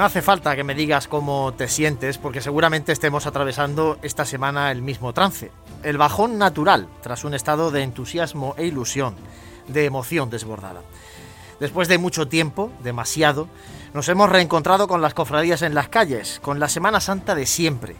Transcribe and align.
No 0.00 0.06
hace 0.06 0.22
falta 0.22 0.56
que 0.56 0.64
me 0.64 0.74
digas 0.74 1.08
cómo 1.08 1.52
te 1.52 1.68
sientes, 1.68 2.16
porque 2.16 2.40
seguramente 2.40 2.90
estemos 2.90 3.26
atravesando 3.26 3.98
esta 4.00 4.24
semana 4.24 4.72
el 4.72 4.80
mismo 4.80 5.12
trance. 5.12 5.50
El 5.82 5.98
bajón 5.98 6.38
natural, 6.38 6.88
tras 7.02 7.22
un 7.24 7.34
estado 7.34 7.70
de 7.70 7.82
entusiasmo 7.82 8.54
e 8.56 8.64
ilusión, 8.64 9.14
de 9.68 9.84
emoción 9.84 10.30
desbordada. 10.30 10.80
Después 11.60 11.86
de 11.86 11.98
mucho 11.98 12.28
tiempo, 12.28 12.72
demasiado, 12.82 13.46
nos 13.92 14.08
hemos 14.08 14.30
reencontrado 14.30 14.88
con 14.88 15.02
las 15.02 15.12
cofradías 15.12 15.60
en 15.60 15.74
las 15.74 15.90
calles, 15.90 16.40
con 16.40 16.60
la 16.60 16.70
Semana 16.70 17.00
Santa 17.00 17.34
de 17.34 17.44
siempre. 17.44 17.94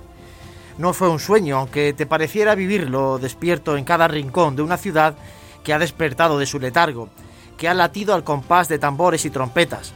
No 0.78 0.94
fue 0.94 1.10
un 1.10 1.20
sueño, 1.20 1.58
aunque 1.58 1.92
te 1.92 2.06
pareciera 2.06 2.54
vivirlo 2.54 3.18
despierto 3.18 3.76
en 3.76 3.84
cada 3.84 4.08
rincón 4.08 4.56
de 4.56 4.62
una 4.62 4.78
ciudad 4.78 5.16
que 5.62 5.74
ha 5.74 5.78
despertado 5.78 6.38
de 6.38 6.46
su 6.46 6.60
letargo, 6.60 7.10
que 7.58 7.68
ha 7.68 7.74
latido 7.74 8.14
al 8.14 8.24
compás 8.24 8.68
de 8.68 8.78
tambores 8.78 9.26
y 9.26 9.30
trompetas, 9.30 9.92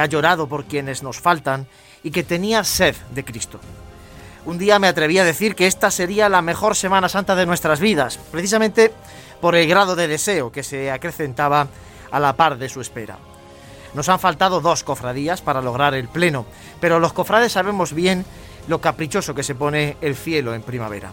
ha 0.00 0.06
llorado 0.06 0.48
por 0.48 0.64
quienes 0.64 1.02
nos 1.02 1.20
faltan 1.20 1.66
y 2.02 2.10
que 2.10 2.22
tenía 2.22 2.64
sed 2.64 2.94
de 3.12 3.24
Cristo. 3.24 3.60
Un 4.44 4.58
día 4.58 4.78
me 4.78 4.86
atreví 4.86 5.18
a 5.18 5.24
decir 5.24 5.56
que 5.56 5.66
esta 5.66 5.90
sería 5.90 6.28
la 6.28 6.40
mejor 6.40 6.76
Semana 6.76 7.08
Santa 7.08 7.34
de 7.34 7.46
nuestras 7.46 7.80
vidas, 7.80 8.18
precisamente 8.30 8.92
por 9.40 9.56
el 9.56 9.68
grado 9.68 9.96
de 9.96 10.06
deseo 10.06 10.52
que 10.52 10.62
se 10.62 10.90
acrecentaba 10.90 11.66
a 12.10 12.20
la 12.20 12.36
par 12.36 12.56
de 12.56 12.68
su 12.68 12.80
espera. 12.80 13.18
Nos 13.94 14.08
han 14.08 14.20
faltado 14.20 14.60
dos 14.60 14.84
cofradías 14.84 15.40
para 15.40 15.62
lograr 15.62 15.94
el 15.94 16.08
pleno, 16.08 16.46
pero 16.80 17.00
los 17.00 17.12
cofrades 17.12 17.52
sabemos 17.52 17.92
bien 17.92 18.24
lo 18.68 18.80
caprichoso 18.80 19.34
que 19.34 19.42
se 19.42 19.54
pone 19.54 19.96
el 20.00 20.14
cielo 20.14 20.54
en 20.54 20.62
primavera. 20.62 21.10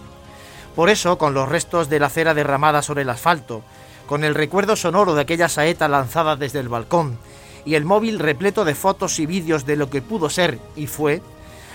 Por 0.76 0.90
eso, 0.90 1.18
con 1.18 1.34
los 1.34 1.50
restos 1.50 1.90
de 1.90 2.00
la 2.00 2.10
cera 2.10 2.34
derramada 2.34 2.82
sobre 2.82 3.04
el 3.04 3.10
asfalto, 3.10 3.64
con 4.08 4.24
el 4.24 4.36
recuerdo 4.36 4.76
sonoro 4.76 5.16
de 5.16 5.22
aquella 5.22 5.50
saeta 5.50 5.88
lanzada 5.88 6.36
desde 6.36 6.60
el 6.60 6.70
balcón, 6.70 7.18
y 7.66 7.76
el 7.76 7.86
móvil 7.86 8.20
repleto 8.20 8.66
de 8.66 8.76
fotos 8.76 9.20
y 9.20 9.26
vídeos 9.26 9.66
de 9.66 9.76
lo 9.76 9.90
que 9.90 10.02
pudo 10.02 10.30
ser 10.30 10.60
y 10.76 10.88
fue, 10.88 11.22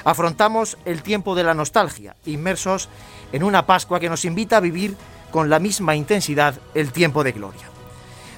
afrontamos 0.05 0.79
el 0.85 1.03
tiempo 1.03 1.35
de 1.35 1.45
la 1.45 1.55
nostalgia, 1.55 2.17
inmersos 2.25 2.89
en 3.33 3.43
una 3.43 3.67
Pascua 3.67 4.01
que 4.01 4.09
nos 4.09 4.25
invita 4.25 4.59
a 4.59 4.61
vivir 4.61 4.97
con 5.31 5.51
la 5.51 5.59
misma 5.59 5.95
intensidad 5.95 6.55
el 6.75 6.93
tiempo 6.93 7.25
de 7.25 7.33
gloria. 7.33 7.69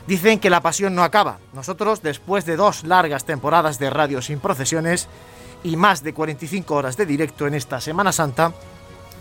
Dicen 0.06 0.40
que 0.40 0.50
la 0.50 0.60
pasión 0.60 0.94
no 0.94 1.04
acaba. 1.04 1.38
Nosotros, 1.52 2.02
después 2.02 2.44
de 2.44 2.56
dos 2.56 2.84
largas 2.84 3.24
temporadas 3.24 3.78
de 3.78 3.90
radio 3.90 4.22
sin 4.22 4.40
procesiones 4.40 5.08
y 5.62 5.76
más 5.76 6.02
de 6.02 6.14
45 6.14 6.74
horas 6.74 6.96
de 6.96 7.06
directo 7.06 7.46
en 7.46 7.54
esta 7.54 7.80
Semana 7.80 8.10
Santa, 8.10 8.52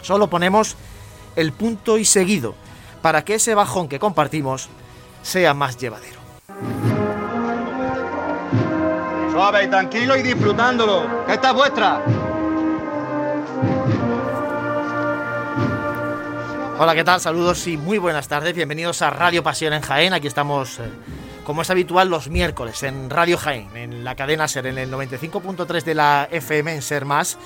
solo 0.02 0.30
ponemos 0.30 0.76
el 1.36 1.52
punto 1.52 1.98
y 1.98 2.06
seguido 2.06 2.56
para 3.02 3.24
que 3.24 3.36
ese 3.36 3.56
bajón 3.56 3.88
que 3.88 4.00
compartimos 4.00 4.70
sea 5.22 5.54
más 5.54 5.78
llevadero. 5.78 6.20
Suave 9.40 9.64
y 9.64 9.68
tranquilo 9.68 10.18
y 10.18 10.22
disfrutándolo. 10.22 11.24
Esta 11.26 11.52
es 11.52 11.56
vuestra. 11.56 12.04
Hola, 16.78 16.94
¿qué 16.94 17.06
tal? 17.06 17.22
Saludos 17.22 17.66
y 17.68 17.78
muy 17.78 18.00
buenas 18.00 18.28
tardes. 18.28 18.54
Bienvenidos 18.54 19.02
a 19.02 19.12
Radio 19.12 19.42
Pasión 19.42 19.72
en 19.72 19.82
Jaén. 19.82 20.12
Aquí 20.12 20.28
estamos, 20.28 20.80
eh, 20.80 20.90
como 21.46 21.62
es 21.62 21.70
habitual, 21.70 22.10
los 22.10 22.28
miércoles 22.28 22.84
en 22.84 23.10
Radio 23.10 23.38
Jaén, 23.38 23.70
en 23.78 24.04
la 24.04 24.14
cadena 24.16 24.46
SER, 24.50 24.68
en 24.68 24.78
el 24.78 24.92
95.3 24.92 25.84
de 25.86 25.96
la 25.96 26.28
FM 26.30 26.74
en 26.74 26.82
SER 26.82 27.06
Más. 27.06 27.38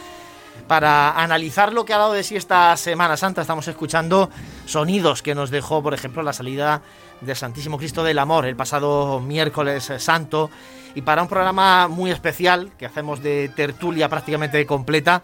Para 0.68 1.12
analizar 1.12 1.74
lo 1.74 1.86
que 1.86 1.94
ha 1.94 2.00
dado 2.00 2.14
de 2.14 2.24
sí 2.24 2.36
esta 2.36 2.76
Semana 2.76 3.18
Santa, 3.18 3.42
estamos 3.42 3.68
escuchando 3.68 4.32
sonidos 4.66 5.22
que 5.22 5.36
nos 5.36 5.52
dejó, 5.52 5.84
por 5.84 5.94
ejemplo, 5.94 6.24
la 6.24 6.34
salida 6.34 6.82
del 7.22 7.36
Santísimo 7.36 7.78
Cristo 7.78 8.04
del 8.04 8.18
Amor 8.18 8.48
el 8.48 8.56
pasado 8.56 9.20
miércoles 9.20 9.92
eh, 9.92 10.00
santo. 10.00 10.50
Y 10.96 11.02
para 11.02 11.22
un 11.22 11.28
programa 11.28 11.88
muy 11.88 12.12
especial 12.12 12.72
que 12.78 12.86
hacemos 12.86 13.24
de 13.24 13.50
tertulia 13.56 14.10
prácticamente 14.10 14.64
completa, 14.66 15.24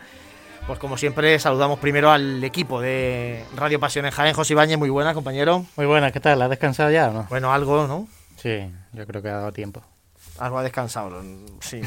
pues 0.66 0.80
como 0.80 0.98
siempre 0.98 1.38
saludamos 1.40 1.80
primero 1.80 2.12
al 2.12 2.44
equipo 2.44 2.82
de 2.82 3.44
Radio 3.56 3.80
Pasión 3.80 4.06
en 4.06 4.12
Jaén, 4.12 4.34
José 4.34 4.54
Ibañez, 4.54 4.78
muy 4.78 4.90
buena 4.90 5.14
compañero. 5.14 5.66
Muy 5.76 5.86
buena, 5.86 6.12
¿qué 6.12 6.20
tal? 6.20 6.42
¿Has 6.42 6.50
descansado 6.50 6.92
ya 6.92 7.10
o 7.10 7.14
no? 7.14 7.28
Bueno, 7.30 7.54
algo, 7.54 7.88
¿no? 7.88 8.08
Sí, 8.38 8.72
yo 8.94 9.06
creo 9.06 9.22
que 9.22 9.30
ha 9.30 9.34
dado 9.34 9.52
tiempo. 9.52 9.84
Algo 10.40 10.58
ha 10.60 10.64
descansado, 10.64 11.22
sí. 11.60 11.82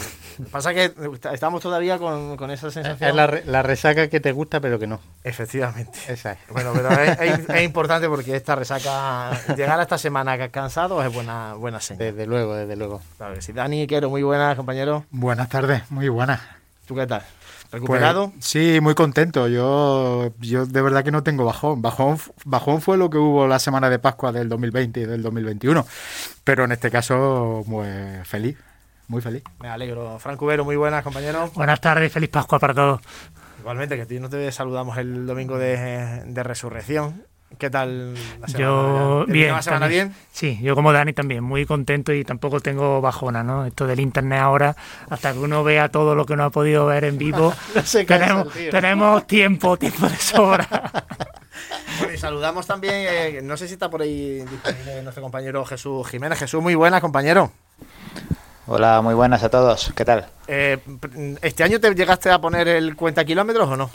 Pasa 0.50 0.74
que 0.74 0.92
estamos 1.32 1.62
todavía 1.62 1.98
con, 1.98 2.36
con 2.36 2.50
esa 2.50 2.70
sensación. 2.70 3.08
Es 3.10 3.16
la, 3.16 3.26
re- 3.26 3.44
la 3.46 3.62
resaca 3.62 4.08
que 4.08 4.20
te 4.20 4.32
gusta 4.32 4.60
pero 4.60 4.78
que 4.78 4.86
no. 4.86 5.00
Efectivamente. 5.24 5.98
Esa 6.08 6.32
es. 6.32 6.38
Bueno, 6.50 6.72
pero 6.74 6.90
es, 7.02 7.18
es- 7.20 7.48
es 7.48 7.62
importante 7.62 8.08
porque 8.08 8.36
esta 8.36 8.54
resaca, 8.54 9.30
llegar 9.56 9.78
a 9.78 9.82
esta 9.82 9.96
semana 9.98 10.48
cansado 10.50 11.02
es 11.02 11.12
buena, 11.12 11.54
buena 11.54 11.80
señal. 11.80 11.98
Desde 12.14 12.26
luego, 12.26 12.54
desde 12.54 12.76
luego. 12.76 13.00
Claro 13.16 13.34
que 13.34 13.42
sí. 13.42 13.52
Dani, 13.52 13.86
Quero, 13.86 14.10
muy 14.10 14.22
buenas, 14.22 14.54
compañero. 14.56 15.04
Buenas 15.10 15.48
tardes, 15.48 15.90
muy 15.90 16.08
buenas. 16.08 16.40
¿Tú 16.86 16.94
qué 16.94 17.06
tal? 17.06 17.22
¿Recuperado? 17.72 18.30
Pues, 18.30 18.44
sí, 18.44 18.80
muy 18.82 18.94
contento. 18.94 19.48
Yo, 19.48 20.30
yo 20.40 20.66
de 20.66 20.82
verdad 20.82 21.02
que 21.02 21.10
no 21.10 21.22
tengo 21.22 21.46
bajón. 21.46 21.80
bajón. 21.80 22.18
Bajón 22.44 22.82
fue 22.82 22.98
lo 22.98 23.08
que 23.08 23.16
hubo 23.16 23.46
la 23.46 23.58
semana 23.58 23.88
de 23.88 23.98
Pascua 23.98 24.30
del 24.30 24.50
2020 24.50 25.00
y 25.00 25.06
del 25.06 25.22
2021. 25.22 25.86
Pero 26.44 26.64
en 26.64 26.72
este 26.72 26.90
caso, 26.90 27.64
pues 27.68 28.28
feliz, 28.28 28.58
muy 29.08 29.22
feliz. 29.22 29.42
Me 29.60 29.68
alegro. 29.68 30.18
Franco 30.18 30.44
Vero, 30.44 30.66
muy 30.66 30.76
buenas, 30.76 31.02
compañero. 31.02 31.50
Buenas 31.54 31.80
tardes, 31.80 32.12
feliz 32.12 32.28
Pascua 32.28 32.58
para 32.58 32.74
todos. 32.74 33.00
Igualmente, 33.60 33.96
que 33.96 34.02
a 34.02 34.06
ti 34.06 34.20
no 34.20 34.28
te 34.28 34.52
saludamos 34.52 34.98
el 34.98 35.26
domingo 35.26 35.56
de, 35.56 36.24
de 36.26 36.42
resurrección. 36.42 37.24
¿Qué 37.58 37.70
tal 37.70 38.14
la 38.14 38.48
semana? 38.48 38.58
Yo, 38.58 39.24
¿Te 39.26 39.32
bien. 39.32 39.52
la 39.52 39.62
semana 39.62 39.80
también. 39.86 40.08
bien? 40.08 40.18
Sí, 40.32 40.58
yo 40.62 40.74
como 40.74 40.92
Dani 40.92 41.12
también, 41.12 41.44
muy 41.44 41.66
contento 41.66 42.12
y 42.12 42.24
tampoco 42.24 42.60
tengo 42.60 43.00
bajona, 43.00 43.42
¿no? 43.42 43.66
Esto 43.66 43.86
del 43.86 44.00
internet 44.00 44.40
ahora, 44.40 44.76
hasta 45.10 45.32
que 45.32 45.38
uno 45.38 45.62
vea 45.64 45.88
todo 45.88 46.14
lo 46.14 46.24
que 46.26 46.36
no 46.36 46.44
ha 46.44 46.50
podido 46.50 46.86
ver 46.86 47.04
en 47.04 47.18
vivo, 47.18 47.52
No 47.74 48.46
tenemos, 48.70 49.26
tiempo, 49.26 49.76
tiempo 49.76 50.08
de 50.08 50.16
sobra. 50.16 50.68
Bueno, 51.98 52.14
y 52.14 52.18
saludamos 52.18 52.66
también, 52.66 52.94
eh, 52.94 53.40
no 53.42 53.56
sé 53.56 53.68
si 53.68 53.74
está 53.74 53.88
por 53.90 54.00
ahí 54.02 54.40
disponible 54.50 55.02
nuestro 55.02 55.22
compañero 55.22 55.64
Jesús 55.64 56.08
Jiménez. 56.08 56.38
Jesús, 56.38 56.62
muy 56.62 56.74
buenas, 56.74 57.00
compañero. 57.00 57.52
Hola, 58.66 59.02
muy 59.02 59.14
buenas 59.14 59.42
a 59.44 59.50
todos. 59.50 59.92
¿Qué 59.94 60.04
tal? 60.04 60.26
Eh, 60.48 60.78
¿Este 61.42 61.62
año 61.62 61.78
te 61.78 61.94
llegaste 61.94 62.30
a 62.30 62.40
poner 62.40 62.66
el 62.68 62.96
cuenta 62.96 63.24
kilómetros 63.24 63.68
o 63.68 63.76
no? 63.76 63.90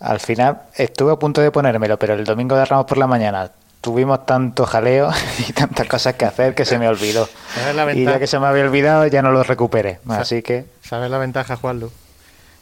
Al 0.00 0.20
final 0.20 0.62
estuve 0.74 1.12
a 1.12 1.16
punto 1.16 1.40
de 1.40 1.50
ponérmelo, 1.50 1.98
pero 1.98 2.14
el 2.14 2.24
domingo 2.24 2.56
de 2.56 2.64
Ramos 2.64 2.86
por 2.86 2.98
la 2.98 3.06
mañana 3.06 3.50
tuvimos 3.80 4.24
tanto 4.24 4.64
jaleo 4.66 5.10
y 5.48 5.52
tantas 5.52 5.86
cosas 5.86 6.14
que 6.14 6.24
hacer 6.24 6.54
que 6.54 6.64
se 6.64 6.78
me 6.78 6.88
olvidó. 6.88 7.28
¿Sabes 7.54 7.76
la 7.76 7.92
Y 7.92 8.04
ya 8.04 8.18
que 8.18 8.26
se 8.26 8.38
me 8.38 8.46
había 8.46 8.64
olvidado 8.64 9.06
ya 9.06 9.22
no 9.22 9.30
lo 9.30 9.42
recuperé. 9.42 10.00
Así 10.08 10.42
que 10.42 10.66
¿Sabes 10.82 11.10
la 11.10 11.18
ventaja, 11.18 11.56
Juanlu? 11.56 11.92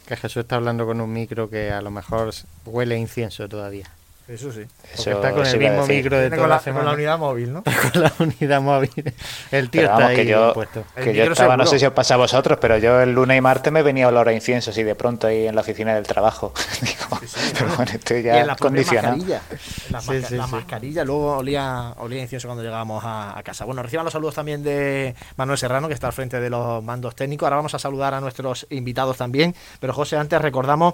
Que 0.05 0.17
Jesús 0.17 0.41
está 0.41 0.57
hablando 0.57 0.85
con 0.85 0.99
un 0.99 1.11
micro 1.13 1.49
que 1.49 1.71
a 1.71 1.81
lo 1.81 1.91
mejor 1.91 2.33
huele 2.65 2.95
a 2.95 2.97
incienso 2.97 3.47
todavía. 3.47 3.89
Eso 4.25 4.53
sí. 4.53 4.61
Eso 4.93 5.11
está 5.11 5.31
con 5.33 5.45
el 5.45 5.59
mismo 5.59 5.85
micro 5.85 6.17
de 6.17 6.29
toda 6.29 6.39
con 6.41 6.49
la, 6.49 6.55
la, 6.65 6.73
con 6.73 6.85
la 6.85 6.91
unidad 6.93 7.17
móvil, 7.19 7.51
¿no? 7.51 7.63
con 7.91 8.01
la 8.01 8.13
unidad 8.19 8.61
móvil. 8.61 9.13
El 9.51 9.69
tío 9.69 9.81
está 9.81 10.07
ahí 10.07 10.15
que 10.15 10.25
yo, 10.25 10.53
puesto. 10.53 10.85
Que 10.95 11.13
yo 11.13 11.25
estaba, 11.25 11.57
no 11.57 11.65
sé 11.65 11.77
si 11.77 11.85
os 11.85 11.91
pasa 11.91 12.13
a 12.13 12.17
vosotros, 12.17 12.57
pero 12.61 12.77
yo 12.77 13.01
el 13.01 13.11
lunes 13.13 13.37
y 13.37 13.41
martes 13.41 13.73
me 13.73 13.83
venía 13.83 14.07
olor 14.07 14.29
a 14.29 14.33
incienso 14.33 14.71
así 14.71 14.81
de 14.83 14.95
pronto 14.95 15.27
ahí 15.27 15.45
en 15.47 15.55
la 15.55 15.61
oficina 15.61 15.93
del 15.93 16.07
trabajo. 16.07 16.53
Digo, 16.81 17.19
pero 17.59 17.75
bueno, 17.75 17.91
estoy 17.91 18.17
Y 18.17 18.19
en 18.29 18.35
ya 18.35 18.45
la 18.45 18.55
condicionado. 18.55 19.17
mascarilla. 19.17 19.41
La, 19.89 19.99
Sí, 20.01 20.07
masca- 20.07 20.27
sí, 20.29 20.35
la 20.37 20.45
sí. 20.45 20.51
mascarilla 20.53 21.03
luego 21.03 21.37
olía, 21.37 21.93
olía 21.97 22.21
incienso 22.21 22.47
cuando 22.47 22.63
llegábamos 22.63 23.03
a, 23.03 23.37
a 23.37 23.43
casa. 23.43 23.65
Bueno, 23.65 23.83
reciban 23.83 24.05
los 24.05 24.13
saludos 24.13 24.35
también 24.35 24.63
de 24.63 25.15
Manuel 25.35 25.57
Serrano, 25.57 25.89
que 25.89 25.93
está 25.95 26.07
al 26.07 26.13
frente 26.13 26.39
de 26.39 26.49
los 26.49 26.81
mandos 26.81 27.13
técnicos. 27.15 27.45
Ahora 27.47 27.57
vamos 27.57 27.73
a 27.75 27.79
saludar 27.79 28.13
a 28.13 28.21
nuestros 28.21 28.67
invitados 28.69 29.17
también. 29.17 29.53
Pero 29.81 29.91
José, 29.93 30.15
antes 30.15 30.41
recordamos 30.41 30.93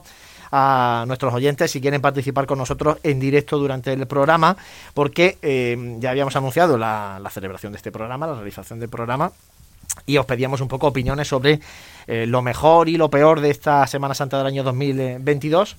a 0.51 1.03
nuestros 1.07 1.33
oyentes 1.33 1.71
si 1.71 1.81
quieren 1.81 2.01
participar 2.01 2.45
con 2.45 2.57
nosotros 2.57 2.97
en 3.03 3.19
directo 3.19 3.57
durante 3.57 3.93
el 3.93 4.07
programa, 4.07 4.57
porque 4.93 5.37
eh, 5.41 5.97
ya 5.99 6.11
habíamos 6.11 6.35
anunciado 6.35 6.77
la, 6.77 7.21
celebración 7.31 7.71
de 7.73 7.77
este 7.77 7.91
programa, 7.91 8.27
la 8.27 8.33
realización 8.33 8.79
del 8.79 8.89
programa, 8.89 9.31
y 10.05 10.17
os 10.17 10.25
pedíamos 10.25 10.61
un 10.61 10.67
poco 10.67 10.87
opiniones 10.87 11.27
sobre 11.27 11.59
eh, 12.07 12.25
lo 12.25 12.41
mejor 12.41 12.89
y 12.89 12.97
lo 12.97 13.09
peor 13.09 13.41
de 13.41 13.49
esta 13.49 13.85
Semana 13.87 14.13
Santa 14.13 14.37
del 14.37 14.47
año 14.47 14.63
2022. 14.63 15.75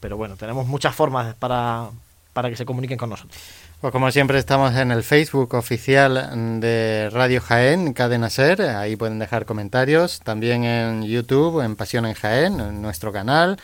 Pero 0.00 0.16
bueno, 0.16 0.36
tenemos 0.36 0.66
muchas 0.66 0.94
formas 0.94 1.34
para, 1.34 1.88
para 2.32 2.50
que 2.50 2.56
se 2.56 2.64
comuniquen 2.64 2.98
con 2.98 3.10
nosotros. 3.10 3.38
Pues 3.80 3.92
como 3.92 4.10
siempre 4.10 4.38
estamos 4.38 4.74
en 4.76 4.90
el 4.90 5.02
Facebook 5.02 5.52
oficial 5.54 6.58
de 6.60 7.10
Radio 7.12 7.42
Jaén, 7.42 7.92
Cadena 7.92 8.30
Ser, 8.30 8.62
ahí 8.62 8.96
pueden 8.96 9.18
dejar 9.18 9.44
comentarios, 9.44 10.20
también 10.20 10.64
en 10.64 11.02
YouTube, 11.02 11.60
en 11.60 11.76
Pasión 11.76 12.06
en 12.06 12.14
Jaén, 12.14 12.60
en 12.60 12.80
nuestro 12.80 13.12
canal, 13.12 13.58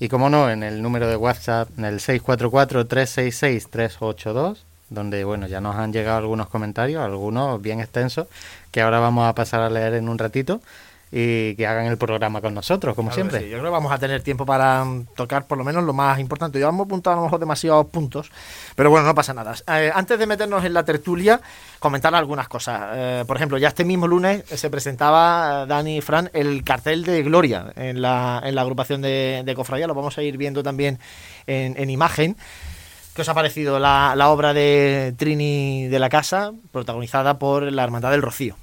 y 0.00 0.08
como 0.08 0.28
no, 0.30 0.50
en 0.50 0.62
el 0.62 0.82
número 0.82 1.08
de 1.08 1.16
WhatsApp, 1.16 1.68
en 1.78 1.84
el 1.84 2.00
644-366-382, 2.00 4.56
donde 4.88 5.24
bueno, 5.24 5.46
ya 5.46 5.60
nos 5.60 5.76
han 5.76 5.92
llegado 5.92 6.16
algunos 6.16 6.48
comentarios, 6.48 7.04
algunos 7.04 7.60
bien 7.60 7.80
extensos, 7.80 8.26
que 8.72 8.80
ahora 8.80 8.98
vamos 8.98 9.28
a 9.28 9.34
pasar 9.34 9.60
a 9.60 9.68
leer 9.68 9.92
en 9.94 10.08
un 10.08 10.16
ratito. 10.18 10.62
Y 11.12 11.56
que 11.56 11.66
hagan 11.66 11.86
el 11.86 11.98
programa 11.98 12.40
con 12.40 12.54
nosotros, 12.54 12.94
como 12.94 13.10
Claro 13.10 13.14
siempre. 13.28 13.40
sí. 13.40 13.50
Yo 13.50 13.58
creo 13.58 13.64
que 13.64 13.70
vamos 13.72 13.92
a 13.92 13.98
tener 13.98 14.22
tiempo 14.22 14.46
para 14.46 14.84
tocar 15.16 15.46
por 15.46 15.58
lo 15.58 15.64
menos 15.64 15.82
lo 15.82 15.92
más 15.92 16.18
importante. 16.20 16.60
Yo 16.60 16.68
hemos 16.68 16.86
apuntado 16.86 17.14
a 17.14 17.16
lo 17.18 17.24
mejor 17.24 17.40
demasiados 17.40 17.86
puntos, 17.86 18.30
pero 18.76 18.90
bueno, 18.90 19.06
no 19.06 19.14
pasa 19.14 19.34
nada. 19.34 19.54
Eh, 19.66 19.90
antes 19.92 20.18
de 20.18 20.26
meternos 20.26 20.64
en 20.64 20.72
la 20.72 20.84
tertulia, 20.84 21.40
comentar 21.80 22.14
algunas 22.14 22.46
cosas. 22.48 22.80
Eh, 22.94 23.24
por 23.26 23.36
ejemplo, 23.36 23.58
ya 23.58 23.68
este 23.68 23.84
mismo 23.84 24.06
lunes 24.06 24.44
se 24.46 24.70
presentaba, 24.70 25.64
eh, 25.64 25.66
Dani 25.66 25.96
y 25.96 26.00
Fran, 26.00 26.30
el 26.32 26.62
cartel 26.62 27.04
de 27.04 27.22
Gloria 27.24 27.72
en 27.74 28.00
la, 28.00 28.40
en 28.44 28.54
la 28.54 28.60
agrupación 28.62 29.02
de, 29.02 29.42
de 29.44 29.54
Cofradía. 29.54 29.88
Lo 29.88 29.94
vamos 29.94 30.16
a 30.16 30.22
ir 30.22 30.36
viendo 30.36 30.62
también 30.62 30.98
en, 31.46 31.74
en 31.76 31.90
imagen. 31.90 32.36
¿Qué 33.14 33.22
os 33.22 33.28
ha 33.28 33.34
parecido 33.34 33.80
la, 33.80 34.14
la 34.14 34.28
obra 34.30 34.54
de 34.54 35.12
Trini 35.18 35.88
de 35.88 35.98
la 35.98 36.08
Casa, 36.08 36.52
protagonizada 36.70 37.40
por 37.40 37.64
la 37.64 37.82
Hermandad 37.82 38.12
del 38.12 38.22
Rocío? 38.22 38.54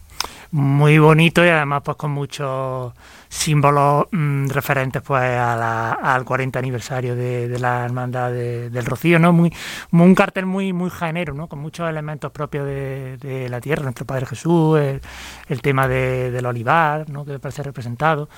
Muy 0.51 0.97
bonito 0.99 1.43
y 1.45 1.49
además 1.49 1.81
pues 1.83 1.97
con 1.97 2.11
muchos 2.11 2.93
símbolos 3.29 4.05
mm, 4.11 4.47
referentes 4.49 5.01
pues 5.01 5.21
a 5.23 5.55
la- 5.55 5.91
al 5.91 6.23
40 6.23 6.57
aniversario 6.59 7.15
de, 7.15 7.47
la 7.59 7.83
hermandad 7.85 8.31
de- 8.31 8.69
del 8.69 8.85
Rocío, 8.85 9.19
¿no? 9.19 9.33
Muy, 9.33 9.51
muy- 9.91 10.05
un 10.07 10.15
cartel 10.15 10.45
muy 10.45 10.71
muy 10.73 10.89
¿no? 11.35 11.47
Con 11.47 11.59
muchos 11.59 11.89
elementos 11.89 12.31
propios 12.31 12.65
de, 12.65 13.17
la 13.49 13.59
tierra, 13.59 13.83
nuestro 13.83 14.05
Padre 14.05 14.25
Jesús, 14.25 14.79
el, 14.79 15.01
el 15.49 15.61
tema 15.61 15.87
de, 15.87 16.31
del 16.31 16.45
olivar, 16.45 17.09
¿no? 17.09 17.25
Que 17.25 17.39
parece 17.39 17.63
representado. 17.63 18.29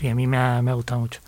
Y 0.00 0.08
a 0.08 0.14
mí 0.14 0.26
me 0.26 0.36
ha, 0.38 0.62
me 0.62 0.70
ha 0.70 0.74
gustado 0.74 1.00
mucho. 1.00 1.20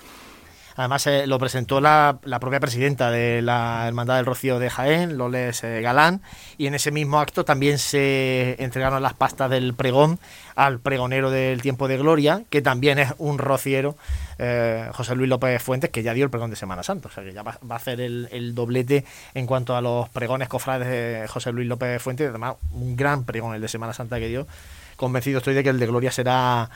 Además, 0.79 1.09
eh, 1.09 1.27
lo 1.27 1.41
presentó 1.41 1.81
la, 1.81 2.21
propia 2.41 2.61
presidenta 2.61 3.11
de 3.11 3.43
la 3.43 3.89
Hermandad 3.89 4.15
del 4.15 4.27
Rocío 4.27 4.61
de 4.61 4.71
Jaén, 4.71 5.19
Loles 5.19 5.65
eh, 5.65 5.81
Galán, 5.81 6.23
y 6.57 6.69
en 6.69 6.75
ese 6.77 6.93
mismo 6.93 7.19
acto 7.19 7.45
también 7.45 7.79
se 7.79 8.55
entregaron 8.63 9.03
las 9.03 9.15
pastas 9.15 9.51
del 9.51 9.75
pregón 9.75 10.21
al 10.55 10.79
pregonero 10.79 11.33
del 11.33 11.63
tiempo 11.63 11.89
de 11.89 11.99
gloria, 11.99 12.45
que 12.49 12.63
también 12.63 13.01
es 13.01 13.13
un 13.19 13.39
rociero, 13.39 13.97
eh, 14.39 14.89
José 14.93 15.17
Luis 15.17 15.29
López 15.29 15.61
Fuentes, 15.61 15.91
que 15.91 16.05
ya 16.05 16.15
dio 16.15 16.23
el 16.23 16.31
pregón 16.31 16.51
de 16.51 16.55
Semana 16.55 16.85
Santa, 16.85 17.09
o 17.09 17.11
sea 17.11 17.25
que 17.25 17.33
ya 17.33 17.43
va, 17.43 17.59
a 17.69 17.75
hacer 17.75 18.01
el, 18.01 18.55
doblete 18.55 19.05
en 19.35 19.47
cuanto 19.47 19.75
a 19.75 19.81
los 19.81 20.09
pregones 20.11 20.47
cofrades 20.47 20.87
de 20.87 21.27
José 21.27 21.51
Luis 21.51 21.67
López 21.67 22.01
Fuentes, 22.01 22.29
además 22.29 22.55
un 22.71 22.95
gran 22.95 23.25
pregón 23.25 23.53
el 23.53 23.61
de 23.61 23.67
Semana 23.67 23.95
Santa 23.95 24.21
que 24.21 24.29
dio, 24.29 24.47
convencido 24.95 25.39
estoy 25.39 25.55
de 25.55 25.65
que 25.65 25.71
el 25.71 25.81
de 25.81 25.87
gloria 25.89 26.13
será 26.13 26.71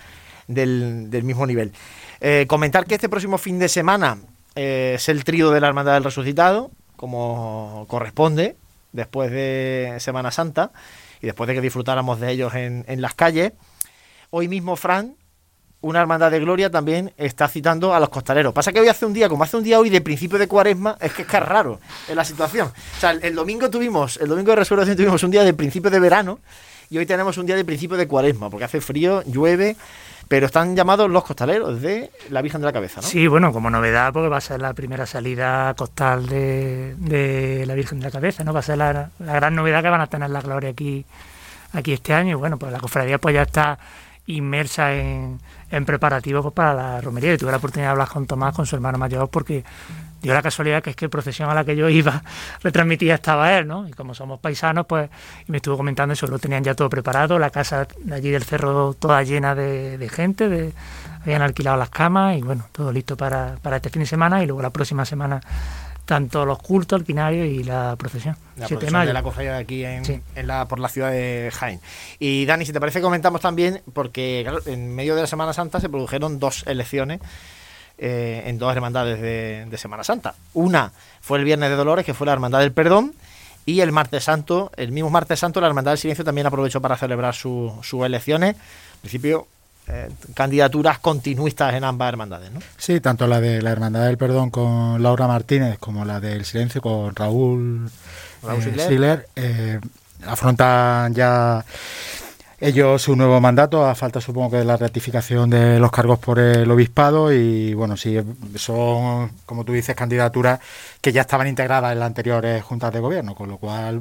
del 0.49 1.23
mismo 1.23 1.47
nivel. 1.47 1.73
Eh, 2.25 2.47
comentar 2.47 2.87
que 2.87 2.95
este 2.95 3.09
próximo 3.09 3.37
fin 3.37 3.59
de 3.59 3.69
semana 3.69 4.17
eh, 4.55 4.93
es 4.95 5.09
el 5.09 5.25
trío 5.25 5.51
de 5.51 5.61
la 5.61 5.67
Hermandad 5.67 5.95
del 5.95 6.05
Resucitado, 6.05 6.71
como 6.95 7.85
corresponde, 7.89 8.55
después 8.93 9.33
de 9.33 9.97
Semana 9.99 10.31
Santa 10.31 10.71
y 11.21 11.27
después 11.27 11.49
de 11.49 11.55
que 11.55 11.61
disfrutáramos 11.61 12.21
de 12.21 12.31
ellos 12.31 12.55
en, 12.55 12.85
en 12.87 13.03
las 13.03 13.15
calles. 13.15 13.55
Hoy 14.31 14.47
mismo, 14.47 14.77
Fran, 14.77 15.17
una 15.81 16.01
hermandad 16.01 16.31
de 16.31 16.39
gloria 16.39 16.71
también 16.71 17.13
está 17.17 17.49
citando 17.49 17.93
a 17.93 17.99
los 17.99 18.09
costaleros. 18.09 18.55
Pasa 18.55 18.73
que 18.73 18.79
hoy 18.79 18.87
hace 18.87 19.05
un 19.05 19.15
día, 19.15 19.29
como 19.29 19.43
hace 19.43 19.57
un 19.57 19.65
día 19.65 19.81
hoy 19.81 19.91
de 19.91 20.01
principio 20.01 20.39
de 20.39 20.47
cuaresma, 20.47 20.97
es 21.01 21.13
que 21.13 21.23
es 21.23 21.29
que 21.29 21.37
es 21.39 21.43
raro 21.43 21.81
en 22.09 22.15
la 22.15 22.25
situación. 22.25 22.69
O 22.69 23.01
sea, 23.01 23.11
el, 23.11 23.25
el 23.25 23.35
domingo 23.35 23.69
tuvimos, 23.69 24.17
el 24.19 24.29
domingo 24.29 24.53
de 24.53 24.57
resurrección 24.59 24.97
tuvimos 24.97 25.25
un 25.25 25.33
día 25.33 25.43
de 25.43 25.55
principio 25.55 25.91
de 25.91 25.99
verano 25.99 26.39
y 26.89 26.99
hoy 26.99 27.07
tenemos 27.07 27.37
un 27.37 27.47
día 27.47 27.57
de 27.57 27.65
principio 27.65 27.97
de 27.97 28.07
cuaresma, 28.07 28.49
porque 28.49 28.65
hace 28.67 28.81
frío, 28.81 29.25
llueve, 29.25 29.77
pero 30.33 30.47
están 30.47 30.75
llamados 30.75 31.11
los 31.11 31.25
costaleros 31.25 31.83
de 31.83 32.11
la 32.31 32.41
Virgen 32.41 32.63
de 32.63 32.65
la 32.65 32.73
Cabeza, 32.73 33.03
¿no? 33.03 33.07
Sí, 33.07 33.27
bueno, 33.27 33.53
como 33.53 33.69
novedad, 33.69 34.15
porque 34.15 34.31
va 34.31 34.39
a 34.39 34.41
ser 34.41 34.63
la 34.63 34.73
primera 34.73 35.05
salida 35.05 35.75
costal 35.75 36.27
de, 36.27 36.95
de 36.97 37.67
la 37.67 37.75
Virgen 37.75 37.99
de 37.99 38.07
la 38.07 38.11
Cabeza, 38.11 38.43
¿no? 38.43 38.55
Va 38.55 38.61
a 38.61 38.63
ser 38.63 38.79
la, 38.79 39.11
la 39.19 39.35
gran 39.35 39.55
novedad 39.55 39.83
que 39.83 39.91
van 39.91 40.01
a 40.01 40.07
tener 40.07 40.31
la 40.31 40.41
gloria 40.41 40.71
aquí, 40.71 41.05
aquí 41.75 41.93
este 41.93 42.15
año. 42.15 42.31
Y 42.31 42.35
bueno, 42.41 42.59
pues 42.59 42.73
la 42.73 42.81
cofradía 42.81 43.19
pues 43.19 43.35
ya 43.35 43.43
está 43.43 43.79
inmersa 44.25 44.95
en, 44.95 45.39
en 45.71 45.85
preparativos 45.85 46.43
pues, 46.43 46.55
para 46.55 46.73
la 46.73 47.01
romería. 47.03 47.33
Yo 47.33 47.37
tuve 47.37 47.51
la 47.51 47.59
oportunidad 47.59 47.89
de 47.89 47.93
hablar 47.93 48.09
con 48.09 48.27
Tomás, 48.27 48.55
con 48.55 48.65
su 48.65 48.75
hermano 48.75 48.97
mayor, 48.97 49.29
porque 49.29 49.63
dio 50.23 50.33
la 50.35 50.43
casualidad 50.43 50.83
que 50.83 50.91
es 50.91 50.97
que 50.97 51.09
procesión 51.09 51.51
a 51.51 51.55
la 51.55 51.65
que 51.65 51.77
yo 51.77 51.89
iba, 51.89 52.23
retransmitía 52.63 53.15
estaba 53.17 53.59
él, 53.59 53.67
¿no? 53.67 53.87
Y 53.89 53.93
como 53.93 54.15
somos 54.15 54.41
paisanos, 54.41 54.87
pues, 54.87 55.11
y 55.47 55.51
me 55.53 55.59
estuvo 55.59 55.77
comentando 55.77 56.13
eso, 56.15 56.27
lo 56.27 56.39
tenían 56.39 56.63
ya 56.65 56.75
todo 56.75 56.89
preparado, 56.89 57.39
la 57.39 57.51
casa 57.51 57.87
de 57.99 58.15
allí 58.15 58.31
del 58.31 58.45
cerro 58.45 58.95
toda 58.95 59.23
llena 59.23 59.55
de, 59.55 59.99
de 59.99 60.09
gente, 60.09 60.49
de, 60.49 60.73
habían 61.23 61.43
alquilado 61.43 61.77
las 61.77 61.91
camas 61.91 62.37
y 62.39 62.43
bueno, 62.43 62.67
todo 62.73 62.93
listo 62.93 63.17
para, 63.17 63.57
para 63.63 63.77
este 63.77 63.91
fin 63.91 64.01
de 64.01 64.07
semana 64.07 64.43
y 64.43 64.47
luego 64.47 64.63
la 64.63 64.71
próxima 64.71 65.05
semana 65.05 65.41
tanto 66.05 66.45
los 66.45 66.59
cultos, 66.59 66.99
el 66.99 67.07
quinario 67.07 67.45
y 67.45 67.63
la 67.63 67.95
procesión. 67.97 68.37
La 68.57 68.67
7 68.67 68.75
de 68.75 68.77
procesión 68.77 68.93
mayo. 68.93 69.07
de 69.09 69.15
la 69.15 69.23
cofradía 69.23 69.53
de 69.53 69.59
aquí 69.61 69.85
en, 69.85 70.05
Sí. 70.05 70.21
en 70.35 70.47
la, 70.49 70.67
por 70.67 70.81
la 70.81 70.89
ciudad 70.89 71.13
de 71.13 71.51
Jaén. 71.55 71.81
Y 72.19 72.45
Dani, 72.45 72.67
si 72.67 72.73
te 72.73 72.81
parece, 72.81 73.01
comentamos 73.01 73.41
también, 73.41 73.83
porque 73.95 74.41
claro, 74.43 74.59
en 74.67 74.93
medio 74.95 75.15
de 75.15 75.21
la 75.23 75.27
Semana 75.29 75.53
Santa 75.53 75.79
se 75.81 75.89
produjeron 75.89 76.41
dos 76.41 76.65
elecciones 76.67 77.21
eh, 77.99 78.43
en 78.47 78.59
dos 78.59 78.75
hermandades 78.75 79.21
de, 79.21 79.67
de 79.69 79.79
Semana 79.79 80.05
Santa. 80.05 80.35
Una 80.55 80.93
fue 81.21 81.39
el 81.39 81.45
Viernes 81.45 81.71
de 81.71 81.77
Dolores, 81.77 82.05
que 82.05 82.15
fue 82.15 82.27
la 82.27 82.33
Hermandad 82.33 82.61
del 82.61 82.73
Perdón, 82.73 83.15
y 83.65 83.81
el 83.81 83.93
Martes 83.93 84.25
Santo, 84.25 84.73
el 84.77 84.91
mismo 84.91 85.09
Martes 85.11 85.39
Santo, 85.39 85.61
la 85.61 85.69
Hermandad 85.69 85.93
del 85.93 85.99
Silencio 85.99 86.25
también 86.25 86.47
aprovechó 86.49 86.81
para 86.81 86.97
celebrar 86.97 87.35
su- 87.35 87.73
sus 87.83 88.05
elecciones. 88.05 88.57
En 88.57 89.01
principio, 89.01 89.47
eh, 89.89 90.11
candidaturas 90.35 90.99
continuistas 90.99 91.75
en 91.75 91.85
ambas 91.85 92.09
hermandades, 92.09 92.51
¿no? 92.51 92.61
Sí, 92.77 93.01
tanto 93.01 93.27
la 93.29 93.41
de 93.41 93.63
la 93.63 93.71
Hermandad 93.71 94.07
del 94.07 94.17
Perdón 94.19 94.51
con 94.51 95.01
Laura 95.03 95.27
Martínez 95.29 95.79
como 95.79 96.05
la 96.05 96.19
del 96.21 96.45
Silencio 96.45 96.81
con 96.83 97.15
Raúl, 97.15 97.89
Raúl 98.43 98.63
eh, 98.79 99.27
eh, 99.37 99.81
afrontan 100.27 101.15
ya 101.15 101.65
ellos 102.63 103.03
su 103.03 103.17
nuevo 103.17 103.41
mandato, 103.41 103.85
a 103.85 103.95
falta 103.95 104.21
supongo 104.21 104.51
que 104.53 104.57
de 104.59 104.65
la 104.65 104.77
ratificación 104.77 105.51
de 105.51 105.79
los 105.81 105.91
cargos 105.91 106.19
por 106.21 106.39
el 106.39 106.71
obispado 106.71 107.33
y 107.33 107.75
bueno, 107.75 107.97
sí, 107.97 108.17
son, 108.57 109.33
como 109.45 109.65
tú 109.65 109.73
dices, 109.73 109.97
candidaturas 109.97 110.61
que 111.01 111.13
ya 111.13 111.23
estaban 111.23 111.49
integradas 111.49 111.93
en 111.93 111.99
las 111.99 112.07
anteriores 112.07 112.63
juntas 112.63 112.93
de 112.93 113.01
gobierno, 113.01 113.35
con 113.35 113.49
lo 113.49 113.59
cual 113.59 114.01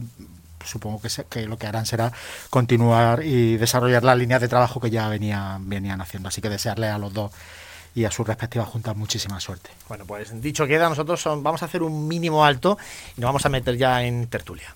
supongo 0.63 1.01
que, 1.01 1.09
que 1.27 1.47
lo 1.47 1.57
que 1.57 1.65
harán 1.65 1.87
será 1.87 2.11
continuar 2.51 3.23
y 3.25 3.57
desarrollar 3.57 4.03
las 4.03 4.17
líneas 4.17 4.39
de 4.41 4.47
trabajo 4.47 4.79
que 4.79 4.91
ya 4.91 5.07
venían, 5.09 5.67
venían 5.67 5.99
haciendo. 5.99 6.29
Así 6.29 6.39
que 6.39 6.49
desearles 6.49 6.91
a 6.91 6.99
los 6.99 7.11
dos 7.13 7.31
y 7.95 8.05
a 8.05 8.11
sus 8.11 8.27
respectivas 8.27 8.69
juntas 8.69 8.95
muchísima 8.95 9.39
suerte. 9.39 9.71
Bueno, 9.89 10.05
pues 10.05 10.39
dicho 10.41 10.67
queda, 10.67 10.87
nosotros 10.87 11.19
son- 11.19 11.41
vamos 11.41 11.63
a 11.63 11.65
hacer 11.65 11.81
un 11.81 12.07
mínimo 12.07 12.45
alto 12.45 12.77
y 13.17 13.21
nos 13.21 13.27
vamos 13.29 13.45
a 13.45 13.49
meter 13.49 13.75
ya 13.75 14.03
en 14.03 14.27
tertulia. 14.27 14.75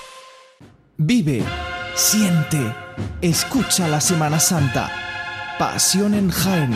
Vive, 1.03 1.43
siente, 1.95 2.59
escucha 3.21 3.87
la 3.87 3.99
Semana 3.99 4.39
Santa. 4.39 4.87
Pasión 5.57 6.13
en 6.13 6.29
Jaén. 6.29 6.75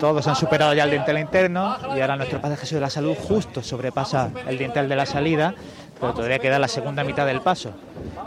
Todos 0.00 0.26
han 0.26 0.34
superado 0.34 0.72
ya 0.72 0.84
el 0.84 0.92
dintel 0.92 1.18
interno 1.18 1.76
y 1.94 2.00
ahora 2.00 2.16
nuestro 2.16 2.40
Padre 2.40 2.56
Jesús 2.56 2.76
de 2.76 2.80
la 2.80 2.88
Salud 2.88 3.14
justo 3.28 3.62
sobrepasa 3.62 4.30
el 4.48 4.56
dintel 4.56 4.88
de 4.88 4.96
la 4.96 5.04
salida, 5.04 5.54
pero 6.00 6.14
todavía 6.14 6.38
queda 6.38 6.58
la 6.58 6.68
segunda 6.68 7.04
mitad 7.04 7.26
del 7.26 7.42
paso. 7.42 7.74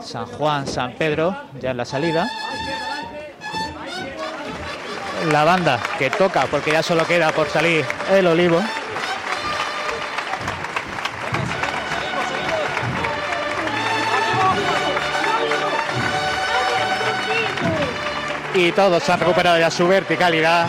San 0.02 0.28
Juan, 0.28 0.68
San 0.68 0.94
Pedro, 0.94 1.36
ya 1.60 1.72
en 1.72 1.78
la 1.78 1.86
salida. 1.86 2.30
La 5.32 5.44
banda 5.44 5.80
que 5.98 6.10
toca 6.10 6.46
porque 6.46 6.72
ya 6.72 6.84
solo 6.84 7.06
queda 7.06 7.32
por 7.32 7.50
salir 7.50 7.86
el 8.12 8.28
olivo. 8.28 8.62
Y 18.54 18.72
todos 18.72 19.10
han 19.10 19.20
recuperado 19.20 19.60
ya 19.60 19.72
su 19.72 19.88
verticalidad 19.88 20.68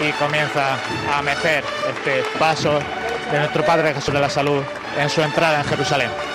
y 0.00 0.10
comienza 0.12 0.76
a 1.14 1.22
mecer 1.22 1.62
este 1.88 2.24
paso 2.38 2.80
de 3.30 3.38
nuestro 3.38 3.64
Padre 3.64 3.94
Jesús 3.94 4.12
de 4.14 4.20
la 4.20 4.30
Salud 4.30 4.62
en 4.98 5.08
su 5.08 5.22
entrada 5.22 5.60
en 5.60 5.64
Jerusalén. 5.66 6.31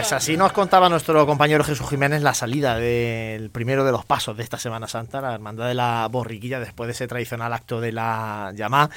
Pues 0.00 0.14
así 0.14 0.38
nos 0.38 0.52
contaba 0.52 0.88
nuestro 0.88 1.26
compañero 1.26 1.62
Jesús 1.62 1.86
Jiménez 1.90 2.22
la 2.22 2.32
salida 2.32 2.78
del 2.78 3.50
primero 3.50 3.84
de 3.84 3.92
los 3.92 4.06
pasos 4.06 4.34
de 4.34 4.42
esta 4.42 4.58
Semana 4.58 4.88
Santa, 4.88 5.20
la 5.20 5.34
Hermandad 5.34 5.68
de 5.68 5.74
la 5.74 6.08
Borriquilla, 6.10 6.58
después 6.58 6.88
de 6.88 6.92
ese 6.92 7.06
tradicional 7.06 7.52
acto 7.52 7.82
de 7.82 7.92
la 7.92 8.50
llamada. 8.56 8.88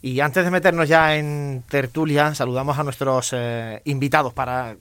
Y 0.00 0.20
antes 0.20 0.44
de 0.44 0.52
meternos 0.52 0.88
ya 0.88 1.16
en 1.16 1.64
tertulia, 1.68 2.32
saludamos 2.36 2.78
a 2.78 2.84
nuestros 2.84 3.32
eh, 3.32 3.82
invitados 3.84 4.32
para 4.32 4.76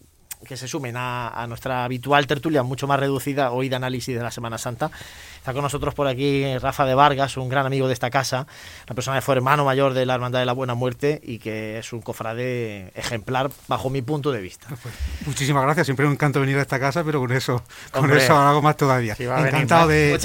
que 0.47 0.57
se 0.57 0.67
sumen 0.67 0.95
a, 0.97 1.45
nuestra 1.47 1.83
habitual 1.83 2.27
tertulia, 2.27 2.63
mucho 2.63 2.87
más 2.87 2.99
reducida 2.99 3.51
hoy 3.51 3.69
de 3.69 3.75
análisis 3.75 4.15
de 4.15 4.23
la 4.23 4.31
Semana 4.31 4.57
Santa. 4.57 4.91
Está 5.37 5.53
con 5.53 5.61
nosotros 5.61 5.93
por 5.93 6.07
aquí 6.07 6.57
Rafa 6.57 6.85
de 6.85 6.95
Vargas, 6.95 7.37
un 7.37 7.49
gran 7.49 7.65
amigo 7.65 7.87
de 7.87 7.93
esta 7.93 8.09
casa, 8.09 8.47
la 8.87 8.95
persona 8.95 9.17
que 9.17 9.21
fue 9.21 9.35
hermano 9.35 9.65
mayor 9.65 9.93
de 9.93 10.05
la 10.05 10.15
Hermandad 10.15 10.39
de 10.39 10.45
la 10.45 10.53
Buena 10.53 10.73
Muerte 10.73 11.19
y 11.23 11.39
que 11.39 11.79
es 11.79 11.91
un 11.93 12.01
cofrade 12.01 12.91
ejemplar 12.95 13.51
bajo 13.67 13.89
mi 13.89 14.01
punto 14.01 14.31
de 14.31 14.41
vista. 14.41 14.67
Pues, 14.69 14.93
muchísimas 15.25 15.63
gracias, 15.63 15.87
siempre 15.87 16.05
un 16.05 16.13
encanto 16.13 16.39
venir 16.39 16.57
a 16.57 16.61
esta 16.61 16.79
casa, 16.79 17.03
pero 17.03 17.19
con 17.19 17.31
eso, 17.31 17.61
con 17.91 18.11
eso 18.11 18.35
hago 18.35 18.61
más 18.61 18.77
todavía. 18.77 19.15
Encantado 19.19 19.87
de, 19.87 20.19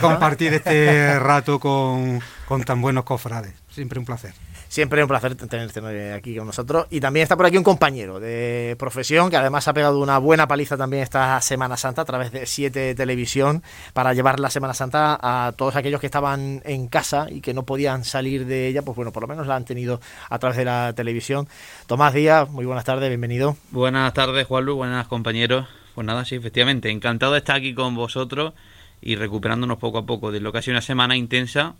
compartir 0.00 0.54
este 0.54 1.18
rato 1.18 1.58
con, 1.58 2.20
con 2.46 2.62
tan 2.62 2.80
buenos 2.80 3.04
cofrades, 3.04 3.54
siempre 3.70 3.98
un 3.98 4.04
placer. 4.04 4.34
Siempre 4.72 5.02
un 5.02 5.08
placer 5.08 5.34
tenerte 5.34 6.14
aquí 6.14 6.34
con 6.34 6.46
nosotros. 6.46 6.86
Y 6.88 6.98
también 6.98 7.24
está 7.24 7.36
por 7.36 7.44
aquí 7.44 7.58
un 7.58 7.62
compañero 7.62 8.18
de 8.18 8.74
profesión 8.78 9.28
que 9.28 9.36
además 9.36 9.68
ha 9.68 9.74
pegado 9.74 10.00
una 10.00 10.16
buena 10.16 10.48
paliza 10.48 10.78
también 10.78 11.02
esta 11.02 11.38
Semana 11.42 11.76
Santa 11.76 12.00
a 12.00 12.04
través 12.06 12.32
de 12.32 12.46
Siete 12.46 12.94
Televisión 12.94 13.62
para 13.92 14.14
llevar 14.14 14.40
la 14.40 14.48
Semana 14.48 14.72
Santa 14.72 15.18
a 15.20 15.52
todos 15.52 15.76
aquellos 15.76 16.00
que 16.00 16.06
estaban 16.06 16.62
en 16.64 16.88
casa 16.88 17.26
y 17.28 17.42
que 17.42 17.52
no 17.52 17.64
podían 17.64 18.02
salir 18.04 18.46
de 18.46 18.66
ella. 18.66 18.80
Pues 18.80 18.96
bueno, 18.96 19.12
por 19.12 19.24
lo 19.24 19.28
menos 19.28 19.46
la 19.46 19.56
han 19.56 19.66
tenido 19.66 20.00
a 20.30 20.38
través 20.38 20.56
de 20.56 20.64
la 20.64 20.94
televisión. 20.96 21.48
Tomás 21.86 22.14
Díaz, 22.14 22.48
muy 22.48 22.64
buenas 22.64 22.86
tardes, 22.86 23.10
bienvenido. 23.10 23.58
Buenas 23.72 24.14
tardes, 24.14 24.46
Juanlu, 24.46 24.76
buenas 24.76 25.06
compañeros. 25.06 25.68
Pues 25.94 26.06
nada, 26.06 26.24
sí, 26.24 26.36
efectivamente, 26.36 26.88
encantado 26.88 27.32
de 27.32 27.40
estar 27.40 27.56
aquí 27.56 27.74
con 27.74 27.94
vosotros 27.94 28.54
y 29.02 29.16
recuperándonos 29.16 29.76
poco 29.76 29.98
a 29.98 30.06
poco 30.06 30.32
de 30.32 30.40
lo 30.40 30.50
que 30.50 30.60
ha 30.60 30.62
sido 30.62 30.72
una 30.72 30.80
semana 30.80 31.14
intensa 31.14 31.74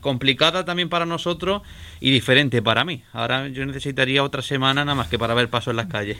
complicada 0.00 0.64
también 0.64 0.88
para 0.88 1.06
nosotros 1.06 1.62
y 2.00 2.10
diferente 2.10 2.62
para 2.62 2.84
mí. 2.84 3.02
Ahora 3.12 3.48
yo 3.48 3.64
necesitaría 3.66 4.22
otra 4.22 4.42
semana 4.42 4.84
nada 4.84 4.94
más 4.94 5.08
que 5.08 5.18
para 5.18 5.34
ver 5.34 5.48
paso 5.48 5.70
en 5.70 5.76
las 5.76 5.86
calles. 5.86 6.18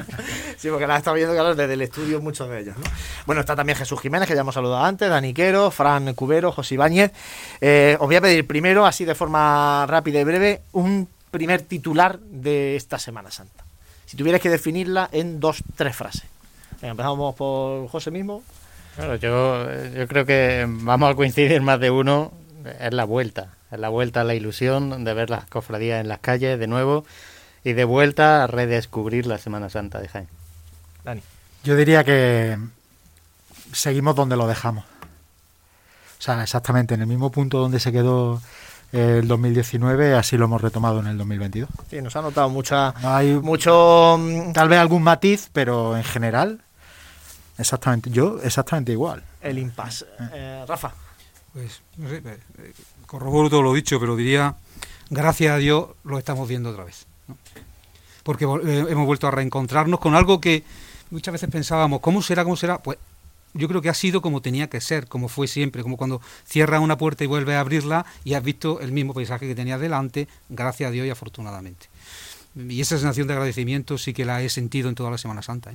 sí, 0.56 0.68
porque 0.68 0.86
la 0.86 0.96
he 0.96 0.98
estado 0.98 1.16
viendo 1.16 1.34
claro, 1.34 1.54
desde 1.54 1.74
el 1.74 1.82
estudio 1.82 2.20
muchos 2.20 2.48
de 2.48 2.60
ellos. 2.60 2.76
Bueno, 3.26 3.40
está 3.40 3.56
también 3.56 3.76
Jesús 3.76 4.00
Jiménez, 4.00 4.28
que 4.28 4.34
ya 4.34 4.40
hemos 4.40 4.54
saludado 4.54 4.84
antes, 4.84 5.08
Dani 5.08 5.34
Quero, 5.34 5.70
Fran 5.70 6.14
Cubero, 6.14 6.52
José 6.52 6.74
Ibáñez. 6.74 7.12
Eh, 7.60 7.96
os 8.00 8.06
voy 8.06 8.16
a 8.16 8.20
pedir 8.20 8.46
primero, 8.46 8.86
así 8.86 9.04
de 9.04 9.14
forma 9.14 9.86
rápida 9.86 10.20
y 10.20 10.24
breve, 10.24 10.62
un 10.72 11.08
primer 11.30 11.62
titular 11.62 12.18
de 12.20 12.76
esta 12.76 12.98
Semana 12.98 13.30
Santa. 13.30 13.64
Si 14.06 14.16
tuvieras 14.16 14.40
que 14.40 14.50
definirla 14.50 15.08
en 15.12 15.38
dos, 15.38 15.62
tres 15.76 15.94
frases. 15.94 16.24
empezamos 16.82 17.34
por 17.36 17.88
José 17.88 18.10
mismo. 18.10 18.42
Claro, 18.96 19.16
yo, 19.16 19.66
yo 19.96 20.08
creo 20.08 20.26
que 20.26 20.66
vamos 20.68 21.12
a 21.12 21.14
coincidir 21.14 21.62
más 21.62 21.78
de 21.78 21.90
uno 21.90 22.32
es 22.80 22.92
la 22.92 23.04
vuelta, 23.04 23.54
es 23.70 23.78
la 23.78 23.88
vuelta 23.88 24.22
a 24.22 24.24
la 24.24 24.34
ilusión 24.34 25.04
de 25.04 25.14
ver 25.14 25.30
las 25.30 25.46
cofradías 25.46 26.00
en 26.00 26.08
las 26.08 26.18
calles 26.18 26.58
de 26.58 26.66
nuevo 26.66 27.04
y 27.64 27.72
de 27.72 27.84
vuelta 27.84 28.44
a 28.44 28.46
redescubrir 28.46 29.26
la 29.26 29.38
Semana 29.38 29.68
Santa 29.70 30.00
de 30.00 30.08
Jaén. 30.08 30.28
Dani. 31.04 31.22
Yo 31.64 31.76
diría 31.76 32.04
que 32.04 32.58
seguimos 33.72 34.14
donde 34.16 34.36
lo 34.36 34.46
dejamos. 34.46 34.84
O 34.84 36.22
sea, 36.22 36.42
exactamente 36.42 36.94
en 36.94 37.00
el 37.00 37.06
mismo 37.06 37.30
punto 37.30 37.58
donde 37.58 37.80
se 37.80 37.92
quedó 37.92 38.40
el 38.92 39.28
2019, 39.28 40.14
así 40.14 40.36
lo 40.36 40.46
hemos 40.46 40.60
retomado 40.60 41.00
en 41.00 41.06
el 41.06 41.18
2022. 41.18 41.70
Sí, 41.88 42.02
nos 42.02 42.16
ha 42.16 42.22
notado 42.22 42.48
mucha, 42.48 42.92
hay 43.02 43.34
mucho, 43.34 44.18
mm, 44.18 44.52
tal 44.52 44.68
vez 44.68 44.78
algún 44.78 45.02
matiz, 45.02 45.48
pero 45.52 45.96
en 45.96 46.04
general, 46.04 46.60
exactamente, 47.56 48.10
yo 48.10 48.40
exactamente 48.42 48.92
igual. 48.92 49.22
El 49.40 49.58
impasse. 49.58 50.06
Eh, 50.32 50.64
Rafa. 50.66 50.92
Pues, 51.52 51.82
no 51.96 52.08
sé, 52.08 52.16
eh, 52.16 52.22
eh, 52.58 52.72
corroboro 53.06 53.50
todo 53.50 53.62
lo 53.62 53.74
dicho, 53.74 53.98
pero 53.98 54.16
diría, 54.16 54.54
gracias 55.08 55.52
a 55.52 55.56
Dios 55.56 55.88
lo 56.04 56.18
estamos 56.18 56.48
viendo 56.48 56.70
otra 56.70 56.84
vez. 56.84 57.06
Porque 58.22 58.44
eh, 58.44 58.86
hemos 58.88 59.06
vuelto 59.06 59.26
a 59.26 59.30
reencontrarnos 59.30 59.98
con 59.98 60.14
algo 60.14 60.40
que 60.40 60.62
muchas 61.10 61.32
veces 61.32 61.50
pensábamos, 61.50 62.00
¿cómo 62.00 62.22
será? 62.22 62.44
¿Cómo 62.44 62.56
será? 62.56 62.78
Pues 62.78 62.98
yo 63.52 63.66
creo 63.66 63.82
que 63.82 63.88
ha 63.88 63.94
sido 63.94 64.22
como 64.22 64.42
tenía 64.42 64.68
que 64.70 64.80
ser, 64.80 65.08
como 65.08 65.28
fue 65.28 65.48
siempre, 65.48 65.82
como 65.82 65.96
cuando 65.96 66.20
cierras 66.46 66.80
una 66.80 66.96
puerta 66.96 67.24
y 67.24 67.26
vuelves 67.26 67.56
a 67.56 67.60
abrirla 67.60 68.06
y 68.22 68.34
has 68.34 68.44
visto 68.44 68.80
el 68.80 68.92
mismo 68.92 69.12
paisaje 69.12 69.48
que 69.48 69.56
tenías 69.56 69.80
delante, 69.80 70.28
gracias 70.48 70.88
a 70.88 70.92
Dios 70.92 71.06
y 71.06 71.10
afortunadamente. 71.10 71.88
Y 72.54 72.80
esa 72.80 72.96
sensación 72.96 73.26
de 73.26 73.32
agradecimiento 73.32 73.98
sí 73.98 74.12
que 74.12 74.24
la 74.24 74.42
he 74.42 74.48
sentido 74.48 74.88
en 74.88 74.94
toda 74.94 75.10
la 75.10 75.18
Semana 75.18 75.42
Santa 75.42 75.72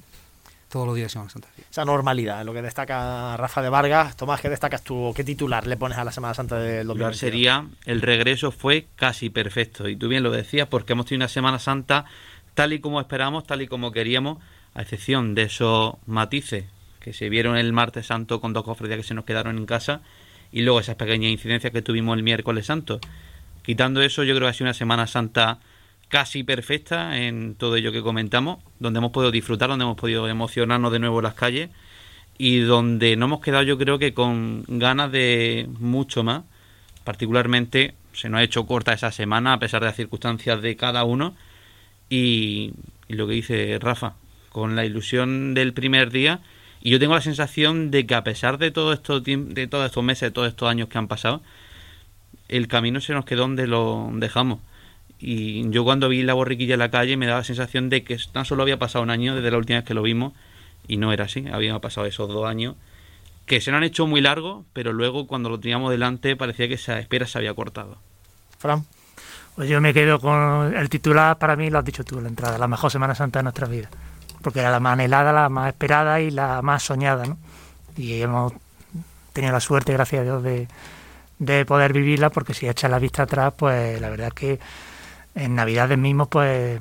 todos 0.76 0.88
los 0.88 0.96
días 0.98 1.06
de 1.06 1.12
Semana 1.12 1.30
Santa. 1.30 1.48
Esa 1.72 1.86
normalidad, 1.86 2.44
lo 2.44 2.52
que 2.52 2.62
destaca 2.62 3.38
Rafa 3.38 3.62
de 3.62 3.70
Vargas. 3.70 4.18
Tomás, 4.18 4.42
¿qué 4.42 4.50
destacas 4.50 4.84
tú? 4.84 5.14
¿Qué 5.16 5.24
titular 5.24 5.66
le 5.68 5.78
pones 5.78 5.98
a 5.98 6.04
la 6.04 6.12
Semana 6.12 6.34
Santa 6.34 6.60
del 6.60 6.86
2022? 6.88 7.18
sería, 7.18 7.66
el 7.86 8.02
regreso 8.02 8.52
fue 8.52 8.88
casi 8.98 9.30
perfecto. 9.30 9.88
Y 9.88 9.96
tú 9.96 10.10
bien 10.10 10.22
lo 10.22 10.32
decías, 10.32 10.68
porque 10.68 10.92
hemos 10.92 11.06
tenido 11.06 11.24
una 11.24 11.30
Semana 11.30 11.60
Santa 11.60 12.04
tal 12.56 12.74
y 12.74 12.80
como 12.80 13.00
esperamos, 13.00 13.48
tal 13.48 13.62
y 13.62 13.68
como 13.68 13.94
queríamos, 13.94 14.40
a 14.74 14.82
excepción 14.82 15.34
de 15.34 15.44
esos 15.44 15.94
matices 16.08 16.66
que 17.00 17.14
se 17.14 17.30
vieron 17.30 17.56
el 17.56 17.72
martes 17.72 18.08
santo 18.08 18.42
con 18.42 18.52
dos 18.52 18.66
cofradías 18.66 18.98
que 18.98 19.08
se 19.08 19.14
nos 19.14 19.24
quedaron 19.24 19.58
en 19.58 19.66
casa 19.66 20.02
y 20.52 20.64
luego 20.64 20.82
esas 20.82 20.96
pequeñas 20.96 21.32
incidencias 21.32 21.72
que 21.72 21.84
tuvimos 21.84 22.18
el 22.18 22.24
miércoles 22.24 22.66
santo. 22.66 23.00
Quitando 23.64 24.02
eso, 24.02 24.24
yo 24.24 24.36
creo 24.36 24.48
que 24.48 24.50
ha 24.50 24.54
sido 24.54 24.66
una 24.66 24.74
Semana 24.74 25.08
Santa 25.08 25.60
casi 26.10 26.44
perfecta 26.44 27.18
en 27.18 27.56
todo 27.56 27.76
ello 27.76 27.92
que 27.92 28.02
comentamos, 28.02 28.60
donde 28.80 29.00
hemos 29.00 29.12
podido 29.12 29.32
disfrutar, 29.32 29.70
donde 29.70 29.86
hemos 29.86 29.98
podido 29.98 30.28
emocionarnos 30.28 30.92
de 30.92 31.00
nuevo 31.00 31.20
en 31.20 31.24
las 31.24 31.34
calles 31.34 31.70
y 32.38 32.60
donde 32.60 33.16
no 33.16 33.26
hemos 33.26 33.42
quedado 33.42 33.64
yo 33.64 33.78
creo 33.78 33.98
que 33.98 34.14
con 34.14 34.64
ganas 34.68 35.12
de 35.12 35.68
mucho 35.80 36.24
más. 36.24 36.44
Particularmente 37.04 37.94
se 38.14 38.30
nos 38.30 38.40
ha 38.40 38.44
hecho 38.44 38.66
corta 38.66 38.94
esa 38.94 39.12
semana 39.12 39.54
a 39.54 39.60
pesar 39.60 39.82
de 39.82 39.88
las 39.88 39.96
circunstancias 39.96 40.62
de 40.62 40.76
cada 40.76 41.04
uno 41.04 41.36
y, 42.10 42.74
lo 43.08 43.28
que 43.28 43.34
dice 43.34 43.78
Rafa, 43.80 44.16
con 44.50 44.76
la 44.76 44.86
ilusión 44.86 45.54
del 45.54 45.74
primer 45.74 46.12
día 46.12 46.40
y 46.82 46.92
yo 46.92 47.00
tengo 47.00 47.16
la 47.16 47.22
sensación 47.22 47.92
de 47.92 48.06
que 48.06 48.16
a 48.16 48.24
pesar 48.24 48.58
de 48.58 48.72
todo 48.72 48.94
esto 48.94 49.20
de 49.20 49.68
todos 49.68 49.86
estos 49.86 50.04
meses, 50.04 50.22
de 50.22 50.32
todos 50.32 50.48
estos 50.48 50.70
años 50.70 50.88
que 50.88 50.98
han 50.98 51.08
pasado, 51.08 51.42
el 52.48 52.68
camino 52.68 53.02
se 53.02 53.14
nos 53.14 53.26
quedó 53.26 53.42
donde 53.42 53.68
lo 53.68 54.10
dejamos 54.14 54.60
y 55.20 55.70
yo 55.70 55.84
cuando 55.84 56.10
vi 56.10 56.24
la 56.24 56.34
borriquilla 56.34 56.74
en 56.74 56.80
la 56.80 56.92
calle 56.92 57.18
me 57.18 57.26
daba 57.26 57.40
la 57.40 57.46
sensación 57.46 57.90
de 57.90 58.04
que 58.04 58.18
tan 58.32 58.46
solo 58.46 58.64
había 58.64 58.78
pasado 58.78 59.04
un 59.04 59.10
año 59.10 59.36
desde 59.36 59.52
la 59.52 59.58
última 59.58 59.80
vez 59.80 59.88
que 59.88 59.94
lo 59.94 60.02
vimos 60.02 60.34
y 60.88 60.98
no 60.98 61.14
era 61.14 61.26
así, 61.26 61.46
habían 61.52 61.80
pasado 61.80 62.06
esos 62.08 62.28
dos 62.28 62.46
años 62.46 62.76
que 63.46 63.62
se 63.62 63.72
han 63.72 63.84
hecho 63.84 64.08
muy 64.08 64.22
largos, 64.22 64.66
pero 64.74 64.92
luego 64.92 65.28
cuando 65.28 65.50
lo 65.50 65.60
teníamos 65.60 65.92
delante 65.92 66.36
parecía 66.36 66.68
que 66.68 66.76
esa 66.76 67.00
espera 67.00 67.28
se 67.28 67.38
había 67.38 67.54
cortado. 67.54 67.98
Fran. 68.58 68.86
Pues 69.56 69.70
yo 69.70 69.80
me 69.80 69.94
quedo 69.94 70.20
con 70.20 70.76
el 70.76 70.90
titular, 70.90 71.38
para 71.38 71.56
mí 71.56 71.70
lo 71.70 71.80
has 71.80 71.86
dicho 71.86 72.04
tú, 72.04 72.20
la 72.20 72.28
entrada, 72.28 72.58
la 72.58 72.68
mejor 72.68 72.92
Semana 72.92 73.16
Santa 73.16 73.40
de 73.40 73.44
nuestra 73.44 73.68
vida, 73.68 73.90
porque 74.42 74.60
era 74.60 74.70
la 74.70 74.82
más 74.82 74.94
anhelada, 74.94 75.32
la 75.32 75.48
más 75.48 75.70
esperada 75.70 76.20
y 76.20 76.30
la 76.30 76.62
más 76.62 76.84
soñada, 76.84 77.26
¿no? 77.26 77.38
Y 77.96 78.22
hemos 78.22 78.52
tenido 79.32 79.54
la 79.54 79.62
suerte, 79.62 79.94
gracias 79.94 80.22
a 80.22 80.24
Dios, 80.24 80.44
de, 80.44 80.68
de 81.40 81.66
poder 81.66 81.94
vivirla, 81.94 82.32
porque 82.32 82.54
si 82.54 82.68
echas 82.68 82.92
la 82.92 83.00
vista 83.00 83.24
atrás, 83.24 83.54
pues 83.58 84.02
la 84.02 84.10
verdad 84.10 84.28
es 84.28 84.34
que 84.34 84.60
en 85.36 85.56
Navidades 85.56 85.98
mismo, 85.98 86.26
pues, 86.28 86.80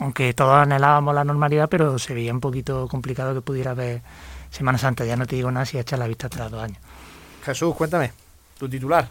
aunque 0.00 0.34
todos 0.34 0.54
anhelábamos 0.54 1.14
la 1.14 1.24
normalidad, 1.24 1.68
pero 1.68 1.98
se 1.98 2.14
veía 2.14 2.32
un 2.32 2.40
poquito 2.40 2.88
complicado 2.88 3.34
que 3.34 3.42
pudiera 3.42 3.72
haber 3.72 4.02
Semana 4.50 4.78
Santa. 4.78 5.04
Ya 5.04 5.16
no 5.16 5.26
te 5.26 5.36
digo 5.36 5.50
nada 5.50 5.66
si 5.66 5.78
echas 5.78 5.98
la 5.98 6.06
vista 6.06 6.28
tras 6.28 6.50
dos 6.50 6.62
años. 6.62 6.78
Jesús, 7.44 7.74
cuéntame, 7.74 8.12
tu 8.58 8.68
titular. 8.68 9.08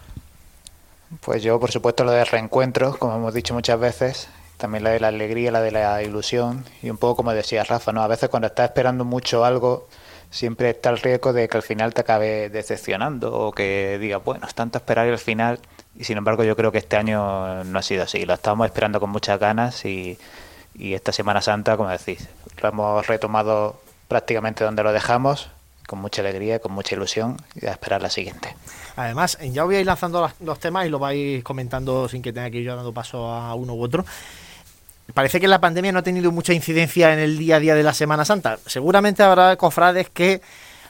Pues 1.22 1.44
yo, 1.44 1.60
por 1.60 1.72
supuesto, 1.72 2.04
lo 2.04 2.12
de 2.12 2.26
reencuentros, 2.26 2.98
como 2.98 3.16
hemos 3.16 3.34
dicho 3.34 3.54
muchas 3.54 3.80
veces, 3.80 4.30
también 4.58 4.84
la 4.84 4.90
de 4.90 5.00
la 5.00 5.10
alegría, 5.10 5.52
la 5.52 5.62
de 5.62 5.72
la 5.72 6.02
ilusión, 6.02 6.66
y 6.82 6.90
un 6.90 6.98
poco 6.98 7.18
como 7.18 7.34
decía 7.34 7.64
Rafa, 7.64 7.92
¿no? 7.92 8.02
A 8.02 8.08
veces 8.08 8.30
cuando 8.30 8.48
estás 8.48 8.70
esperando 8.70 9.06
mucho 9.06 9.46
algo, 9.46 9.88
siempre 10.32 10.72
está 10.72 10.90
el 10.90 10.98
riesgo 10.98 11.32
de 11.34 11.48
que 11.48 11.58
al 11.58 11.64
final 11.64 11.94
te 11.94 12.02
acabe 12.02 12.50
decepcionando 12.50 13.32
o 13.32 13.52
que 13.52 14.00
digas, 14.00 14.24
bueno, 14.24 14.48
es 14.48 14.56
tanto 14.56 14.80
esperar 14.80 15.08
y 15.08 15.12
al 15.12 15.20
final 15.20 15.60
y 15.96 16.04
sin 16.04 16.18
embargo 16.18 16.44
yo 16.44 16.56
creo 16.56 16.72
que 16.72 16.80
este 16.80 16.98
año 16.98 17.64
no 17.64 17.80
ha 17.80 17.84
sido 17.84 18.04
así. 18.04 18.26
Lo 18.26 18.34
estamos 18.34 18.66
esperando 18.66 19.00
con 19.00 19.10
muchas 19.10 19.40
ganas 19.40 19.86
y, 19.86 20.18
esta 20.80 21.12
Semana 21.12 21.42
Santa, 21.42 21.78
como 21.78 21.90
decís, 21.90 22.28
lo 22.62 22.70
hemos 22.70 23.06
retomado 23.06 23.80
prácticamente 24.08 24.64
donde 24.64 24.82
lo 24.82 24.92
dejamos, 24.92 25.50
con 25.86 26.00
mucha 26.00 26.22
alegría, 26.22 26.60
con 26.60 26.72
mucha 26.72 26.96
ilusión 26.96 27.38
y 27.56 27.68
a 27.68 27.72
esperar 27.72 28.02
la 28.02 28.10
siguiente. 28.10 28.56
Además, 28.96 29.38
ya 29.40 29.64
voy 29.64 29.76
a 29.76 29.80
ir 29.82 29.86
lanzando 29.86 30.32
los 30.40 30.60
temas 30.60 30.88
y 30.88 30.90
lo 30.90 30.98
vais 30.98 31.44
comentando 31.44 32.10
sin 32.10 32.22
que 32.24 32.34
tenga 32.34 32.50
que 32.50 32.58
ir 32.58 32.66
yo 32.66 32.76
dando 32.76 32.92
paso 32.92 33.28
a 33.28 33.54
uno 33.54 33.76
u 33.76 33.84
otro. 33.84 34.04
Parece 35.14 35.40
que 35.40 35.48
la 35.48 35.60
pandemia 35.60 35.92
no 35.92 36.00
ha 36.00 36.04
tenido 36.04 36.32
mucha 36.32 36.54
incidencia 36.54 37.14
en 37.14 37.20
el 37.20 37.38
día 37.38 37.58
a 37.58 37.60
día 37.60 37.76
de 37.76 37.84
la 37.84 37.94
Semana 37.94 38.26
Santa. 38.26 38.58
Seguramente 38.66 39.22
habrá 39.22 39.56
cofrades 39.58 40.10
que 40.10 40.42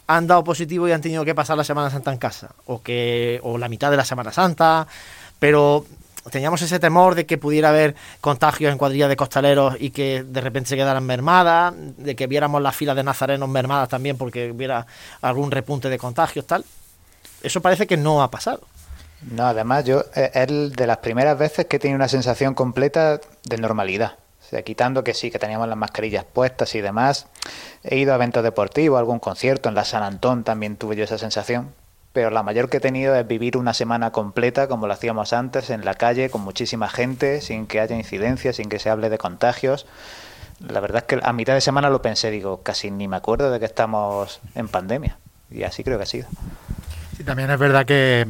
han 0.07 0.27
dado 0.27 0.43
positivo 0.43 0.87
y 0.87 0.91
han 0.91 1.01
tenido 1.01 1.25
que 1.25 1.35
pasar 1.35 1.57
la 1.57 1.63
Semana 1.63 1.89
Santa 1.89 2.11
en 2.11 2.17
casa, 2.17 2.49
o 2.65 2.81
que 2.81 3.39
o 3.43 3.57
la 3.57 3.69
mitad 3.69 3.91
de 3.91 3.97
la 3.97 4.05
Semana 4.05 4.31
Santa, 4.31 4.87
pero 5.39 5.85
teníamos 6.31 6.61
ese 6.61 6.79
temor 6.79 7.15
de 7.15 7.25
que 7.25 7.37
pudiera 7.37 7.69
haber 7.69 7.95
contagios 8.21 8.71
en 8.71 8.77
cuadrillas 8.77 9.09
de 9.09 9.15
costaleros 9.15 9.75
y 9.79 9.91
que 9.91 10.23
de 10.23 10.41
repente 10.41 10.69
se 10.69 10.75
quedaran 10.75 11.05
mermadas, 11.05 11.73
de 11.97 12.15
que 12.15 12.27
viéramos 12.27 12.61
las 12.61 12.75
filas 12.75 12.95
de 12.95 13.03
nazarenos 13.03 13.49
mermadas 13.49 13.89
también 13.89 14.17
porque 14.17 14.51
hubiera 14.51 14.85
algún 15.21 15.51
repunte 15.51 15.89
de 15.89 15.97
contagios, 15.97 16.45
tal. 16.45 16.63
Eso 17.41 17.61
parece 17.61 17.87
que 17.87 17.97
no 17.97 18.23
ha 18.23 18.31
pasado. 18.31 18.61
No, 19.31 19.45
además 19.45 19.85
yo 19.85 20.03
eh, 20.15 20.31
es 20.33 20.73
de 20.73 20.87
las 20.87 20.97
primeras 20.97 21.37
veces 21.37 21.65
que 21.65 21.77
he 21.77 21.79
tenido 21.79 21.95
una 21.95 22.07
sensación 22.07 22.53
completa 22.53 23.19
de 23.43 23.57
normalidad. 23.57 24.17
Sea, 24.49 24.61
quitando 24.61 25.03
que 25.03 25.13
sí, 25.13 25.31
que 25.31 25.39
teníamos 25.39 25.67
las 25.67 25.77
mascarillas 25.77 26.25
puestas 26.25 26.75
y 26.75 26.81
demás. 26.81 27.27
He 27.83 27.97
ido 27.97 28.11
a 28.11 28.15
eventos 28.15 28.43
deportivos, 28.43 28.99
algún 28.99 29.19
concierto, 29.19 29.69
en 29.69 29.75
la 29.75 29.85
San 29.85 30.03
Antón 30.03 30.43
también 30.43 30.77
tuve 30.77 30.95
yo 30.95 31.03
esa 31.03 31.17
sensación. 31.17 31.73
Pero 32.11 32.29
la 32.29 32.43
mayor 32.43 32.69
que 32.69 32.77
he 32.77 32.79
tenido 32.79 33.15
es 33.15 33.27
vivir 33.27 33.57
una 33.57 33.73
semana 33.73 34.11
completa 34.11 34.67
como 34.67 34.85
lo 34.85 34.93
hacíamos 34.93 35.33
antes, 35.33 35.71
en 35.71 35.83
la 35.83 35.95
calle, 35.95 36.29
con 36.29 36.41
muchísima 36.41 36.87
gente, 36.87 37.41
sin 37.41 37.65
que 37.65 37.79
haya 37.79 37.95
incidencias, 37.95 38.57
sin 38.57 38.69
que 38.69 38.77
se 38.77 38.89
hable 38.89 39.09
de 39.09 39.17
contagios. 39.17 39.87
La 40.59 40.79
verdad 40.79 40.99
es 40.99 41.03
que 41.05 41.19
a 41.23 41.33
mitad 41.33 41.55
de 41.55 41.61
semana 41.61 41.89
lo 41.89 42.01
pensé, 42.01 42.29
digo, 42.29 42.61
casi 42.61 42.91
ni 42.91 43.07
me 43.07 43.15
acuerdo 43.15 43.49
de 43.49 43.59
que 43.59 43.65
estamos 43.65 44.41
en 44.53 44.67
pandemia. 44.67 45.17
Y 45.49 45.63
así 45.63 45.83
creo 45.83 45.97
que 45.97 46.03
ha 46.03 46.07
sido. 46.07 46.27
Sí, 47.17 47.23
también 47.23 47.49
es 47.49 47.59
verdad 47.59 47.85
que, 47.85 48.27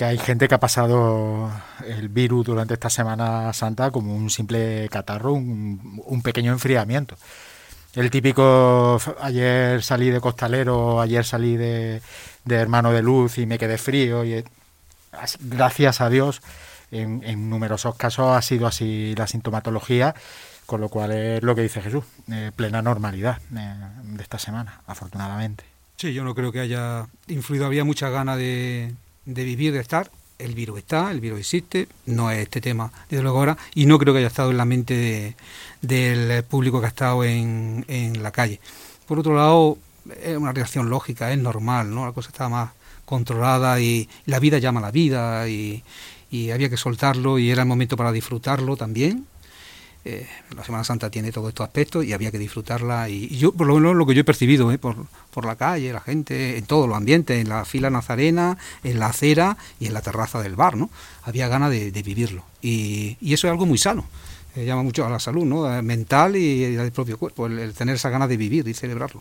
que 0.00 0.06
hay 0.06 0.16
gente 0.16 0.48
que 0.48 0.54
ha 0.54 0.58
pasado 0.58 1.52
el 1.86 2.08
virus 2.08 2.46
durante 2.46 2.72
esta 2.72 2.88
Semana 2.88 3.52
Santa 3.52 3.90
como 3.90 4.16
un 4.16 4.30
simple 4.30 4.88
catarro, 4.88 5.34
un, 5.34 6.22
pequeño 6.24 6.52
enfriamiento. 6.52 7.16
El 7.94 8.08
típico, 8.08 8.98
ayer 9.20 9.82
salí 9.82 10.08
de 10.08 10.18
costalero, 10.18 11.02
ayer 11.02 11.22
salí 11.22 11.58
de, 11.58 12.00
hermano 12.48 12.92
de 12.92 13.02
luz 13.02 13.36
y 13.36 13.44
me 13.44 13.58
quedé 13.58 13.76
frío. 13.76 14.24
y 14.24 14.42
Gracias 15.40 16.00
a 16.00 16.08
Dios, 16.08 16.40
en, 16.90 17.50
numerosos 17.50 17.94
casos 17.96 18.34
ha 18.34 18.40
sido 18.40 18.66
así 18.66 19.14
la 19.18 19.26
sintomatología, 19.26 20.14
con 20.64 20.80
lo 20.80 20.88
cual 20.88 21.12
es 21.12 21.42
lo 21.42 21.54
que 21.54 21.60
dice 21.60 21.82
Jesús, 21.82 22.04
eh, 22.32 22.52
plena 22.56 22.80
normalidad 22.80 23.38
eh, 23.54 23.74
de 24.02 24.22
esta 24.22 24.38
semana, 24.38 24.80
afortunadamente. 24.86 25.64
Sí, 25.96 26.14
yo 26.14 26.24
no 26.24 26.34
creo 26.34 26.52
que 26.52 26.60
haya 26.60 27.06
influido, 27.26 27.66
había 27.66 27.84
muchas 27.84 28.10
ganas 28.10 28.38
de, 28.38 28.94
de 29.24 29.44
vivir, 29.44 29.72
de 29.72 29.80
estar. 29.80 30.10
El 30.38 30.54
virus 30.54 30.78
está, 30.78 31.10
el 31.10 31.20
virus 31.20 31.40
existe, 31.40 31.86
no 32.06 32.30
es 32.30 32.38
este 32.38 32.62
tema, 32.62 32.90
desde 33.10 33.22
luego 33.22 33.38
ahora, 33.40 33.58
y 33.74 33.84
no 33.84 33.98
creo 33.98 34.14
que 34.14 34.20
haya 34.20 34.28
estado 34.28 34.50
en 34.50 34.56
la 34.56 34.64
mente 34.64 34.96
de, 34.96 35.36
del 35.82 36.42
público 36.44 36.80
que 36.80 36.86
ha 36.86 36.88
estado 36.88 37.24
en, 37.24 37.84
en 37.88 38.22
la 38.22 38.30
calle. 38.30 38.58
Por 39.06 39.18
otro 39.18 39.34
lado, 39.34 39.76
es 40.22 40.36
una 40.36 40.52
reacción 40.52 40.88
lógica, 40.88 41.32
es 41.32 41.38
normal, 41.38 41.94
¿no? 41.94 42.06
La 42.06 42.12
cosa 42.12 42.30
está 42.30 42.48
más 42.48 42.70
controlada 43.04 43.80
y, 43.80 44.08
la 44.26 44.38
vida 44.38 44.58
llama 44.58 44.80
a 44.80 44.84
la 44.84 44.90
vida 44.90 45.48
y, 45.48 45.82
y, 46.30 46.50
había 46.52 46.70
que 46.70 46.76
soltarlo 46.76 47.38
y 47.38 47.50
era 47.50 47.62
el 47.62 47.68
momento 47.68 47.96
para 47.96 48.12
disfrutarlo 48.12 48.76
también. 48.76 49.26
Eh, 50.04 50.26
la 50.56 50.64
Semana 50.64 50.82
Santa 50.82 51.10
tiene 51.10 51.30
todos 51.30 51.48
estos 51.48 51.66
aspectos 51.66 52.06
y 52.06 52.14
había 52.14 52.30
que 52.30 52.38
disfrutarla 52.38 53.10
y, 53.10 53.28
yo 53.36 53.52
por 53.52 53.66
lo 53.66 53.74
menos 53.74 53.94
lo 53.94 54.06
que 54.06 54.14
yo 54.14 54.22
he 54.22 54.24
percibido 54.24 54.72
¿eh? 54.72 54.78
por, 54.78 54.96
por 55.30 55.44
la 55.44 55.56
calle, 55.56 55.92
la 55.92 56.00
gente, 56.00 56.56
en 56.56 56.64
todos 56.64 56.88
los 56.88 56.96
ambientes, 56.96 57.38
en 57.38 57.50
la 57.50 57.66
fila 57.66 57.90
nazarena, 57.90 58.56
en 58.82 58.98
la 58.98 59.08
acera 59.08 59.58
y 59.78 59.86
en 59.86 59.92
la 59.92 60.00
terraza 60.00 60.40
del 60.42 60.56
bar, 60.56 60.76
¿no? 60.76 60.88
Había 61.22 61.48
ganas 61.48 61.70
de, 61.70 61.90
vivirlo 62.02 62.44
y, 62.62 63.18
eso 63.20 63.46
es 63.46 63.50
algo 63.50 63.66
muy 63.66 63.76
sano. 63.76 64.06
Eh, 64.56 64.64
llama 64.64 64.82
mucho 64.82 65.06
a 65.06 65.10
la 65.10 65.20
salud, 65.20 65.44
¿no? 65.44 65.82
Mental 65.82 66.34
y, 66.34 66.60
del 66.74 66.92
propio 66.92 67.18
cuerpo, 67.18 67.46
el, 67.46 67.58
el 67.58 67.74
tener 67.74 67.96
esa 67.96 68.08
ganas 68.08 68.30
de 68.30 68.38
vivir 68.38 68.66
y 68.66 68.74
celebrarlo. 68.74 69.20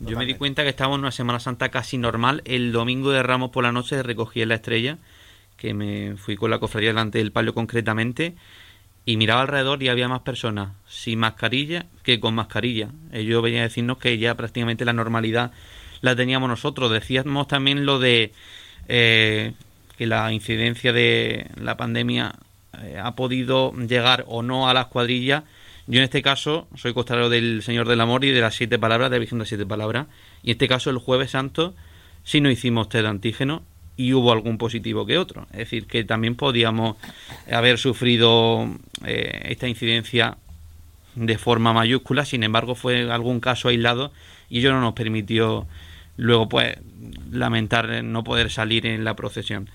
Yo 0.00 0.18
me 0.18 0.26
di 0.26 0.34
cuenta 0.34 0.64
que 0.64 0.70
estábamos 0.70 0.96
en 0.96 1.02
una 1.02 1.12
Semana 1.12 1.38
Santa 1.38 1.68
casi 1.68 1.96
normal. 1.96 2.42
El 2.44 2.72
domingo 2.72 3.12
de 3.12 3.22
Ramos 3.22 3.50
por 3.50 3.62
la 3.62 3.70
noche 3.70 4.02
recogí 4.02 4.42
en 4.42 4.48
la 4.48 4.56
estrella, 4.56 4.98
que 5.56 5.74
me 5.74 6.16
fui 6.16 6.36
con 6.36 6.50
la 6.50 6.58
cofradía 6.58 6.88
delante 6.88 7.18
del 7.18 7.30
palio 7.30 7.54
concretamente, 7.54 8.34
y 9.04 9.16
miraba 9.16 9.42
alrededor 9.42 9.82
y 9.82 9.88
había 9.88 10.08
más 10.08 10.20
personas 10.20 10.70
sin 10.86 11.18
mascarilla 11.18 11.86
que 12.02 12.20
con 12.20 12.34
mascarilla. 12.34 12.88
Ellos 13.12 13.42
venían 13.42 13.62
a 13.62 13.68
decirnos 13.68 13.98
que 13.98 14.18
ya 14.18 14.34
prácticamente 14.34 14.84
la 14.84 14.92
normalidad 14.92 15.52
la 16.00 16.14
teníamos 16.16 16.48
nosotros. 16.48 16.90
Decíamos 16.90 17.48
también 17.48 17.84
lo 17.84 17.98
de 17.98 18.32
eh, 18.88 19.52
que 19.98 20.06
la 20.06 20.32
incidencia 20.32 20.92
de 20.92 21.46
la 21.56 21.76
pandemia 21.76 22.34
eh, 22.82 22.98
ha 23.02 23.14
podido 23.14 23.72
llegar 23.72 24.24
o 24.28 24.42
no 24.42 24.68
a 24.68 24.74
las 24.74 24.86
cuadrillas 24.86 25.44
yo 25.86 25.98
en 25.98 26.04
este 26.04 26.22
caso 26.22 26.68
soy 26.76 26.94
costalero 26.94 27.28
del 27.28 27.62
Señor 27.62 27.88
del 27.88 28.00
Amor 28.00 28.24
y 28.24 28.30
de 28.30 28.40
las 28.40 28.54
siete 28.54 28.78
palabras, 28.78 29.10
de 29.10 29.16
la 29.16 29.20
Virgen 29.20 29.38
de 29.38 29.42
las 29.42 29.48
siete 29.48 29.66
palabras. 29.66 30.06
Y 30.42 30.50
en 30.50 30.52
este 30.52 30.68
caso 30.68 30.90
el 30.90 30.98
jueves 30.98 31.32
santo 31.32 31.74
sí 32.22 32.40
no 32.40 32.50
hicimos 32.50 32.88
test 32.88 33.02
de 33.02 33.08
antígeno 33.08 33.62
y 33.96 34.12
hubo 34.14 34.32
algún 34.32 34.58
positivo 34.58 35.06
que 35.06 35.18
otro. 35.18 35.46
Es 35.52 35.58
decir, 35.58 35.86
que 35.86 36.04
también 36.04 36.34
podíamos 36.34 36.96
haber 37.50 37.78
sufrido 37.78 38.68
eh, 39.04 39.42
esta 39.44 39.68
incidencia 39.68 40.36
de 41.14 41.38
forma 41.38 41.72
mayúscula, 41.72 42.24
sin 42.24 42.42
embargo 42.42 42.74
fue 42.74 43.10
algún 43.10 43.40
caso 43.40 43.68
aislado 43.68 44.12
y 44.48 44.60
ello 44.60 44.72
no 44.72 44.80
nos 44.80 44.94
permitió 44.94 45.66
luego 46.16 46.48
pues 46.48 46.76
lamentar 47.30 48.02
no 48.04 48.24
poder 48.24 48.50
salir 48.50 48.86
en 48.86 49.04
la 49.04 49.14
procesión. 49.14 49.68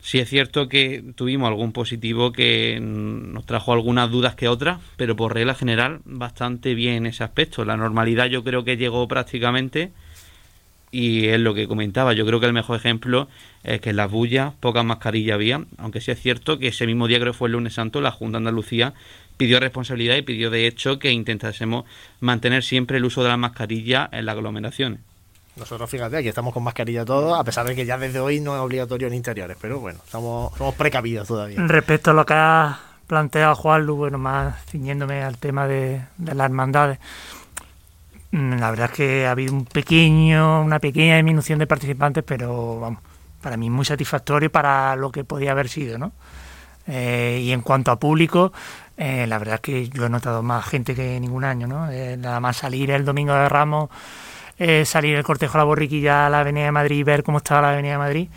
Sí 0.00 0.18
es 0.18 0.28
cierto 0.28 0.68
que 0.68 1.04
tuvimos 1.14 1.46
algún 1.46 1.72
positivo 1.72 2.32
que 2.32 2.80
nos 2.82 3.46
trajo 3.46 3.72
algunas 3.72 4.10
dudas 4.10 4.34
que 4.34 4.48
otras, 4.48 4.80
pero 4.96 5.14
por 5.14 5.32
regla 5.32 5.54
general 5.54 6.00
bastante 6.04 6.74
bien 6.74 7.06
ese 7.06 7.22
aspecto. 7.22 7.64
La 7.64 7.76
normalidad 7.76 8.26
yo 8.26 8.42
creo 8.42 8.64
que 8.64 8.76
llegó 8.76 9.06
prácticamente 9.06 9.92
y 10.92 11.28
es 11.28 11.40
lo 11.40 11.54
que 11.54 11.66
comentaba. 11.66 12.12
Yo 12.12 12.24
creo 12.24 12.38
que 12.38 12.46
el 12.46 12.52
mejor 12.52 12.76
ejemplo 12.76 13.26
es 13.64 13.80
que 13.80 13.90
en 13.90 13.96
las 13.96 14.10
bullas 14.10 14.52
pocas 14.60 14.84
mascarillas 14.84 15.34
había, 15.34 15.64
aunque 15.78 16.00
sí 16.00 16.12
es 16.12 16.20
cierto 16.20 16.58
que 16.58 16.68
ese 16.68 16.86
mismo 16.86 17.08
día 17.08 17.18
creo 17.18 17.32
que 17.32 17.38
fue 17.38 17.48
el 17.48 17.52
lunes 17.52 17.74
santo, 17.74 18.00
la 18.00 18.12
Junta 18.12 18.36
de 18.36 18.42
Andalucía 18.42 18.92
pidió 19.38 19.58
responsabilidad 19.58 20.16
y 20.16 20.22
pidió 20.22 20.50
de 20.50 20.66
hecho 20.66 20.98
que 20.98 21.10
intentásemos 21.10 21.86
mantener 22.20 22.62
siempre 22.62 22.98
el 22.98 23.04
uso 23.06 23.22
de 23.22 23.30
la 23.30 23.38
mascarilla 23.38 24.08
en 24.12 24.26
las 24.26 24.36
aglomeraciones. 24.36 25.00
Nosotros, 25.56 25.90
fíjate, 25.90 26.18
aquí 26.18 26.28
estamos 26.28 26.54
con 26.54 26.62
mascarilla 26.62 27.04
todos, 27.04 27.38
a 27.38 27.44
pesar 27.44 27.66
de 27.66 27.74
que 27.74 27.84
ya 27.84 27.98
desde 27.98 28.20
hoy 28.20 28.40
no 28.40 28.54
es 28.54 28.60
obligatorio 28.60 29.08
en 29.08 29.14
interiores, 29.14 29.56
pero 29.60 29.80
bueno, 29.80 30.00
estamos, 30.04 30.56
somos 30.56 30.74
precavidos 30.74 31.26
todavía. 31.26 31.58
Respecto 31.66 32.10
a 32.10 32.14
lo 32.14 32.24
que 32.24 32.34
ha 32.34 32.80
planteado 33.06 33.54
Juan 33.54 33.84
Lu, 33.84 33.96
bueno, 33.96 34.18
más 34.18 34.64
ciñéndome 34.66 35.22
al 35.22 35.36
tema 35.38 35.66
de, 35.66 36.02
de 36.16 36.34
las 36.34 36.46
hermandades, 36.46 36.98
la 38.32 38.70
verdad 38.70 38.90
es 38.90 38.96
que 38.96 39.26
ha 39.26 39.32
habido 39.32 39.52
un 39.52 39.66
pequeño, 39.66 40.62
una 40.62 40.78
pequeña 40.78 41.16
disminución 41.16 41.58
de 41.58 41.66
participantes, 41.66 42.24
pero 42.24 42.80
vamos, 42.80 43.02
para 43.42 43.58
mí 43.58 43.68
muy 43.68 43.84
satisfactorio 43.84 44.50
para 44.50 44.96
lo 44.96 45.12
que 45.12 45.24
podía 45.24 45.50
haber 45.52 45.68
sido, 45.68 45.98
¿no? 45.98 46.12
Eh, 46.86 47.40
y 47.44 47.52
en 47.52 47.60
cuanto 47.60 47.90
a 47.90 47.98
público, 47.98 48.52
eh, 48.96 49.26
la 49.26 49.38
verdad 49.38 49.56
es 49.56 49.60
que 49.60 49.88
yo 49.88 50.06
he 50.06 50.08
notado 50.08 50.42
más 50.42 50.64
gente 50.64 50.94
que 50.94 51.20
ningún 51.20 51.44
año, 51.44 51.66
¿no? 51.66 51.90
Eh, 51.90 52.16
nada 52.16 52.40
más 52.40 52.56
salir 52.56 52.90
el 52.90 53.04
domingo 53.04 53.34
de 53.34 53.48
Ramos 53.48 53.90
salir 54.84 55.16
el 55.16 55.24
cortejo 55.24 55.58
a 55.58 55.58
la 55.58 55.64
borriquilla 55.64 56.26
a 56.26 56.30
la 56.30 56.40
Avenida 56.40 56.66
de 56.66 56.70
Madrid 56.70 56.98
y 56.98 57.02
ver 57.02 57.24
cómo 57.24 57.38
estaba 57.38 57.62
la 57.62 57.70
Avenida 57.72 57.94
de 57.94 57.98
Madrid, 57.98 58.28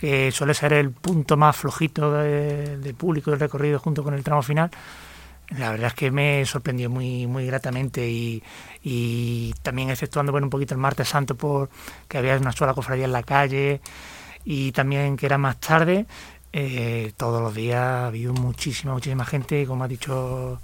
que 0.00 0.32
suele 0.32 0.54
ser 0.54 0.72
el 0.72 0.92
punto 0.92 1.36
más 1.36 1.56
flojito 1.56 2.10
de, 2.10 2.94
público 2.96 3.30
del 3.30 3.38
recorrido 3.38 3.78
junto 3.78 4.02
con 4.02 4.14
el 4.14 4.24
tramo 4.24 4.40
final. 4.42 4.70
La 5.56 5.70
verdad 5.70 5.88
es 5.88 5.94
que 5.94 6.10
me 6.10 6.44
sorprendió 6.44 6.90
muy, 6.90 7.26
muy 7.26 7.46
gratamente 7.46 8.08
y, 8.08 8.42
y 8.82 9.54
también 9.62 9.88
exceptuando 9.88 10.30
bueno, 10.30 10.46
un 10.46 10.50
poquito 10.50 10.74
el 10.74 10.80
martes 10.80 11.08
santo 11.08 11.36
por 11.36 11.70
que 12.06 12.18
había 12.18 12.36
una 12.36 12.52
sola 12.52 12.74
cofradía 12.74 13.06
en 13.06 13.12
la 13.12 13.22
calle 13.22 13.80
y 14.44 14.72
también 14.72 15.16
que 15.16 15.26
era 15.26 15.38
más 15.38 15.58
tarde, 15.58 16.06
eh, 16.52 17.12
todos 17.16 17.42
los 17.42 17.54
días 17.54 17.80
ha 17.80 18.06
habido 18.06 18.32
muchísima, 18.32 18.92
muchísima 18.92 19.24
gente 19.24 19.60
y 19.60 19.66
como 19.66 19.84
ha 19.84 19.88
dicho 19.88 20.60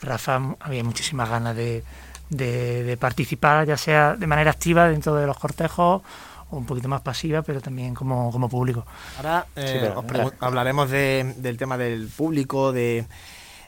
Rafa, 0.00 0.56
había 0.60 0.84
muchísimas 0.84 1.28
ganas 1.28 1.56
de, 1.56 1.84
de, 2.28 2.84
de, 2.84 2.96
participar, 2.96 3.66
ya 3.66 3.76
sea 3.76 4.14
de 4.16 4.26
manera 4.26 4.50
activa 4.50 4.88
dentro 4.88 5.14
de 5.14 5.26
los 5.26 5.38
cortejos 5.38 6.02
o 6.50 6.56
un 6.56 6.66
poquito 6.66 6.88
más 6.88 7.00
pasiva, 7.00 7.42
pero 7.42 7.60
también 7.60 7.94
como, 7.94 8.30
como 8.30 8.48
público. 8.48 8.84
Ahora 9.16 9.46
eh, 9.56 9.80
sí, 9.80 10.02
pero, 10.06 10.26
os 10.26 10.32
hablaremos 10.40 10.90
de, 10.90 11.34
del 11.38 11.56
tema 11.56 11.78
del 11.78 12.08
público, 12.08 12.72
de 12.72 13.06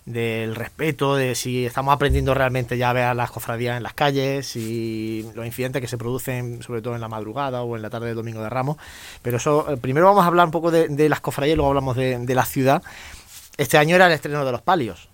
del 0.07 0.55
respeto, 0.55 1.17
de 1.17 1.35
si 1.35 1.65
estamos 1.65 1.95
aprendiendo 1.95 2.35
realmente 2.35 2.77
ya 2.77 2.91
a 2.91 2.93
ver 2.93 3.05
a 3.05 3.15
las 3.15 3.31
cofradías 3.31 3.77
en 3.77 3.83
las 3.83 3.95
calles, 3.95 4.55
y 4.57 5.27
los 5.35 5.47
incidentes 5.47 5.81
que 5.81 5.89
se 5.89 5.97
producen 5.97 6.63
sobre 6.63 6.83
todo 6.83 6.95
en 6.95 7.01
la 7.01 7.09
madrugada 7.09 7.63
o 7.63 7.77
en 7.77 7.83
la 7.83 7.91
tarde 7.91 8.09
del 8.09 8.17
domingo 8.17 8.43
de 8.43 8.51
Ramos. 8.51 8.77
Pero 9.23 9.39
eso, 9.39 9.71
eh, 9.71 9.77
primero 9.77 10.07
vamos 10.07 10.25
a 10.25 10.27
hablar 10.27 10.47
un 10.47 10.53
poco 10.53 10.71
de, 10.71 11.09
las 11.09 11.21
cofradías 11.21 11.55
y 11.55 11.57
luego 11.57 11.71
hablamos 11.71 11.97
de, 11.97 12.35
la 12.35 12.45
ciudad. 12.45 12.83
Este 13.57 13.79
año 13.79 13.97
era 13.97 14.07
el 14.07 14.13
estreno 14.13 14.45
de 14.45 14.53
los 14.53 14.61
palios 14.61 15.09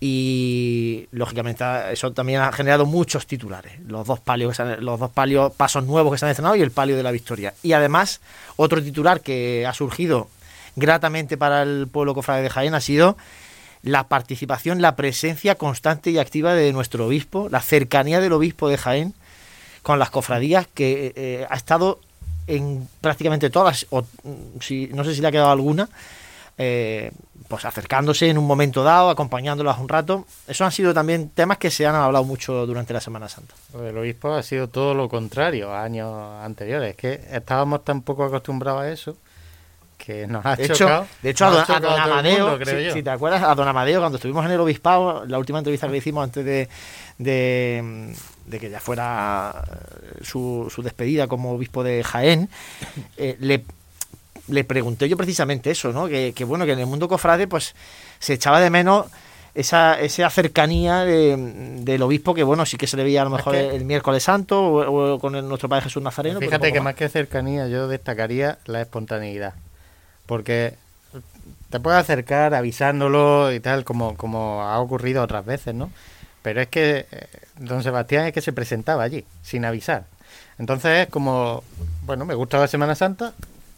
y 0.00 1.08
lógicamente 1.10 1.64
eso 1.90 2.12
también 2.12 2.40
ha 2.40 2.52
generado 2.52 2.86
muchos 2.86 3.26
titulares 3.26 3.80
los 3.84 4.06
dos 4.06 4.20
palios 4.20 4.56
los 4.78 5.00
dos 5.00 5.10
palios 5.10 5.52
pasos 5.52 5.84
nuevos 5.86 6.12
que 6.12 6.18
se 6.18 6.24
han 6.24 6.30
estrenado 6.30 6.54
y 6.54 6.62
el 6.62 6.70
palio 6.70 6.96
de 6.96 7.02
la 7.02 7.10
victoria 7.10 7.52
y 7.64 7.72
además 7.72 8.20
otro 8.54 8.80
titular 8.80 9.22
que 9.22 9.66
ha 9.66 9.74
surgido 9.74 10.28
gratamente 10.76 11.36
para 11.36 11.62
el 11.62 11.88
pueblo 11.88 12.14
cofrade 12.14 12.42
de 12.42 12.50
Jaén 12.50 12.74
ha 12.74 12.80
sido 12.80 13.16
la 13.82 14.08
participación 14.08 14.82
la 14.82 14.96
presencia 14.96 15.54
constante 15.54 16.10
y 16.10 16.18
activa 16.18 16.54
de 16.54 16.72
nuestro 16.72 17.06
obispo 17.06 17.48
la 17.48 17.60
cercanía 17.60 18.20
del 18.20 18.32
obispo 18.32 18.68
de 18.68 18.78
Jaén 18.78 19.14
con 19.82 19.98
las 19.98 20.10
cofradías 20.10 20.66
que 20.66 21.12
eh, 21.16 21.46
ha 21.48 21.56
estado 21.56 22.00
en 22.46 22.88
prácticamente 23.00 23.50
todas, 23.50 23.86
o 23.90 24.02
mm, 24.02 24.60
si, 24.60 24.88
no 24.88 25.04
sé 25.04 25.14
si 25.14 25.20
le 25.20 25.28
ha 25.28 25.32
quedado 25.32 25.50
alguna, 25.50 25.88
eh, 26.56 27.12
pues 27.46 27.64
acercándose 27.64 28.28
en 28.28 28.36
un 28.36 28.46
momento 28.46 28.82
dado, 28.82 29.10
acompañándolas 29.10 29.78
un 29.78 29.88
rato. 29.88 30.26
Esos 30.46 30.62
han 30.62 30.72
sido 30.72 30.92
también 30.92 31.30
temas 31.30 31.58
que 31.58 31.70
se 31.70 31.86
han 31.86 31.94
hablado 31.94 32.24
mucho 32.24 32.66
durante 32.66 32.92
la 32.92 33.00
Semana 33.00 33.28
Santa. 33.28 33.54
El 33.74 33.96
obispo 33.96 34.34
ha 34.34 34.42
sido 34.42 34.68
todo 34.68 34.92
lo 34.94 35.08
contrario 35.08 35.72
a 35.72 35.84
años 35.84 36.12
anteriores, 36.42 36.96
que 36.96 37.20
estábamos 37.30 37.84
tan 37.84 38.02
poco 38.02 38.24
acostumbrados 38.24 38.82
a 38.82 38.90
eso 38.90 39.16
que 39.98 40.26
nos 40.26 40.46
ha 40.46 40.56
De 40.56 40.64
hecho, 40.64 40.74
chocado. 40.74 41.06
de 41.22 41.30
hecho 41.30 41.44
a, 41.46 41.50
nos 41.50 41.66
don, 41.66 41.84
a 41.92 42.04
Amadeo, 42.04 42.50
mundo, 42.58 42.92
si, 42.92 43.02
te 43.02 43.10
acuerdas, 43.10 43.42
a 43.42 43.54
don 43.54 43.68
Amadeo, 43.68 44.00
cuando 44.00 44.16
estuvimos 44.16 44.46
en 44.46 44.52
el 44.52 44.60
obispado, 44.60 45.26
la 45.26 45.38
última 45.38 45.58
entrevista 45.58 45.86
que 45.86 45.92
le 45.92 45.98
hicimos 45.98 46.24
antes 46.24 46.44
de, 46.44 46.68
de, 47.18 48.14
de 48.46 48.58
que 48.60 48.70
ya 48.70 48.80
fuera 48.80 49.64
eh, 49.70 50.18
su, 50.22 50.72
su 50.74 50.82
despedida 50.82 51.26
como 51.26 51.52
obispo 51.52 51.82
de 51.84 52.02
Jaén, 52.04 52.48
eh, 53.16 53.36
le, 53.40 53.64
le 54.48 54.64
pregunté 54.64 55.08
yo 55.08 55.16
precisamente 55.16 55.70
eso, 55.70 55.92
¿no? 55.92 56.06
Que, 56.08 56.32
que, 56.34 56.44
bueno, 56.44 56.64
que 56.64 56.72
en 56.72 56.78
el 56.78 56.86
mundo 56.86 57.08
cofrade, 57.08 57.46
pues 57.48 57.74
se 58.18 58.34
echaba 58.34 58.60
de 58.60 58.70
menos 58.70 59.06
esa, 59.54 59.98
esa 60.00 60.30
cercanía 60.30 61.00
de- 61.00 61.36
del 61.80 62.00
obispo 62.02 62.32
que, 62.32 62.44
bueno, 62.44 62.64
sí 62.64 62.76
que 62.76 62.86
se 62.86 62.96
le 62.96 63.02
veía 63.02 63.22
a 63.22 63.24
lo 63.24 63.30
mejor 63.30 63.54
que- 63.54 63.74
el 63.74 63.84
miércoles 63.84 64.22
santo 64.22 64.60
o, 64.62 65.14
o 65.14 65.18
con 65.18 65.34
el, 65.34 65.46
nuestro 65.48 65.68
Padre 65.68 65.84
Jesús 65.84 66.02
Nazareno. 66.02 66.38
pero 66.38 66.48
Fíjate 66.50 66.68
poco 66.68 66.74
que 66.74 66.80
más. 66.80 66.84
más 66.84 66.94
que 66.94 67.08
cercanía 67.08 67.66
yo 67.66 67.88
destacaría 67.88 68.58
la 68.66 68.80
espontaneidad. 68.80 69.54
Porque 70.28 70.74
te 71.70 71.80
puedes 71.80 71.98
acercar 71.98 72.54
avisándolo 72.54 73.52
y 73.52 73.60
tal, 73.60 73.84
como, 73.84 74.16
como 74.16 74.62
ha 74.62 74.78
ocurrido 74.78 75.22
otras 75.22 75.44
veces, 75.44 75.74
¿no? 75.74 75.90
Pero 76.42 76.60
es 76.60 76.68
que 76.68 77.06
eh, 77.10 77.26
don 77.58 77.82
Sebastián 77.82 78.26
es 78.26 78.32
que 78.32 78.40
se 78.40 78.52
presentaba 78.52 79.02
allí, 79.02 79.24
sin 79.42 79.64
avisar. 79.64 80.04
Entonces 80.58 81.06
es 81.06 81.08
como, 81.08 81.64
bueno, 82.04 82.24
me 82.24 82.34
gusta 82.34 82.58
la 82.58 82.68
Semana 82.68 82.94
Santa, 82.94 83.32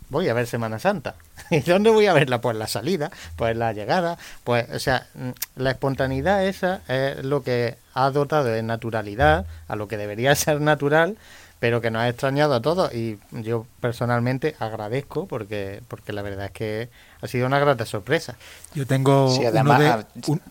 voy 0.09 0.29
a 0.29 0.35
ver 0.35 0.47
Semana 0.47 0.79
Santa. 0.79 1.15
¿Y 1.51 1.61
dónde 1.61 1.91
voy 1.91 2.07
a 2.07 2.13
verla? 2.13 2.41
Pues 2.41 2.57
la 2.57 2.67
salida, 2.67 3.11
pues 3.37 3.57
la 3.57 3.73
llegada, 3.73 4.19
pues, 4.45 4.69
o 4.71 4.79
sea, 4.79 5.07
mm, 5.15 5.31
la 5.57 5.71
espontaneidad 5.71 6.45
esa 6.45 6.83
es 6.89 7.25
lo 7.25 7.43
que 7.43 7.77
ha 7.95 8.11
dotado 8.11 8.45
de 8.45 8.63
naturalidad 8.63 9.47
a 9.69 9.77
lo 9.77 9.89
que 9.89 9.97
debería 9.97 10.35
ser 10.35 10.61
natural, 10.61 11.17
pero 11.61 11.81
que 11.81 11.91
nos 11.91 12.03
ha 12.03 12.09
extrañado 12.09 12.55
a 12.55 12.61
todos 12.63 12.93
y 12.95 13.19
yo 13.31 13.67
personalmente 13.81 14.57
agradezco 14.59 15.27
porque 15.27 15.83
porque 15.87 16.13
la 16.13 16.23
verdad 16.23 16.47
es 16.47 16.51
que 16.53 16.89
ha 17.21 17.27
sido 17.29 17.47
una 17.47 17.59
grata 17.61 17.87
sorpresa. 17.87 18.35
Yo 18.75 18.87
tengo 18.87 19.29
Sí, 19.31 19.41
uno 19.43 19.49
además, 19.51 19.79
de, 19.79 19.87
ah, 19.87 20.05
un- 20.27 20.43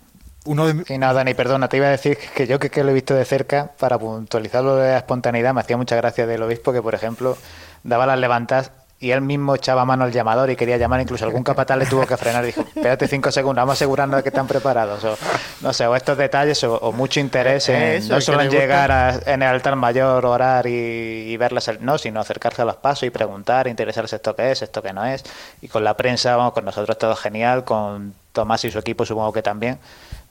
uno 0.46 0.68
de 0.68 0.74
mi- 0.76 0.84
Sí, 0.86 0.98
no, 0.98 1.14
Dani, 1.14 1.34
perdona, 1.34 1.68
te 1.68 1.78
iba 1.78 1.88
a 1.88 1.92
decir 1.92 2.18
que 2.36 2.48
yo 2.48 2.60
que, 2.60 2.70
que 2.70 2.84
lo 2.84 2.92
he 2.92 2.94
visto 2.94 3.14
de 3.14 3.26
cerca, 3.26 3.72
para 3.78 3.98
puntualizar 4.00 4.64
lo 4.64 4.76
de 4.78 4.92
la 4.92 4.98
espontaneidad, 5.00 5.54
me 5.54 5.62
hacía 5.62 5.76
mucha 5.78 5.96
gracia 5.98 6.26
del 6.26 6.42
obispo 6.44 6.72
que, 6.72 6.82
por 6.82 6.96
ejemplo, 6.96 7.38
daba 7.84 8.06
las 8.06 8.20
levantas 8.20 8.72
y 9.02 9.12
él 9.12 9.22
mismo 9.22 9.56
echaba 9.56 9.86
mano 9.86 10.04
al 10.04 10.12
llamador 10.12 10.50
y 10.50 10.58
quería 10.58 10.76
llamar, 10.76 11.00
incluso 11.00 11.24
algún 11.24 11.42
capataz 11.44 11.78
le 11.78 11.86
tuvo 11.86 12.06
que 12.06 12.18
frenar 12.18 12.44
y 12.44 12.48
dijo, 12.48 12.62
espérate 12.62 13.08
cinco 13.08 13.32
segundos, 13.32 13.62
vamos 13.62 13.74
a 13.74 13.78
asegurarnos 13.78 14.18
de 14.18 14.24
que 14.24 14.30
están 14.30 14.46
preparados. 14.46 15.04
O, 15.06 15.18
no 15.62 15.72
sé, 15.72 15.88
o 15.88 15.96
estos 15.96 16.18
detalles 16.18 16.62
o, 16.66 16.76
o 16.76 16.92
mucho 16.92 17.22
interés 17.22 17.70
en 17.70 17.82
Eso, 17.82 18.14
no 18.16 18.20
solo 18.22 18.42
en 18.42 18.50
llegar 18.50 18.92
a- 18.92 19.20
en 19.26 19.42
el 19.42 19.48
altar 19.48 19.78
mayor, 19.78 20.26
orar 20.26 20.68
y, 20.68 20.72
y 20.72 21.38
verlas, 21.38 21.72
no, 21.80 21.98
sino 21.98 22.20
acercarse 22.20 22.62
a 22.62 22.66
los 22.66 22.76
pasos 22.76 23.04
y 23.04 23.10
preguntar, 23.10 23.68
interesarse 23.68 24.18
esto 24.18 24.36
que 24.36 24.52
es, 24.52 24.62
esto 24.64 24.82
que 24.82 24.92
no 24.92 25.06
es. 25.06 25.24
Y 25.62 25.70
con 25.70 25.84
la 25.86 25.96
prensa, 25.96 26.36
vamos, 26.36 26.52
con 26.52 26.66
nosotros 26.66 26.98
todo 26.98 27.16
genial, 27.16 27.64
con 27.64 28.14
Tomás 28.34 28.66
y 28.66 28.72
su 28.72 28.80
equipo 28.80 29.06
supongo 29.06 29.32
que 29.32 29.42
también. 29.42 29.80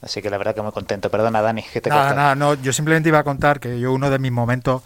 Así 0.03 0.21
que 0.21 0.29
la 0.31 0.37
verdad 0.39 0.55
que 0.55 0.61
muy 0.63 0.73
contento. 0.73 1.11
Perdona, 1.11 1.41
Dani, 1.41 1.63
que 1.63 1.81
te 1.81 1.89
Nada, 1.91 2.13
nada, 2.15 2.35
no, 2.35 2.55
yo 2.55 2.73
simplemente 2.75 3.09
iba 3.09 3.19
a 3.19 3.25
contar 3.25 3.59
que 3.61 3.81
yo 3.81 3.93
uno 3.93 4.11
de 4.11 4.19
mis 4.19 4.31
momentos 4.31 4.83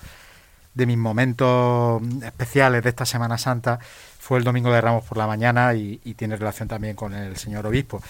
de 0.74 0.86
mis 0.86 0.96
momentos 0.96 2.02
especiales 2.24 2.82
de 2.82 2.88
esta 2.90 3.04
Semana 3.06 3.38
Santa 3.38 3.78
fue 4.18 4.38
el 4.38 4.44
domingo 4.44 4.72
de 4.72 4.80
Ramos 4.80 5.04
por 5.04 5.18
la 5.18 5.26
mañana 5.26 5.74
y, 5.74 5.98
tiene 6.16 6.36
relación 6.36 6.68
también 6.68 6.94
con 6.96 7.12
el 7.14 7.36
señor 7.36 7.66
obispo. 7.66 8.02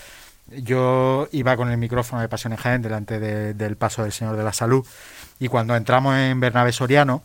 Yo 0.49 1.29
iba 1.33 1.57
con 1.57 1.71
el 1.71 1.79
micrófono 1.79 2.21
de 2.21 2.29
Pasión 2.29 2.53
en 2.53 2.59
Jaén 2.59 2.83
delante 2.83 3.19
de- 3.19 3.55
del 3.55 3.77
paso 3.77 4.03
del 4.03 4.13
Señor 4.13 4.37
de 4.37 4.45
la 4.45 4.53
Salud 4.53 4.87
y 5.39 5.49
cuando 5.49 5.75
entramos 5.77 6.17
en 6.17 6.39
Bernabé 6.41 6.73
Soriano 6.73 7.23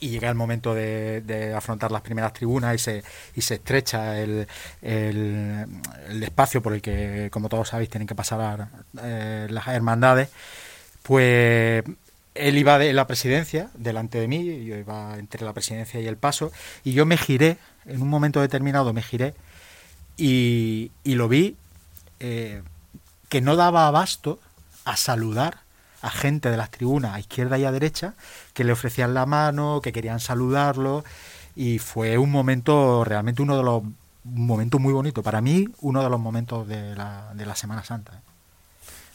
y 0.00 0.08
llega 0.08 0.28
el 0.28 0.34
momento 0.34 0.74
de, 0.74 1.20
de 1.20 1.54
afrontar 1.54 1.92
las 1.92 2.00
primeras 2.02 2.32
tribunas 2.32 2.74
y 2.74 2.78
se, 2.78 3.04
y 3.36 3.40
se 3.42 3.54
estrecha 3.54 4.18
el, 4.18 4.48
el, 4.80 5.66
el 6.08 6.22
espacio 6.22 6.60
por 6.62 6.72
el 6.72 6.80
que, 6.82 7.28
como 7.30 7.48
todos 7.48 7.68
sabéis, 7.68 7.90
tienen 7.90 8.08
que 8.08 8.14
pasar 8.16 8.68
eh, 9.00 9.46
las 9.50 9.68
hermandades, 9.68 10.28
pues 11.02 11.84
él 12.34 12.56
iba 12.58 12.78
de 12.78 12.92
la 12.92 13.06
presidencia 13.06 13.70
delante 13.74 14.18
de 14.18 14.28
mí, 14.28 14.64
yo 14.64 14.76
iba 14.76 15.18
entre 15.18 15.44
la 15.44 15.52
presidencia 15.52 16.00
y 16.00 16.06
el 16.06 16.16
paso, 16.16 16.52
y 16.84 16.92
yo 16.92 17.06
me 17.06 17.16
giré, 17.16 17.58
en 17.86 18.02
un 18.02 18.08
momento 18.08 18.40
determinado 18.40 18.92
me 18.92 19.02
giré 19.02 19.34
y, 20.16 20.92
y 21.04 21.14
lo 21.14 21.28
vi 21.28 21.56
eh, 22.20 22.62
que 23.28 23.40
no 23.40 23.56
daba 23.56 23.86
abasto 23.86 24.38
a 24.84 24.96
saludar 24.96 25.60
a 26.00 26.10
gente 26.10 26.50
de 26.50 26.56
las 26.56 26.70
tribunas 26.70 27.14
a 27.14 27.20
izquierda 27.20 27.58
y 27.58 27.64
a 27.64 27.72
derecha 27.72 28.14
que 28.54 28.64
le 28.64 28.72
ofrecían 28.72 29.14
la 29.14 29.26
mano, 29.26 29.80
que 29.82 29.92
querían 29.92 30.20
saludarlo 30.20 31.04
y 31.54 31.78
fue 31.78 32.18
un 32.18 32.30
momento 32.30 33.04
realmente 33.04 33.42
uno 33.42 33.56
de 33.56 33.62
los 33.62 33.82
un 34.24 34.46
momento 34.46 34.78
muy 34.78 34.92
bonito 34.92 35.22
para 35.22 35.40
mí 35.40 35.66
uno 35.80 36.02
de 36.02 36.08
los 36.08 36.20
momentos 36.20 36.68
de 36.68 36.94
la, 36.94 37.32
de 37.34 37.46
la 37.46 37.56
Semana 37.56 37.82
Santa. 37.84 38.14
¿eh? 38.14 38.31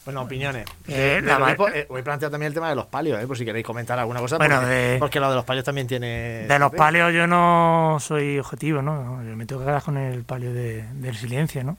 Bueno, 0.07 0.21
opiniones. 0.21 0.65
Eh, 0.87 1.17
Eh, 1.17 1.21
la 1.21 1.51
eh, 1.51 1.85
voy 1.89 1.99
a 1.99 2.03
plantear 2.05 2.31
también 2.31 2.47
el 2.47 2.53
tema 2.53 2.69
de 2.69 2.75
los 2.75 2.85
palios, 2.85 3.21
eh, 3.21 3.27
por 3.27 3.37
si 3.37 3.43
queréis 3.43 3.65
comentar 3.65 3.99
alguna 3.99 4.21
cosa. 4.21 4.37
Bueno, 4.37 4.55
porque, 4.61 4.73
de- 4.73 4.97
porque 4.99 5.19
lo 5.19 5.29
de 5.29 5.35
los 5.35 5.43
palios 5.43 5.65
también 5.65 5.85
tiene. 5.85 6.45
De 6.47 6.59
los 6.59 6.71
palios 6.71 7.13
yo 7.13 7.27
no 7.27 7.97
soy 7.99 8.39
objetivo, 8.39 8.81
¿no? 8.81 9.21
Yo 9.23 9.35
me 9.35 9.45
tengo 9.45 9.59
que 9.61 9.67
quedar 9.67 9.83
con 9.83 9.97
el 9.97 10.23
palio 10.23 10.53
de- 10.53 10.83
del 10.93 11.15
silencio, 11.17 11.63
¿no? 11.65 11.77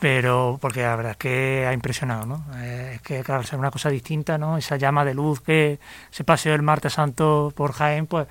Pero 0.00 0.58
porque 0.60 0.82
la 0.82 0.96
verdad 0.96 1.12
es 1.12 1.16
que 1.16 1.64
ha 1.66 1.72
impresionado, 1.72 2.26
¿no? 2.26 2.44
Eh, 2.56 2.92
Es 2.96 3.00
que, 3.02 3.22
claro, 3.22 3.42
ser 3.42 3.58
una 3.58 3.70
cosa 3.70 3.88
distinta, 3.88 4.36
¿no? 4.36 4.58
Esa 4.58 4.76
llama 4.76 5.04
de 5.04 5.14
luz 5.14 5.40
que 5.40 5.78
se 6.10 6.24
paseó 6.24 6.54
el 6.54 6.60
martes 6.62 6.92
santo 6.92 7.52
por 7.56 7.72
Jaén, 7.72 8.06
pues 8.06 8.26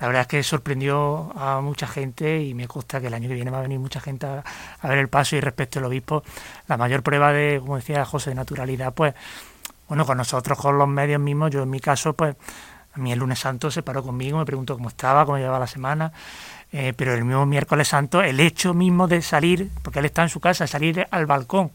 la 0.00 0.06
verdad 0.06 0.22
es 0.22 0.28
que 0.28 0.42
sorprendió 0.42 1.32
a 1.36 1.60
mucha 1.60 1.86
gente 1.86 2.40
y 2.42 2.54
me 2.54 2.68
consta 2.68 3.00
que 3.00 3.08
el 3.08 3.14
año 3.14 3.28
que 3.28 3.34
viene 3.34 3.50
va 3.50 3.58
a 3.58 3.62
venir 3.62 3.78
mucha 3.78 4.00
gente 4.00 4.26
a, 4.26 4.44
a 4.80 4.88
ver 4.88 4.98
el 4.98 5.08
paso 5.08 5.36
y 5.36 5.40
respecto 5.40 5.78
al 5.78 5.86
obispo, 5.86 6.22
la 6.68 6.76
mayor 6.76 7.02
prueba 7.02 7.32
de, 7.32 7.58
como 7.60 7.76
decía 7.76 8.04
José, 8.04 8.30
de 8.30 8.36
naturalidad, 8.36 8.94
pues, 8.94 9.14
bueno, 9.88 10.04
con 10.04 10.18
nosotros, 10.18 10.58
con 10.58 10.78
los 10.78 10.88
medios 10.88 11.20
mismos, 11.20 11.50
yo 11.50 11.62
en 11.62 11.70
mi 11.70 11.80
caso, 11.80 12.12
pues, 12.12 12.36
a 12.92 12.98
mí 12.98 13.12
el 13.12 13.18
lunes 13.18 13.38
santo 13.38 13.70
se 13.70 13.82
paró 13.82 14.02
conmigo, 14.02 14.38
me 14.38 14.44
preguntó 14.44 14.74
cómo 14.74 14.88
estaba, 14.88 15.24
cómo 15.24 15.38
llevaba 15.38 15.58
la 15.58 15.66
semana, 15.66 16.12
eh, 16.72 16.92
pero 16.96 17.14
el 17.14 17.24
mismo 17.24 17.46
miércoles 17.46 17.88
santo, 17.88 18.22
el 18.22 18.38
hecho 18.40 18.74
mismo 18.74 19.08
de 19.08 19.22
salir, 19.22 19.70
porque 19.82 20.00
él 20.00 20.04
está 20.04 20.22
en 20.22 20.28
su 20.28 20.40
casa, 20.40 20.66
salir 20.66 21.06
al 21.10 21.26
balcón 21.26 21.70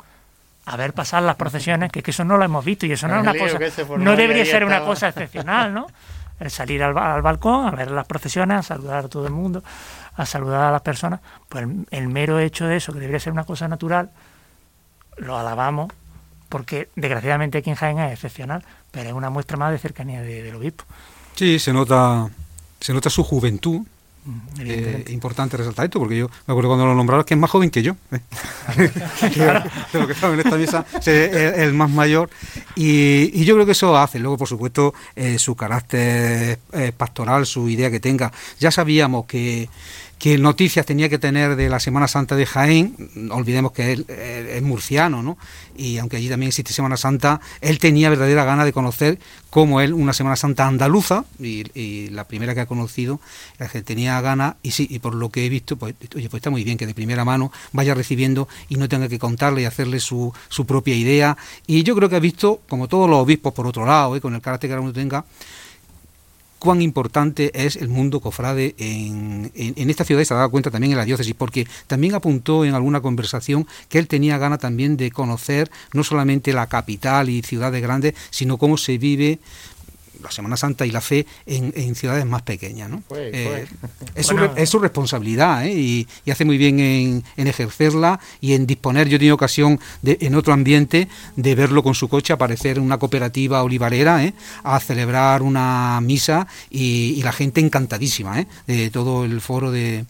a 0.66 0.78
ver 0.78 0.94
pasar 0.94 1.24
las 1.24 1.36
procesiones, 1.36 1.92
que, 1.92 2.00
es 2.00 2.06
que 2.06 2.12
eso 2.12 2.24
no 2.24 2.38
lo 2.38 2.46
hemos 2.46 2.64
visto 2.64 2.86
y 2.86 2.92
eso 2.94 3.08
no 3.08 3.16
es 3.16 3.22
una 3.22 3.34
cosa, 3.34 3.60
no 3.98 4.16
debería 4.16 4.46
ser 4.46 4.64
una 4.64 4.82
cosa 4.82 5.10
excepcional, 5.10 5.74
¿no? 5.74 5.88
Salir 6.50 6.84
al, 6.84 6.94
ba- 6.94 7.14
al 7.16 7.22
balcón, 7.22 7.68
a 7.68 7.72
ver 7.72 7.92
las 7.92 8.06
procesiones, 8.08 8.58
a 8.60 8.64
saludar 8.64 9.06
a 9.06 9.08
todo 9.08 9.26
el 9.28 9.34
mundo, 9.34 9.64
a 10.16 10.26
saludar 10.26 10.62
a 10.64 10.72
las 10.72 10.82
personas, 10.82 11.20
pues 11.50 11.64
el, 11.64 11.88
el 11.92 12.08
mero 12.10 12.40
hecho 12.40 12.66
de 12.66 12.78
eso, 12.78 12.94
que 12.94 13.00
debería 13.00 13.20
ser 13.20 13.34
una 13.34 13.44
cosa 13.46 13.68
natural, 13.68 14.12
lo 15.18 15.38
alabamos, 15.38 15.92
porque 16.50 16.90
desgraciadamente 16.96 17.58
aquí 17.60 17.70
en 17.70 17.76
Jaén 17.76 18.00
es 18.00 18.14
excepcional, 18.14 18.64
pero 18.92 19.10
es 19.10 19.16
una 19.16 19.30
muestra 19.30 19.58
más 19.58 19.72
de 19.72 19.78
cercanía 19.80 20.22
de- 20.22 20.44
del 20.44 20.56
obispo. 20.56 20.84
Sí, 21.36 21.58
se 21.60 21.74
nota, 21.74 22.30
se 22.80 22.94
nota 22.94 23.10
su 23.10 23.24
juventud. 23.24 23.82
Mm, 24.26 24.40
Eh, 24.62 25.06
importante 25.10 25.58
resaltar 25.58 25.86
esto, 25.86 26.00
porque 26.00 26.18
yo 26.18 26.30
me 26.48 26.54
acuerdo 26.54 26.70
cuando 26.70 26.86
lo 26.86 26.96
nombraron 26.96 27.26
que 27.26 27.34
es 27.34 27.40
más 27.40 27.50
joven 27.50 27.70
que 27.70 27.84
yo. 27.84 27.96
¿eh? 28.12 28.20
de 29.92 30.00
lo 30.00 30.08
que 30.08 30.14
estaba 30.14 30.34
en 30.34 30.40
esta 30.40 30.58
mesa, 30.58 30.86
es 30.98 31.08
el, 31.58 31.74
más 31.74 31.90
mayor. 31.90 32.30
Y, 32.76 33.32
y 33.42 33.46
yo 33.46 33.56
creo 33.56 33.66
que 33.66 33.74
eso 33.74 33.98
hace. 33.98 34.20
Luego, 34.20 34.38
por 34.38 34.48
supuesto, 34.48 34.94
eh, 35.16 35.38
su 35.40 35.56
carácter 35.56 36.60
eh, 36.72 36.92
pastoral, 36.96 37.46
su 37.46 37.68
idea 37.68 37.92
que 37.92 38.00
tenga. 38.00 38.32
Ya 38.60 38.72
sabíamos 38.72 39.26
que, 39.26 39.68
que 40.24 40.38
noticias 40.38 40.86
tenía 40.86 41.10
que 41.10 41.20
tener 41.20 41.58
de 41.58 41.68
la 41.68 41.82
Semana 41.82 42.08
Santa 42.08 42.38
de 42.38 42.46
Jaén. 42.46 42.96
Olvidemos 43.30 43.74
que 43.74 43.92
él 43.92 44.06
es 44.08 44.64
murciano, 44.64 45.22
¿no? 45.22 45.38
Y 45.76 45.98
aunque 45.98 46.16
allí 46.16 46.30
también 46.30 46.48
existe 46.48 46.72
Semana 46.72 46.96
Santa, 46.96 47.42
él 47.60 47.78
tenía 47.78 48.10
verdadera 48.10 48.46
gana 48.46 48.64
de 48.64 48.72
conocer 48.72 49.20
como 49.50 49.82
él 49.82 49.94
una 49.94 50.14
Semana 50.14 50.38
Santa 50.38 50.66
andaluza, 50.66 51.26
y, 51.42 52.08
la 52.12 52.24
primera 52.24 52.56
que 52.56 52.62
ha 52.62 52.68
conocido, 52.68 53.20
la 53.60 53.68
que 53.68 53.82
tenía 53.82 54.22
ganas, 54.22 54.56
y 54.64 54.72
sí, 54.72 54.88
y 54.90 55.00
por 55.00 55.14
lo 55.14 55.30
que 55.30 55.46
he 55.46 55.50
visto, 55.50 55.76
pues, 55.76 55.94
oye, 56.16 56.30
pues 56.30 56.40
está 56.40 56.50
muy 56.50 56.64
bien 56.64 56.78
que 56.78 56.88
de 56.88 56.94
primera 56.94 57.26
mano 57.26 57.52
vaya 57.74 57.94
recibiendo 57.94 58.48
y 58.70 58.78
no 58.78 58.88
tenga 58.88 59.10
que 59.10 59.20
contarle 59.20 59.64
y 59.64 59.66
hacerle 59.66 60.00
su, 60.00 60.34
su 60.48 60.66
propia 60.66 60.96
idea. 60.96 61.36
Y 61.68 61.84
yo 61.84 61.98
creo 61.98 62.08
que 62.08 62.16
ha 62.16 62.20
visto, 62.20 62.62
como 62.70 62.88
todos 62.88 63.10
los 63.10 63.20
obispos 63.20 63.54
por 63.54 63.68
otro 63.68 63.86
lado, 63.86 64.16
¿eh? 64.16 64.22
con 64.22 64.34
el 64.34 64.42
carácter 64.42 64.70
que 64.70 64.72
cada 64.72 64.82
uno 64.82 64.94
tenga, 64.94 65.26
cuán 66.64 66.82
importante 66.82 67.52
es 67.66 67.76
el 67.76 67.90
mundo 67.90 68.22
cofrade 68.22 68.74
en, 68.78 69.52
en, 69.54 69.90
esta 69.90 70.06
ciudad 70.06 70.22
y 70.22 70.26
se 70.26 70.34
ha 70.34 70.38
dado 70.38 70.50
cuenta 70.50 70.72
también 70.72 70.94
en 70.94 70.98
la 70.98 71.04
diócesis, 71.04 71.34
porque 71.34 71.68
también 71.88 72.16
apuntó 72.16 72.64
en 72.64 72.74
alguna 72.74 73.02
conversación 73.02 73.68
que 73.90 74.00
él 74.00 74.08
tenía 74.08 74.38
ganas 74.38 74.60
también 74.60 74.96
de 74.96 75.12
conocer 75.12 75.70
no 75.92 76.06
solamente 76.06 76.54
la 76.54 76.68
capital 76.68 77.28
y 77.28 77.42
ciudades 77.42 77.82
grandes, 77.82 78.14
sino 78.30 78.58
cómo 78.58 78.78
se 78.78 78.98
vive 78.98 79.40
la 80.24 80.32
Semana 80.32 80.58
Santa 80.58 80.86
y 80.86 80.92
la 80.92 81.02
fe 81.02 81.26
en, 81.46 81.96
ciudades 81.96 82.26
más 82.26 82.42
pequeñas. 82.42 82.90
¿no? 82.90 83.04
Eh, 83.16 83.66
es, 84.16 84.26
su, 84.26 84.38
es, 84.56 84.70
su, 84.70 84.80
responsabilidad 84.80 85.66
¿eh? 85.66 85.74
y, 85.74 86.08
hace 86.32 86.46
muy 86.46 86.58
bien 86.58 86.80
en, 86.80 87.24
ejercerla 87.48 88.20
y 88.42 88.54
en 88.54 88.66
disponer. 88.66 89.08
Yo 89.08 89.18
he 89.18 89.20
tenido 89.20 89.36
ocasión 89.36 89.80
de, 90.02 90.18
en 90.22 90.36
otro 90.36 90.54
ambiente 90.54 91.08
de 91.36 91.56
verlo 91.56 91.84
con 91.84 91.96
su 91.96 92.10
coche 92.10 92.34
aparecer 92.34 92.78
en 92.78 92.84
una 92.84 92.98
cooperativa 92.98 93.64
olivarera 93.64 94.24
¿eh? 94.24 94.34
a 94.64 94.80
celebrar 94.80 95.42
una 95.42 96.00
misa 96.02 96.48
y, 96.70 97.22
la 97.24 97.32
gente 97.32 97.62
encantadísima 97.62 98.46
de 98.68 98.90
todo 98.90 99.24
el 99.24 99.40
foro 99.40 99.72
de, 99.72 100.04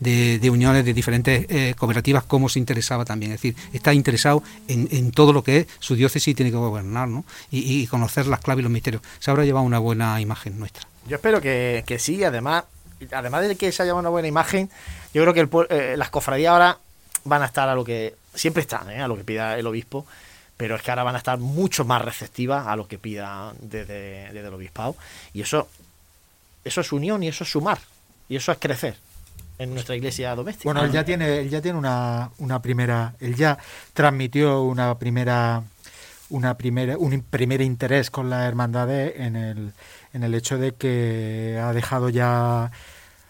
de 0.00 0.50
uniones 0.50 0.84
de 0.84 0.92
diferentes 0.92 1.46
cooperativas, 1.76 2.24
cómo 2.24 2.50
se 2.50 2.58
interesaba 2.58 3.06
también. 3.06 3.32
Es 3.32 3.40
decir, 3.40 3.56
está 3.72 3.94
interesado 3.94 4.42
en, 4.68 5.10
todo 5.12 5.32
lo 5.32 5.42
que 5.42 5.58
es 5.58 5.66
su 5.78 5.94
diócesis 5.94 6.28
y 6.28 6.34
tiene 6.34 6.50
que 6.50 6.56
gobernar 6.56 7.08
¿no? 7.08 7.24
y, 7.50 7.86
conocer 7.86 8.26
las 8.26 8.40
claves 8.40 8.60
y 8.60 8.64
los 8.64 8.72
misterios. 8.72 9.02
Se 9.18 9.30
habrá 9.30 9.44
llevado 9.44 9.57
una 9.62 9.78
buena 9.78 10.20
imagen 10.20 10.58
nuestra. 10.58 10.86
Yo 11.06 11.16
espero 11.16 11.40
que, 11.40 11.84
que 11.86 11.98
sí, 11.98 12.22
además, 12.24 12.64
además 13.12 13.48
de 13.48 13.56
que 13.56 13.72
se 13.72 13.82
haya 13.82 13.94
una 13.94 14.08
buena 14.08 14.28
imagen, 14.28 14.70
yo 15.14 15.22
creo 15.22 15.34
que 15.34 15.40
el, 15.40 15.48
eh, 15.70 15.96
las 15.96 16.10
cofradías 16.10 16.52
ahora 16.52 16.78
van 17.24 17.42
a 17.42 17.46
estar 17.46 17.68
a 17.68 17.74
lo 17.74 17.84
que 17.84 18.14
siempre 18.34 18.62
están, 18.62 18.90
¿eh? 18.90 19.00
a 19.00 19.08
lo 19.08 19.16
que 19.16 19.24
pida 19.24 19.58
el 19.58 19.66
obispo, 19.66 20.06
pero 20.56 20.76
es 20.76 20.82
que 20.82 20.90
ahora 20.90 21.04
van 21.04 21.14
a 21.14 21.18
estar 21.18 21.38
mucho 21.38 21.84
más 21.84 22.02
receptivas 22.02 22.66
a 22.66 22.76
lo 22.76 22.88
que 22.88 22.98
pida 22.98 23.52
desde, 23.60 24.32
desde 24.32 24.48
el 24.48 24.54
obispado. 24.54 24.96
Y 25.32 25.42
eso, 25.42 25.68
eso 26.64 26.80
es 26.80 26.92
unión 26.92 27.22
y 27.22 27.28
eso 27.28 27.44
es 27.44 27.50
sumar. 27.50 27.78
Y 28.28 28.36
eso 28.36 28.52
es 28.52 28.58
crecer 28.58 28.96
en 29.58 29.72
nuestra 29.74 29.96
iglesia 29.96 30.34
doméstica. 30.34 30.64
Bueno, 30.64 30.84
él 30.84 30.92
ya 30.92 31.04
tiene, 31.04 31.38
él 31.38 31.50
ya 31.50 31.60
tiene 31.60 31.78
una, 31.78 32.30
una 32.38 32.62
primera, 32.62 33.14
él 33.20 33.34
ya 33.34 33.58
transmitió 33.92 34.62
una 34.62 34.96
primera 34.98 35.62
una 36.30 36.56
primera, 36.56 36.98
un 36.98 37.22
primer 37.22 37.60
interés 37.60 38.10
con 38.10 38.30
la 38.30 38.46
hermandad 38.46 38.90
en 38.90 39.36
el, 39.36 39.72
en 40.12 40.22
el 40.22 40.34
hecho 40.34 40.58
de 40.58 40.74
que 40.74 41.58
ha 41.62 41.72
dejado 41.72 42.08
ya, 42.08 42.70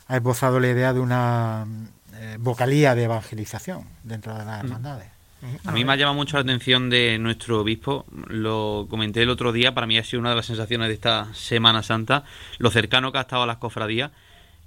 ha 0.07 0.17
esbozado 0.17 0.61
la 0.61 0.69
idea 0.69 0.93
de 0.93 1.01
una 1.01 1.67
eh, 2.15 2.37
vocalía 2.39 2.95
de 2.95 3.05
evangelización 3.05 3.85
dentro 4.03 4.37
de 4.37 4.45
las 4.45 4.65
hermandades. 4.65 5.19
A 5.65 5.71
mí 5.71 5.85
me 5.85 5.93
ha 5.93 5.97
llamado 5.97 6.17
mucho 6.17 6.37
la 6.37 6.43
atención 6.43 6.91
de 6.91 7.17
nuestro 7.21 7.61
obispo, 7.61 8.05
lo 8.27 8.89
comenté 8.91 9.23
el 9.23 9.31
otro 9.31 9.53
día, 9.53 9.73
para 9.73 9.87
mí 9.87 9.97
ha 9.97 10.03
sido 10.03 10.19
una 10.19 10.31
de 10.31 10.37
las 10.37 10.47
sensaciones 10.47 10.89
de 10.89 10.95
esta 10.95 11.33
Semana 11.33 11.85
Santa, 11.85 12.25
lo 12.59 12.71
cercano 12.71 13.13
que 13.13 13.19
ha 13.19 13.23
estado 13.23 13.45
a 13.45 13.47
las 13.47 13.59
cofradías 13.59 14.11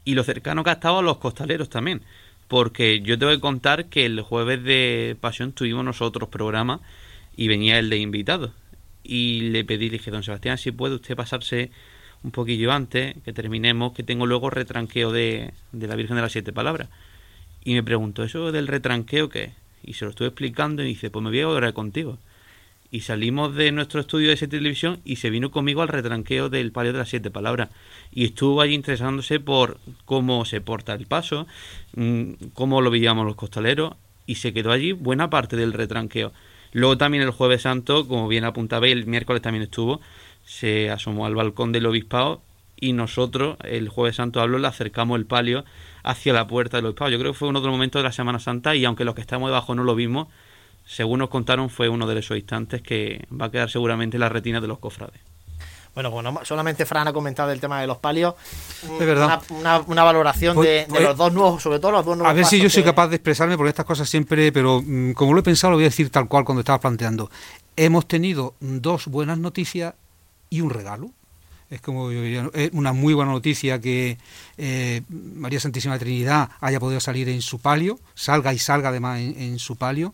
y 0.05 0.15
lo 0.15 0.23
cercano 0.23 0.63
que 0.63 0.69
ha 0.69 0.73
estado 0.73 0.99
a 0.99 1.01
los 1.01 1.17
costaleros 1.17 1.69
también. 1.69 2.03
Porque 2.47 3.01
yo 3.01 3.19
tengo 3.19 3.33
que 3.33 3.41
contar 3.41 3.85
que 3.85 4.05
el 4.05 4.21
jueves 4.21 4.63
de 4.63 5.17
Pasión 5.19 5.51
tuvimos 5.51 5.83
nosotros 5.83 6.29
programa 6.29 6.79
y 7.35 7.47
venía 7.47 7.79
el 7.79 7.89
de 7.89 7.97
invitado. 7.97 8.53
Y 9.03 9.49
le 9.49 9.65
pedí, 9.65 9.89
le 9.89 9.97
dije, 9.97 10.11
don 10.11 10.23
Sebastián, 10.23 10.57
si 10.57 10.71
puede 10.71 10.95
usted 10.95 11.15
pasarse 11.15 11.71
un 12.23 12.31
poquillo 12.31 12.71
antes, 12.71 13.15
que 13.25 13.33
terminemos, 13.33 13.93
que 13.93 14.03
tengo 14.03 14.25
luego 14.25 14.49
retranqueo 14.49 15.11
de, 15.11 15.53
de 15.71 15.87
la 15.87 15.95
Virgen 15.95 16.15
de 16.15 16.21
las 16.21 16.31
Siete 16.31 16.53
Palabras. 16.53 16.89
Y 17.63 17.73
me 17.73 17.83
preguntó, 17.83 18.23
¿eso 18.23 18.51
del 18.51 18.67
retranqueo 18.67 19.29
qué? 19.29 19.53
Y 19.83 19.93
se 19.93 20.05
lo 20.05 20.11
estuve 20.11 20.27
explicando 20.27 20.83
y 20.83 20.87
dice, 20.87 21.09
pues 21.09 21.23
me 21.23 21.29
voy 21.29 21.41
a 21.41 21.49
orar 21.49 21.73
contigo 21.73 22.19
y 22.91 23.01
salimos 23.01 23.55
de 23.55 23.71
nuestro 23.71 24.01
estudio 24.01 24.29
de 24.29 24.37
siete 24.37 24.57
televisión 24.57 24.99
y 25.05 25.15
se 25.15 25.29
vino 25.29 25.49
conmigo 25.49 25.81
al 25.81 25.87
retranqueo 25.87 26.49
del 26.49 26.73
palio 26.73 26.91
de 26.91 26.99
las 26.99 27.09
siete 27.09 27.31
palabras 27.31 27.69
y 28.11 28.25
estuvo 28.25 28.59
allí 28.59 28.75
interesándose 28.75 29.39
por 29.39 29.79
cómo 30.03 30.43
se 30.43 30.59
porta 30.59 30.93
el 30.93 31.07
paso, 31.07 31.47
mm, 31.95 32.33
cómo 32.53 32.81
lo 32.81 32.91
veíamos 32.91 33.25
los 33.25 33.37
costaleros 33.37 33.93
y 34.27 34.35
se 34.35 34.51
quedó 34.51 34.71
allí 34.71 34.91
buena 34.91 35.29
parte 35.29 35.55
del 35.55 35.71
retranqueo. 35.71 36.33
Luego 36.71 36.97
también 36.97 37.23
el 37.23 37.31
jueves 37.31 37.63
santo, 37.63 38.07
como 38.07 38.27
bien 38.27 38.45
apuntaba, 38.45 38.87
el 38.87 39.05
miércoles 39.05 39.41
también 39.41 39.63
estuvo, 39.63 40.01
se 40.45 40.89
asomó 40.89 41.25
al 41.25 41.35
balcón 41.35 41.71
del 41.71 41.85
obispado 41.85 42.41
y 42.79 42.93
nosotros 42.93 43.57
el 43.63 43.89
jueves 43.89 44.15
santo 44.15 44.41
hablo 44.41 44.57
le 44.57 44.67
acercamos 44.67 45.19
el 45.19 45.25
palio 45.25 45.65
hacia 46.03 46.33
la 46.33 46.47
puerta 46.47 46.77
del 46.77 46.87
obispado. 46.87 47.11
Yo 47.11 47.19
creo 47.19 47.33
que 47.33 47.37
fue 47.37 47.49
uno 47.49 47.59
de 47.59 47.67
los 47.67 47.73
momentos 47.73 47.99
de 47.99 48.03
la 48.03 48.11
Semana 48.11 48.39
Santa 48.39 48.75
y 48.75 48.85
aunque 48.85 49.05
los 49.05 49.15
que 49.15 49.21
estamos 49.21 49.49
debajo 49.49 49.75
no 49.75 49.83
lo 49.83 49.95
vimos, 49.95 50.27
según 50.85 51.19
nos 51.19 51.29
contaron, 51.29 51.69
fue 51.69 51.89
uno 51.89 52.07
de 52.07 52.19
esos 52.19 52.37
instantes 52.37 52.81
que 52.81 53.25
va 53.31 53.45
a 53.45 53.51
quedar 53.51 53.69
seguramente 53.69 54.17
en 54.17 54.21
la 54.21 54.29
retina 54.29 54.61
de 54.61 54.67
los 54.67 54.79
cofrades. 54.79 55.30
Bueno, 55.93 56.09
bueno, 56.09 56.39
solamente 56.43 56.85
Fran 56.85 57.07
ha 57.09 57.13
comentado 57.13 57.51
el 57.51 57.59
tema 57.59 57.81
de 57.81 57.87
los 57.87 57.97
palios. 57.97 58.35
Es 58.83 59.05
verdad. 59.05 59.41
Una, 59.49 60.03
valoración 60.03 60.59
de, 60.61 60.85
pues, 60.87 61.03
los 61.03 61.17
dos 61.17 61.33
nuevos, 61.33 61.61
sobre 61.61 61.79
todo 61.79 61.91
los 61.91 62.05
dos 62.05 62.15
nuevos. 62.15 62.31
A 62.31 62.33
ver 62.33 62.45
si 62.45 62.61
yo 62.61 62.69
soy 62.69 62.83
capaz 62.83 63.09
de 63.09 63.17
expresarme 63.17 63.57
por 63.57 63.67
estas 63.67 63.85
cosas 63.85 64.09
siempre, 64.09 64.53
pero 64.53 64.81
mm, 64.81 65.11
como 65.11 65.33
lo 65.33 65.41
he 65.41 65.43
pensado, 65.43 65.71
lo 65.71 65.77
voy 65.77 65.83
a 65.83 65.89
decir 65.89 66.09
tal 66.09 66.29
cual 66.29 66.45
cuando 66.45 66.61
estaba 66.61 66.79
planteando. 66.79 67.29
Hemos 67.75 68.07
tenido 68.07 68.55
dos 68.61 69.07
buenas 69.07 69.37
noticias 69.37 69.93
y 70.49 70.61
un 70.61 70.69
regalo. 70.69 71.09
Es 71.69 71.81
como 71.81 72.09
una 72.73 72.91
muy 72.91 73.13
buena 73.13 73.31
noticia 73.31 73.79
que 73.79 74.17
eh, 74.57 75.01
María 75.09 75.59
Santísima 75.59 75.97
Trinidad 75.97 76.49
haya 76.59 76.81
podido 76.81 76.99
salir 76.99 77.29
en 77.29 77.41
su 77.41 77.59
palio, 77.59 77.97
salga 78.13 78.53
y 78.53 78.59
salga 78.59 78.89
además 78.89 79.19
en 79.21 79.57
su 79.57 79.77
palio. 79.77 80.13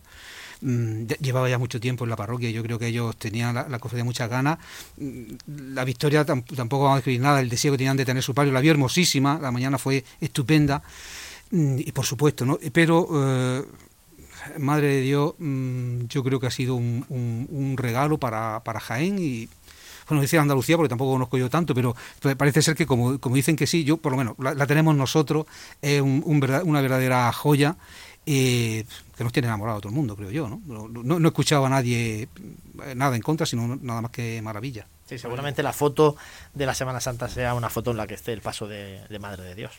Mm, 0.60 1.04
llevaba 1.20 1.48
ya 1.48 1.58
mucho 1.58 1.78
tiempo 1.78 2.04
en 2.04 2.10
la 2.10 2.16
parroquia, 2.16 2.50
yo 2.50 2.62
creo 2.62 2.78
que 2.78 2.88
ellos 2.88 3.16
tenían 3.16 3.54
la, 3.54 3.68
la 3.68 3.78
cofradía 3.78 4.04
muchas 4.04 4.28
ganas. 4.28 4.58
Mm, 4.96 5.74
la 5.74 5.84
victoria 5.84 6.24
tampoco 6.24 6.84
vamos 6.84 6.96
a 6.96 6.98
escribir 6.98 7.20
nada, 7.20 7.40
el 7.40 7.48
deseo 7.48 7.72
que 7.72 7.78
tenían 7.78 7.96
de 7.96 8.04
tener 8.04 8.22
su 8.22 8.34
palio, 8.34 8.52
la 8.52 8.60
vio 8.60 8.72
hermosísima, 8.72 9.38
la 9.40 9.52
mañana 9.52 9.78
fue 9.78 10.04
estupenda, 10.20 10.82
mm, 11.50 11.78
y 11.78 11.92
por 11.92 12.06
supuesto, 12.06 12.44
¿no? 12.44 12.58
Pero, 12.72 13.08
eh, 13.12 13.64
Madre 14.58 14.86
de 14.86 15.00
Dios, 15.02 15.34
yo 16.08 16.24
creo 16.24 16.40
que 16.40 16.46
ha 16.46 16.50
sido 16.50 16.74
un, 16.74 17.74
regalo 17.76 18.18
para, 18.18 18.60
para 18.64 18.80
Jaén 18.80 19.18
y 19.18 19.48
bueno, 20.08 20.22
decía 20.22 20.40
Andalucía 20.40 20.76
porque 20.76 20.88
tampoco 20.88 21.12
conozco 21.12 21.36
yo 21.36 21.50
tanto, 21.50 21.74
pero 21.74 21.94
parece 22.36 22.62
ser 22.62 22.74
que 22.74 22.86
como, 22.86 23.18
como 23.18 23.36
dicen 23.36 23.56
que 23.56 23.66
sí, 23.66 23.84
yo 23.84 23.98
por 23.98 24.12
lo 24.12 24.18
menos 24.18 24.36
la, 24.38 24.66
tenemos 24.66 24.96
nosotros, 24.96 25.46
es 25.82 26.00
un, 26.00 26.22
una 26.24 26.80
verdadera 26.80 27.30
joya 27.32 27.76
que 29.18 29.24
nos 29.24 29.32
tiene 29.32 29.48
enamorado 29.48 29.78
a 29.78 29.80
todo 29.80 29.90
el 29.90 29.96
mundo, 29.96 30.14
creo 30.14 30.30
yo. 30.30 30.48
¿no? 30.48 30.62
No, 30.88 31.18
he 31.18 31.26
escuchado 31.26 31.66
a 31.66 31.68
nadie 31.68 32.28
eh, 32.84 32.94
nada 32.94 33.16
en 33.16 33.22
contra, 33.22 33.46
sino 33.46 33.74
nada 33.74 34.00
más 34.00 34.12
que 34.12 34.40
maravilla. 34.42 34.86
Sí, 35.08 35.18
seguramente 35.18 35.60
la 35.64 35.72
foto 35.72 36.14
de 36.54 36.66
la 36.66 36.72
Semana 36.72 37.00
Santa 37.00 37.28
sea 37.28 37.54
una 37.54 37.68
foto 37.68 37.90
en 37.90 37.96
la 37.96 38.06
que 38.06 38.14
esté 38.14 38.32
el 38.32 38.42
paso 38.42 38.68
de, 38.68 39.00
Madre 39.20 39.42
de 39.42 39.56
Dios. 39.56 39.72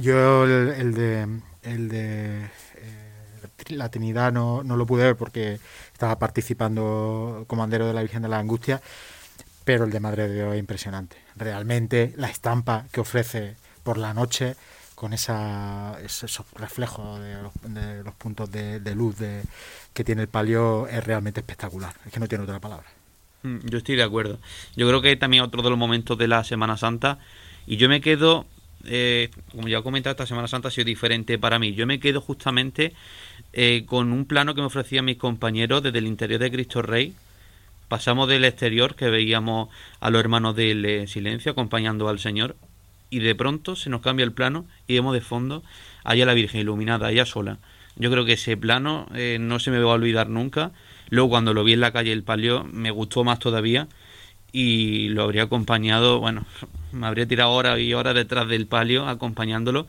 Yo, 0.00 0.44
el, 0.44 0.94
de, 0.94 1.40
el 1.64 1.88
de 1.88 2.44
eh, 2.76 3.48
la 3.70 3.88
Trinidad 3.88 4.32
no, 4.32 4.62
no, 4.62 4.76
lo 4.76 4.86
pude 4.86 5.02
ver 5.02 5.16
porque 5.16 5.58
estaba 5.92 6.16
participando 6.20 7.46
comandero 7.48 7.88
de 7.88 7.94
la 7.94 8.02
Virgen 8.02 8.22
de 8.22 8.28
la 8.28 8.38
Angustia, 8.38 8.80
pero 9.64 9.86
el 9.86 9.90
de 9.90 9.98
Madre 9.98 10.28
de 10.28 10.34
Dios 10.34 10.54
es 10.54 10.60
impresionante. 10.60 11.16
Realmente 11.34 12.14
la 12.16 12.28
estampa 12.28 12.84
que 12.92 13.00
ofrece 13.00 13.56
por 13.82 13.98
la 13.98 14.14
noche 14.14 14.54
con 14.96 15.12
esa, 15.12 16.00
esos 16.02 16.42
reflejos 16.54 17.20
de 17.20 18.02
los, 18.02 18.14
puntos 18.14 18.50
de, 18.50 18.80
luz 18.94 19.18
de, 19.18 19.42
que 19.92 20.02
tiene 20.04 20.22
el 20.22 20.28
palio 20.28 20.88
es 20.88 21.04
realmente 21.04 21.40
espectacular. 21.40 21.94
Es 22.06 22.12
que 22.12 22.18
no 22.18 22.26
tiene 22.26 22.44
otra 22.44 22.58
palabra. 22.60 22.86
Mm, 23.42 23.58
yo 23.66 23.76
estoy 23.76 23.94
de 23.96 24.02
acuerdo. 24.02 24.38
Yo 24.74 24.88
creo 24.88 25.02
que 25.02 25.14
también 25.16 25.42
otro 25.42 25.62
de 25.62 25.68
los 25.68 25.78
momentos 25.78 26.16
de 26.16 26.28
la 26.28 26.42
Semana 26.44 26.78
Santa, 26.78 27.18
y 27.66 27.76
yo 27.76 27.90
me 27.90 28.00
quedo, 28.00 28.46
eh, 28.86 29.30
como 29.52 29.68
ya 29.68 29.78
he 29.78 29.82
comentado, 29.82 30.12
esta 30.12 30.26
Semana 30.26 30.48
Santa 30.48 30.68
ha 30.68 30.70
sido 30.70 30.86
diferente 30.86 31.38
para 31.38 31.58
mí. 31.58 31.74
Yo 31.74 31.86
me 31.86 32.00
quedo 32.00 32.22
justamente 32.22 32.94
eh, 33.52 33.84
con 33.84 34.12
un 34.12 34.24
plano 34.24 34.54
que 34.54 34.62
me 34.62 34.68
ofrecían 34.68 35.04
mis 35.04 35.18
compañeros 35.18 35.82
desde 35.82 35.98
el 35.98 36.06
interior 36.06 36.40
de 36.40 36.50
Cristo 36.50 36.80
Rey. 36.80 37.14
Pasamos 37.88 38.28
del 38.28 38.46
exterior, 38.46 38.96
que 38.96 39.10
veíamos 39.10 39.68
a 40.00 40.08
los 40.08 40.20
hermanos 40.20 40.56
del 40.56 40.86
eh, 40.86 41.06
silencio 41.06 41.52
acompañando 41.52 42.08
al 42.08 42.18
Señor, 42.18 42.56
y 43.16 43.18
de 43.18 43.34
pronto 43.34 43.76
se 43.76 43.88
nos 43.88 44.02
cambia 44.02 44.24
el 44.24 44.32
plano 44.32 44.66
y 44.86 44.92
vemos 44.92 45.14
de 45.14 45.22
fondo 45.22 45.62
allá 46.04 46.26
la 46.26 46.34
Virgen 46.34 46.60
iluminada, 46.60 47.06
allá 47.06 47.24
sola. 47.24 47.58
Yo 47.96 48.10
creo 48.10 48.26
que 48.26 48.34
ese 48.34 48.58
plano 48.58 49.08
eh, 49.14 49.38
no 49.40 49.58
se 49.58 49.70
me 49.70 49.78
va 49.78 49.92
a 49.92 49.94
olvidar 49.94 50.28
nunca. 50.28 50.72
Luego 51.08 51.30
cuando 51.30 51.54
lo 51.54 51.64
vi 51.64 51.72
en 51.72 51.80
la 51.80 51.92
calle 51.92 52.12
El 52.12 52.24
Palio 52.24 52.64
me 52.70 52.90
gustó 52.90 53.24
más 53.24 53.38
todavía 53.38 53.88
y 54.52 55.08
lo 55.08 55.22
habría 55.22 55.44
acompañado, 55.44 56.20
bueno, 56.20 56.44
me 56.92 57.06
habría 57.06 57.26
tirado 57.26 57.52
horas 57.52 57.78
y 57.78 57.94
horas 57.94 58.14
detrás 58.14 58.48
del 58.48 58.66
palio 58.66 59.08
acompañándolo 59.08 59.86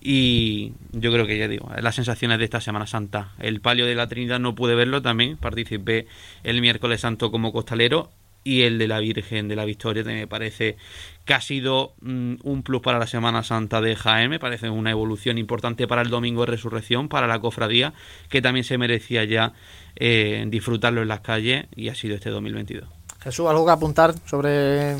y 0.00 0.72
yo 0.90 1.12
creo 1.12 1.24
que 1.28 1.38
ya 1.38 1.46
digo, 1.46 1.70
las 1.80 1.94
sensaciones 1.94 2.38
de 2.38 2.44
esta 2.46 2.60
Semana 2.60 2.88
Santa. 2.88 3.30
El 3.38 3.60
palio 3.60 3.86
de 3.86 3.94
la 3.94 4.08
Trinidad 4.08 4.40
no 4.40 4.56
pude 4.56 4.74
verlo 4.74 5.02
también, 5.02 5.36
participé 5.36 6.08
el 6.42 6.60
miércoles 6.60 7.02
santo 7.02 7.30
como 7.30 7.52
costalero 7.52 8.10
y 8.46 8.62
el 8.62 8.78
de 8.78 8.86
la 8.86 9.00
Virgen 9.00 9.48
de 9.48 9.56
la 9.56 9.64
Victoria 9.64 10.04
me 10.04 10.28
parece 10.28 10.76
que 11.24 11.34
ha 11.34 11.40
sido 11.40 11.94
mm, 12.00 12.34
un 12.44 12.62
plus 12.62 12.80
para 12.80 13.00
la 13.00 13.08
Semana 13.08 13.42
Santa 13.42 13.80
de 13.80 13.96
Jaén, 13.96 14.30
me 14.30 14.38
parece 14.38 14.70
una 14.70 14.92
evolución 14.92 15.36
importante 15.36 15.88
para 15.88 16.02
el 16.02 16.10
Domingo 16.10 16.42
de 16.42 16.52
Resurrección, 16.52 17.08
para 17.08 17.26
la 17.26 17.40
cofradía, 17.40 17.92
que 18.30 18.40
también 18.40 18.62
se 18.62 18.78
merecía 18.78 19.24
ya 19.24 19.52
eh, 19.96 20.44
disfrutarlo 20.46 21.02
en 21.02 21.08
las 21.08 21.20
calles 21.20 21.66
y 21.74 21.88
ha 21.88 21.96
sido 21.96 22.14
este 22.14 22.30
2022. 22.30 22.88
Jesús, 23.20 23.48
¿algo 23.48 23.66
que 23.66 23.72
apuntar 23.72 24.14
sobre 24.26 24.92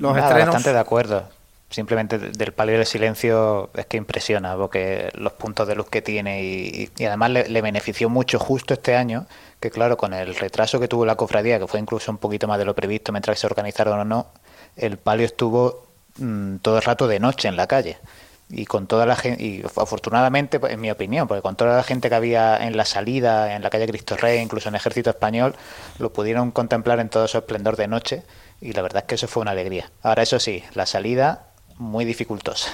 los 0.00 0.16
estrenos? 0.16 0.46
Bastante 0.46 0.72
de 0.72 0.78
acuerdo. 0.78 1.37
Simplemente 1.70 2.18
del 2.18 2.52
palio 2.52 2.76
del 2.76 2.86
silencio 2.86 3.70
es 3.74 3.86
que 3.86 3.96
impresiona, 3.96 4.56
porque 4.56 5.10
los 5.14 5.32
puntos 5.34 5.68
de 5.68 5.74
luz 5.74 5.88
que 5.88 6.02
tiene 6.02 6.42
y, 6.42 6.90
además 7.04 7.30
le, 7.30 7.62
benefició 7.62 8.08
mucho 8.08 8.38
justo 8.38 8.74
este 8.74 8.96
año, 8.96 9.26
que 9.60 9.70
claro, 9.70 9.96
con 9.96 10.14
el 10.14 10.34
retraso 10.34 10.80
que 10.80 10.88
tuvo 10.88 11.04
la 11.04 11.16
cofradía, 11.16 11.58
que 11.58 11.66
fue 11.66 11.80
incluso 11.80 12.10
un 12.10 12.18
poquito 12.18 12.48
más 12.48 12.58
de 12.58 12.64
lo 12.64 12.74
previsto 12.74 13.12
mientras 13.12 13.38
se 13.38 13.46
organizaron 13.46 14.00
o 14.00 14.04
no, 14.04 14.28
el 14.76 14.96
palio 14.96 15.26
estuvo 15.26 15.86
mmm, 16.18 16.56
todo 16.56 16.76
el 16.76 16.82
rato 16.82 17.06
de 17.06 17.20
noche 17.20 17.48
en 17.48 17.56
la 17.56 17.66
calle. 17.66 17.98
Y 18.50 18.64
con 18.64 18.86
toda 18.86 19.04
la 19.04 19.14
gente, 19.14 19.44
y 19.44 19.62
afortunadamente, 19.76 20.58
pues, 20.58 20.72
en 20.72 20.80
mi 20.80 20.90
opinión, 20.90 21.28
porque 21.28 21.42
con 21.42 21.54
toda 21.54 21.76
la 21.76 21.82
gente 21.82 22.08
que 22.08 22.14
había 22.14 22.56
en 22.66 22.78
la 22.78 22.86
salida, 22.86 23.54
en 23.54 23.62
la 23.62 23.68
calle 23.68 23.86
Cristo 23.86 24.16
Rey, 24.16 24.40
incluso 24.40 24.70
en 24.70 24.74
el 24.74 24.80
Ejército 24.80 25.10
Español, 25.10 25.54
lo 25.98 26.14
pudieron 26.14 26.50
contemplar 26.50 26.98
en 26.98 27.10
todo 27.10 27.28
su 27.28 27.36
esplendor 27.36 27.76
de 27.76 27.88
noche 27.88 28.22
y 28.62 28.72
la 28.72 28.80
verdad 28.80 29.02
es 29.02 29.06
que 29.06 29.14
eso 29.16 29.28
fue 29.28 29.42
una 29.42 29.50
alegría. 29.50 29.90
Ahora, 30.02 30.22
eso 30.22 30.40
sí, 30.40 30.64
la 30.72 30.86
salida 30.86 31.47
muy 31.78 32.04
dificultosa. 32.04 32.70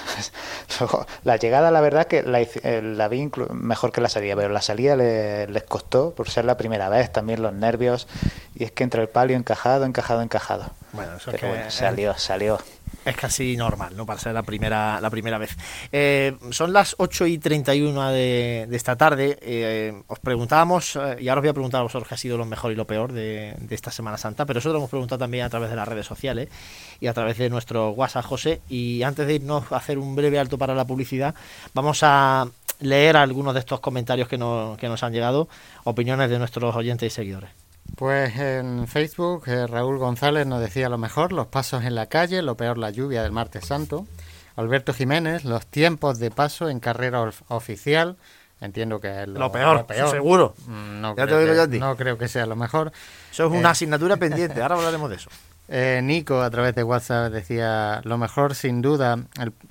la 1.23 1.37
llegada, 1.37 1.71
la 1.71 1.81
verdad, 1.81 2.07
que 2.07 2.23
la, 2.23 2.41
eh, 2.41 2.81
la 2.83 3.07
vi 3.07 3.29
mejor 3.51 3.91
que 3.91 4.01
la 4.01 4.09
salida, 4.09 4.35
pero 4.35 4.49
la 4.49 4.61
salida 4.61 4.95
le, 4.95 5.47
les 5.47 5.63
costó 5.63 6.13
por 6.13 6.29
ser 6.29 6.45
la 6.45 6.57
primera 6.57 6.89
vez, 6.89 7.11
también 7.11 7.41
los 7.41 7.53
nervios, 7.53 8.07
y 8.55 8.63
es 8.63 8.71
que 8.71 8.83
entre 8.83 9.01
el 9.01 9.09
palio 9.09 9.37
encajado, 9.37 9.85
encajado, 9.85 10.21
encajado. 10.21 10.65
Bueno, 10.93 11.15
eso 11.15 11.31
pero 11.31 11.39
que 11.39 11.47
bueno, 11.47 11.71
salió, 11.71 12.17
salió. 12.17 12.59
Es 13.05 13.15
casi 13.15 13.55
normal, 13.55 13.95
¿no? 13.95 14.07
Para 14.07 14.19
ser 14.19 14.33
la 14.33 14.41
primera, 14.41 14.99
la 14.99 15.11
primera 15.11 15.37
vez. 15.37 15.55
Eh, 15.91 16.35
son 16.49 16.73
las 16.73 16.95
8 16.97 17.27
y 17.27 17.37
31 17.37 18.09
de, 18.09 18.65
de 18.67 18.75
esta 18.75 18.95
tarde. 18.95 19.37
Eh, 19.41 19.93
os 20.07 20.17
preguntábamos, 20.17 20.95
eh, 20.95 21.17
y 21.19 21.29
ahora 21.29 21.41
os 21.41 21.43
voy 21.43 21.49
a 21.49 21.53
preguntar 21.53 21.79
a 21.81 21.83
vosotros 21.83 22.07
qué 22.07 22.15
ha 22.15 22.17
sido 22.17 22.35
lo 22.35 22.45
mejor 22.45 22.71
y 22.71 22.75
lo 22.75 22.87
peor 22.87 23.11
de, 23.11 23.55
esta 23.69 23.91
Semana 23.91 24.17
Santa, 24.17 24.47
pero 24.47 24.57
eso 24.57 24.69
lo 24.71 24.79
hemos 24.79 24.89
preguntado 24.89 25.19
también 25.19 25.45
a 25.45 25.49
través 25.49 25.69
de 25.69 25.75
las 25.75 25.87
redes 25.87 26.07
sociales 26.07 26.49
y 26.99 27.05
a 27.05 27.13
través 27.13 27.37
de 27.37 27.47
nuestro 27.47 27.91
WhatsApp, 27.91 28.25
José. 28.25 28.61
Y 28.69 29.03
antes 29.03 29.27
de 29.27 29.35
irnos 29.35 29.71
a 29.71 29.77
hacer 29.77 29.99
un 29.99 30.15
breve 30.15 30.39
alto 30.39 30.57
para 30.57 30.73
la 30.73 30.85
publicidad, 30.85 31.35
vamos 31.75 31.99
a 32.01 32.47
leer 32.79 33.17
algunos 33.17 33.53
de 33.53 33.59
estos 33.59 33.81
comentarios 33.81 34.27
que, 34.27 34.39
no, 34.39 34.77
que 34.79 34.89
nos 34.89 35.03
han 35.03 35.13
llegado, 35.13 35.47
opiniones 35.83 36.31
de 36.31 36.39
nuestros 36.39 36.75
oyentes 36.75 37.13
y 37.13 37.15
seguidores. 37.15 37.64
Pues 37.95 38.37
en 38.37 38.87
Facebook 38.87 39.43
eh, 39.47 39.67
Raúl 39.67 39.97
González 39.97 40.45
nos 40.45 40.59
decía 40.59 40.89
lo 40.89 40.97
mejor, 40.97 41.31
los 41.31 41.47
pasos 41.47 41.83
en 41.85 41.95
la 41.95 42.07
calle, 42.07 42.41
lo 42.41 42.57
peor 42.57 42.77
la 42.77 42.89
lluvia 42.89 43.23
del 43.23 43.31
martes 43.31 43.65
santo. 43.65 44.05
Alberto 44.55 44.93
Jiménez, 44.93 45.45
los 45.45 45.65
tiempos 45.65 46.19
de 46.19 46.31
paso 46.31 46.69
en 46.69 46.79
carrera 46.79 47.21
of 47.21 47.41
oficial. 47.49 48.17
Entiendo 48.61 48.99
que 48.99 49.21
es 49.21 49.27
lo, 49.27 49.39
lo, 49.39 49.51
peor, 49.51 49.75
lo 49.75 49.87
peor. 49.87 50.09
seguro. 50.09 50.55
No 50.67 51.15
ya 51.15 51.25
creo 51.25 51.37
te 51.37 51.43
digo 51.43 51.51
que, 51.51 51.57
yo 51.57 51.63
a 51.63 51.67
ti. 51.67 51.79
No 51.79 51.95
creo 51.97 52.17
que 52.17 52.27
sea 52.27 52.45
lo 52.45 52.55
mejor. 52.55 52.91
Eso 53.31 53.45
es 53.45 53.51
una 53.51 53.69
eh, 53.69 53.71
asignatura 53.71 54.17
pendiente, 54.17 54.61
ahora 54.61 54.75
hablaremos 54.75 55.09
de 55.09 55.15
eso. 55.17 55.29
Eh, 55.67 56.01
Nico 56.03 56.43
a 56.43 56.49
través 56.51 56.75
de 56.75 56.83
WhatsApp 56.83 57.31
decía 57.31 57.99
lo 58.03 58.19
mejor 58.19 58.53
sin 58.53 58.83
duda 58.83 59.17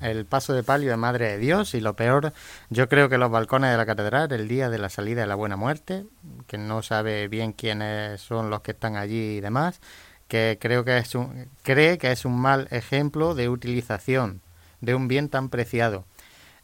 el, 0.00 0.26
paso 0.26 0.52
de 0.52 0.64
palio 0.64 0.90
de 0.90 0.96
Madre 0.96 1.28
de 1.30 1.38
Dios 1.38 1.72
y 1.74 1.80
lo 1.80 1.94
peor 1.94 2.32
yo 2.68 2.88
creo 2.88 3.08
que 3.08 3.16
los 3.16 3.30
balcones 3.30 3.70
de 3.70 3.76
la 3.76 3.86
catedral 3.86 4.32
el 4.32 4.48
día 4.48 4.70
de 4.70 4.78
la 4.78 4.88
salida 4.88 5.20
de 5.20 5.28
la 5.28 5.36
Buena 5.36 5.56
Muerte 5.56 6.04
que 6.48 6.58
no 6.58 6.82
sabe 6.82 7.28
bien 7.28 7.52
quiénes 7.52 8.20
son 8.20 8.50
los 8.50 8.62
que 8.62 8.72
están 8.72 8.96
allí 8.96 9.36
y 9.36 9.40
demás 9.40 9.80
que 10.26 10.58
creo 10.60 10.84
que 10.84 10.98
es 10.98 11.14
un, 11.14 11.48
cree 11.62 11.96
que 11.96 12.10
es 12.10 12.24
un 12.24 12.40
mal 12.40 12.66
ejemplo 12.72 13.36
de 13.36 13.48
utilización 13.48 14.40
de 14.80 14.96
un 14.96 15.06
bien 15.06 15.28
tan 15.28 15.48
preciado 15.48 16.06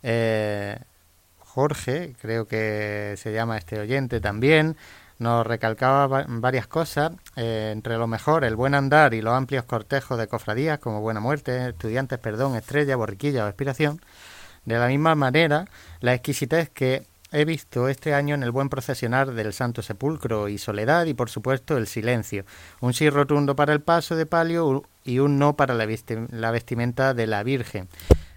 eh, 0.02 0.76
Jorge 1.38 2.16
creo 2.20 2.48
que 2.48 3.14
se 3.16 3.32
llama 3.32 3.58
este 3.58 3.78
oyente 3.78 4.20
también 4.20 4.76
nos 5.20 5.46
recalcaba 5.46 6.24
varias 6.26 6.66
cosas, 6.66 7.12
eh, 7.36 7.70
entre 7.72 7.98
lo 7.98 8.06
mejor 8.06 8.42
el 8.42 8.56
buen 8.56 8.74
andar 8.74 9.12
y 9.12 9.20
los 9.20 9.34
amplios 9.34 9.64
cortejos 9.64 10.18
de 10.18 10.26
cofradías 10.26 10.78
como 10.78 11.02
Buena 11.02 11.20
Muerte, 11.20 11.68
Estudiantes, 11.68 12.18
Perdón, 12.18 12.56
Estrella, 12.56 12.96
Borriquilla 12.96 13.44
o 13.44 13.48
Expiración. 13.48 14.00
De 14.64 14.78
la 14.78 14.88
misma 14.88 15.14
manera, 15.14 15.66
la 16.00 16.14
exquisitez 16.14 16.70
que 16.70 17.06
he 17.32 17.44
visto 17.44 17.88
este 17.88 18.14
año 18.14 18.34
en 18.34 18.42
el 18.42 18.50
buen 18.50 18.70
procesionar 18.70 19.32
del 19.32 19.52
Santo 19.52 19.82
Sepulcro 19.82 20.48
y 20.48 20.56
Soledad 20.56 21.04
y 21.04 21.12
por 21.12 21.28
supuesto 21.28 21.76
el 21.76 21.86
silencio. 21.86 22.46
Un 22.80 22.94
sí 22.94 23.10
rotundo 23.10 23.54
para 23.54 23.74
el 23.74 23.82
paso 23.82 24.16
de 24.16 24.24
palio 24.24 24.84
y 25.04 25.18
un 25.18 25.38
no 25.38 25.54
para 25.54 25.74
la, 25.74 25.86
la 26.30 26.50
vestimenta 26.50 27.12
de 27.12 27.26
la 27.26 27.42
Virgen. 27.42 27.88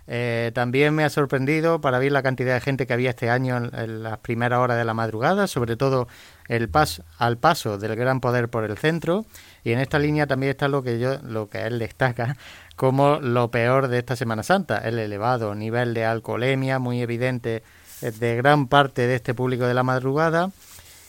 Eh, 0.07 0.51
también 0.53 0.93
me 0.93 1.05
ha 1.05 1.09
sorprendido 1.09 1.79
para 1.79 1.97
ver 1.97 2.11
la 2.11 2.23
cantidad 2.23 2.53
de 2.53 2.61
gente 2.61 2.85
que 2.85 2.93
había 2.93 3.11
este 3.11 3.29
año 3.29 3.57
en, 3.57 3.75
en 3.75 4.03
las 4.03 4.17
primeras 4.19 4.59
horas 4.59 4.77
de 4.77 4.83
la 4.83 4.93
madrugada, 4.93 5.47
sobre 5.47 5.77
todo 5.77 6.07
el 6.47 6.69
paso, 6.69 7.03
al 7.17 7.37
paso 7.37 7.77
del 7.77 7.95
gran 7.95 8.19
poder 8.19 8.49
por 8.49 8.65
el 8.65 8.77
centro. 8.77 9.25
Y 9.63 9.71
en 9.71 9.79
esta 9.79 9.99
línea 9.99 10.27
también 10.27 10.51
está 10.51 10.67
lo 10.67 10.83
que 10.83 10.99
yo, 10.99 11.19
lo 11.23 11.49
que 11.49 11.63
él 11.63 11.79
destaca 11.79 12.35
como 12.75 13.19
lo 13.19 13.49
peor 13.51 13.87
de 13.87 13.99
esta 13.99 14.15
Semana 14.15 14.43
Santa, 14.43 14.79
el 14.79 14.99
elevado 14.99 15.55
nivel 15.55 15.93
de 15.93 16.05
alcoholemia 16.05 16.79
muy 16.79 17.01
evidente 17.01 17.63
de 18.01 18.35
gran 18.35 18.67
parte 18.67 19.07
de 19.07 19.15
este 19.15 19.33
público 19.33 19.65
de 19.65 19.73
la 19.73 19.83
madrugada. 19.83 20.51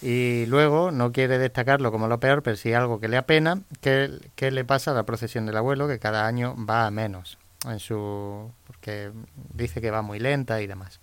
Y 0.02 0.44
luego 0.46 0.90
no 0.90 1.12
quiere 1.12 1.38
destacarlo 1.38 1.90
como 1.90 2.08
lo 2.08 2.20
peor, 2.20 2.42
pero 2.42 2.56
sí 2.56 2.74
algo 2.74 3.00
que 3.00 3.08
le 3.08 3.16
apena, 3.16 3.60
que, 3.80 4.10
que 4.34 4.50
le 4.50 4.64
pasa 4.64 4.90
a 4.90 4.94
la 4.94 5.04
procesión 5.04 5.46
del 5.46 5.56
abuelo, 5.56 5.88
que 5.88 5.98
cada 5.98 6.26
año 6.26 6.54
va 6.68 6.86
a 6.86 6.90
menos 6.90 7.38
en 7.66 7.78
su 7.78 8.50
porque 8.84 9.12
dice 9.54 9.80
que 9.80 9.90
va 9.90 10.02
muy 10.02 10.18
lenta 10.18 10.60
y 10.60 10.66
demás. 10.66 11.00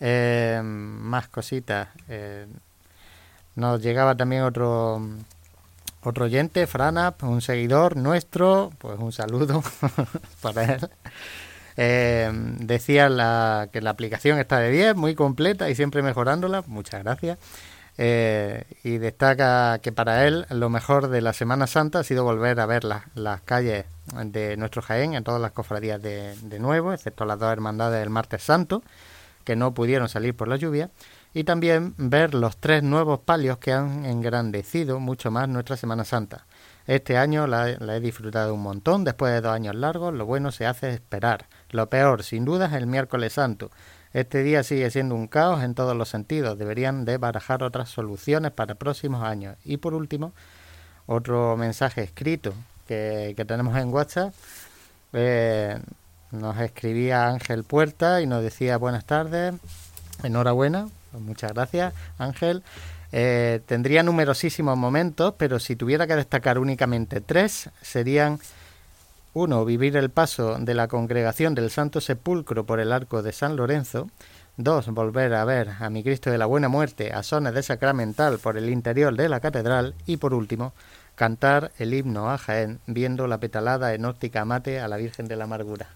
Eh, 0.00 0.58
más 0.64 1.28
cositas. 1.28 1.88
Eh, 2.08 2.46
nos 3.56 3.82
llegaba 3.82 4.14
también 4.14 4.42
otro 4.42 5.02
otro 6.02 6.24
oyente, 6.24 6.66
Franap, 6.66 7.22
un 7.24 7.42
seguidor 7.42 7.96
nuestro, 7.96 8.72
pues 8.78 8.98
un 8.98 9.12
saludo 9.12 9.62
para 10.40 10.64
él. 10.64 10.90
Eh, 11.76 12.30
decía 12.58 13.10
la, 13.10 13.68
que 13.70 13.82
la 13.82 13.90
aplicación 13.90 14.38
está 14.38 14.58
de 14.60 14.70
10, 14.70 14.96
muy 14.96 15.14
completa 15.14 15.68
y 15.68 15.74
siempre 15.74 16.00
mejorándola, 16.00 16.64
muchas 16.66 17.02
gracias. 17.02 17.36
Eh, 17.98 18.64
y 18.82 18.98
destaca 18.98 19.78
que 19.80 19.92
para 19.92 20.26
él 20.26 20.46
lo 20.50 20.70
mejor 20.70 21.08
de 21.08 21.20
la 21.20 21.32
Semana 21.32 21.66
Santa 21.66 21.98
ha 21.98 22.04
sido 22.04 22.24
volver 22.24 22.58
a 22.60 22.66
ver 22.66 22.84
las, 22.84 23.04
las 23.14 23.42
calles 23.42 23.84
de 24.24 24.56
nuestro 24.56 24.80
Jaén 24.80 25.14
en 25.14 25.24
todas 25.24 25.40
las 25.40 25.52
cofradías 25.52 26.00
de, 26.00 26.34
de 26.42 26.58
nuevo, 26.58 26.92
excepto 26.92 27.24
las 27.24 27.38
dos 27.38 27.52
hermandades 27.52 28.00
del 28.00 28.10
martes 28.10 28.42
santo, 28.42 28.82
que 29.44 29.56
no 29.56 29.74
pudieron 29.74 30.08
salir 30.08 30.34
por 30.34 30.48
la 30.48 30.56
lluvia, 30.56 30.90
y 31.34 31.44
también 31.44 31.94
ver 31.96 32.34
los 32.34 32.56
tres 32.56 32.82
nuevos 32.82 33.20
palios 33.20 33.58
que 33.58 33.72
han 33.72 34.04
engrandecido 34.04 34.98
mucho 34.98 35.30
más 35.30 35.48
nuestra 35.48 35.76
Semana 35.76 36.04
Santa. 36.04 36.46
Este 36.86 37.18
año 37.18 37.46
la, 37.46 37.76
la, 37.78 37.96
he 37.96 38.00
disfrutado 38.00 38.54
un 38.54 38.62
montón, 38.62 39.04
después 39.04 39.32
de 39.32 39.40
dos 39.40 39.52
años 39.52 39.74
largos, 39.74 40.12
lo 40.12 40.26
bueno 40.26 40.50
se 40.50 40.66
hace 40.66 40.90
esperar. 40.90 41.46
Lo 41.70 41.88
peor, 41.88 42.24
sin 42.24 42.44
duda, 42.44 42.66
es 42.66 42.72
el 42.72 42.86
miércoles 42.86 43.34
santo. 43.34 43.70
Este 44.12 44.42
día 44.42 44.62
sigue 44.62 44.90
siendo 44.90 45.14
un 45.14 45.28
caos 45.28 45.62
en 45.62 45.74
todos 45.74 45.96
los 45.96 46.08
sentidos. 46.08 46.58
Deberían 46.58 47.04
de 47.04 47.16
barajar 47.16 47.62
otras 47.62 47.90
soluciones 47.90 48.50
para 48.50 48.74
próximos 48.74 49.22
años. 49.22 49.56
Y 49.64 49.76
por 49.76 49.94
último, 49.94 50.32
otro 51.06 51.56
mensaje 51.56 52.02
escrito 52.02 52.52
que, 52.86 53.34
tenemos 53.46 53.76
en 53.76 53.92
WhatsApp. 53.92 54.34
Eh, 55.12 55.78
nos 56.32 56.58
escribía 56.58 57.28
Ángel 57.28 57.64
Puerta 57.64 58.20
y 58.20 58.26
nos 58.26 58.42
decía 58.42 58.76
buenas 58.76 59.04
tardes, 59.04 59.54
enhorabuena, 60.22 60.88
pues 61.10 61.22
muchas 61.22 61.52
gracias 61.52 61.92
Ángel. 62.18 62.62
Eh, 63.12 63.60
tendría 63.66 64.04
numerosísimos 64.04 64.76
momentos, 64.76 65.34
pero 65.36 65.58
si 65.58 65.74
tuviera 65.74 66.06
que 66.06 66.14
destacar 66.14 66.58
únicamente 66.58 67.20
tres, 67.20 67.70
serían 67.82 68.38
uno, 69.32 69.64
vivir 69.64 69.96
el 69.96 70.10
paso 70.10 70.56
de 70.58 70.74
la 70.74 70.88
congregación 70.88 71.54
del 71.54 71.70
Santo 71.70 72.00
Sepulcro 72.00 72.64
por 72.66 72.80
el 72.80 72.92
arco 72.92 73.22
de 73.22 73.32
San 73.32 73.54
Lorenzo. 73.54 74.08
Dos, 74.56 74.88
volver 74.88 75.34
a 75.34 75.44
ver 75.44 75.70
a 75.78 75.88
mi 75.88 76.02
Cristo 76.02 76.30
de 76.30 76.38
la 76.38 76.46
Buena 76.46 76.68
Muerte 76.68 77.12
a 77.12 77.22
zonas 77.22 77.54
de 77.54 77.62
Sacramental 77.62 78.38
por 78.38 78.56
el 78.56 78.68
interior 78.68 79.14
de 79.16 79.28
la 79.28 79.38
catedral. 79.38 79.94
Y 80.04 80.16
por 80.16 80.34
último, 80.34 80.72
cantar 81.14 81.70
el 81.78 81.94
himno 81.94 82.30
a 82.30 82.38
Jaén 82.38 82.80
viendo 82.86 83.28
la 83.28 83.38
petalada 83.38 83.94
en 83.94 84.04
óptica 84.04 84.44
mate 84.44 84.80
a 84.80 84.88
la 84.88 84.96
Virgen 84.96 85.28
de 85.28 85.36
la 85.36 85.44
Amargura. 85.44 85.86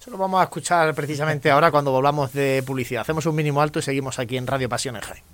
Eso 0.00 0.12
lo 0.12 0.18
vamos 0.18 0.40
a 0.40 0.44
escuchar 0.44 0.94
precisamente 0.94 1.50
ahora 1.50 1.72
cuando 1.72 1.90
volvamos 1.90 2.32
de 2.32 2.62
publicidad. 2.64 3.00
Hacemos 3.02 3.26
un 3.26 3.34
mínimo 3.34 3.60
alto 3.60 3.80
y 3.80 3.82
seguimos 3.82 4.20
aquí 4.20 4.36
en 4.36 4.46
Radio 4.46 4.68
Pasión 4.68 5.00
Jaén. 5.00 5.33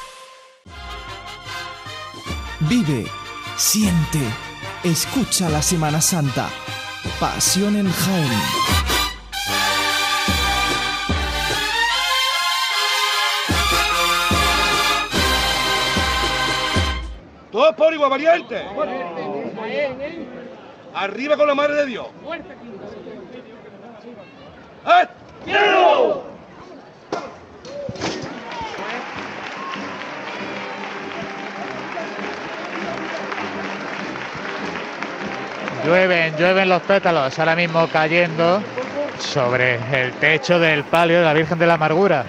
Vive, 2.69 3.05
siente, 3.57 4.19
escucha 4.83 5.49
la 5.49 5.63
Semana 5.63 5.99
Santa. 5.99 6.47
Pasión 7.19 7.75
en 7.75 7.91
Jaén. 7.91 8.29
Todos 17.51 17.75
por 17.75 17.93
igual, 17.93 18.11
valiente. 18.11 18.63
Arriba 20.93 21.37
con 21.37 21.47
la 21.47 21.55
madre 21.55 21.75
de 21.77 21.85
Dios. 21.87 22.07
¡Eh! 24.85 25.07
Llueven, 35.85 36.37
llueven 36.37 36.69
los 36.69 36.81
pétalos 36.83 37.37
ahora 37.39 37.55
mismo 37.55 37.87
cayendo 37.87 38.61
sobre 39.19 39.75
el 39.91 40.13
techo 40.13 40.59
del 40.59 40.83
palio 40.83 41.19
de 41.19 41.25
la 41.25 41.33
Virgen 41.33 41.57
de 41.57 41.65
la 41.65 41.73
Amargura. 41.73 42.25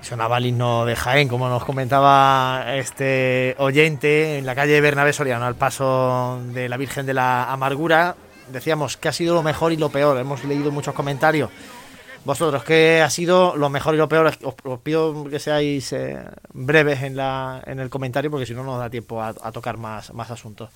Sonaba 0.00 0.38
el 0.38 0.46
himno 0.46 0.86
de 0.86 0.96
Jaén, 0.96 1.28
como 1.28 1.48
nos 1.48 1.64
comentaba 1.64 2.64
este 2.74 3.54
oyente, 3.58 4.38
en 4.38 4.46
la 4.46 4.54
calle 4.54 4.80
Bernabé 4.80 5.12
Soriano, 5.12 5.44
al 5.44 5.54
paso 5.54 6.40
de 6.46 6.68
la 6.68 6.76
Virgen 6.76 7.06
de 7.06 7.14
la 7.14 7.52
Amargura. 7.52 8.16
Decíamos 8.48 8.96
que 8.96 9.08
ha 9.08 9.12
sido 9.12 9.34
lo 9.34 9.42
mejor 9.42 9.72
y 9.72 9.76
lo 9.76 9.90
peor. 9.90 10.18
Hemos 10.18 10.42
leído 10.44 10.70
muchos 10.70 10.94
comentarios. 10.94 11.50
Vosotros, 12.24 12.64
¿qué 12.64 13.00
ha 13.02 13.10
sido 13.10 13.56
lo 13.56 13.70
mejor 13.70 13.94
y 13.94 13.98
lo 13.98 14.08
peor? 14.08 14.32
Os, 14.42 14.80
pido 14.80 15.24
que 15.24 15.38
seáis 15.38 15.92
eh, 15.92 16.22
breves 16.52 17.02
en, 17.02 17.16
la, 17.16 17.62
en 17.66 17.80
el 17.80 17.88
comentario, 17.88 18.30
porque 18.30 18.46
si 18.46 18.54
no 18.54 18.64
nos 18.64 18.78
da 18.78 18.90
tiempo 18.90 19.22
a, 19.22 19.32
tocar 19.52 19.78
más, 19.78 20.12
más 20.12 20.30
asuntos. 20.30 20.70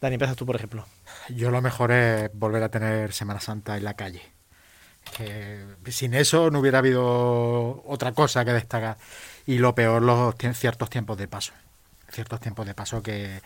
Dani, 0.00 0.14
empiezas 0.14 0.36
tú, 0.36 0.44
por 0.44 0.56
ejemplo. 0.56 0.84
Yo 1.30 1.50
lo 1.50 1.62
mejor 1.62 1.92
es 1.92 2.30
volver 2.34 2.62
a 2.62 2.68
tener 2.68 3.12
Semana 3.12 3.40
Santa 3.40 3.76
en 3.76 3.84
la 3.84 3.94
calle. 3.94 4.22
Sin 5.88 6.14
eso 6.14 6.50
no 6.50 6.60
hubiera 6.60 6.78
habido 6.78 7.82
otra 7.86 8.12
cosa 8.12 8.44
que 8.44 8.52
destacar. 8.52 8.96
Y 9.46 9.58
lo 9.58 9.74
peor, 9.74 10.02
los 10.02 10.34
ciertos 10.54 10.90
tiempos 10.90 11.18
de 11.18 11.28
paso. 11.28 11.52
Ciertos 12.12 12.40
tiempos 12.40 12.66
de 12.66 12.74
paso 12.74 13.02
que, 13.02 13.40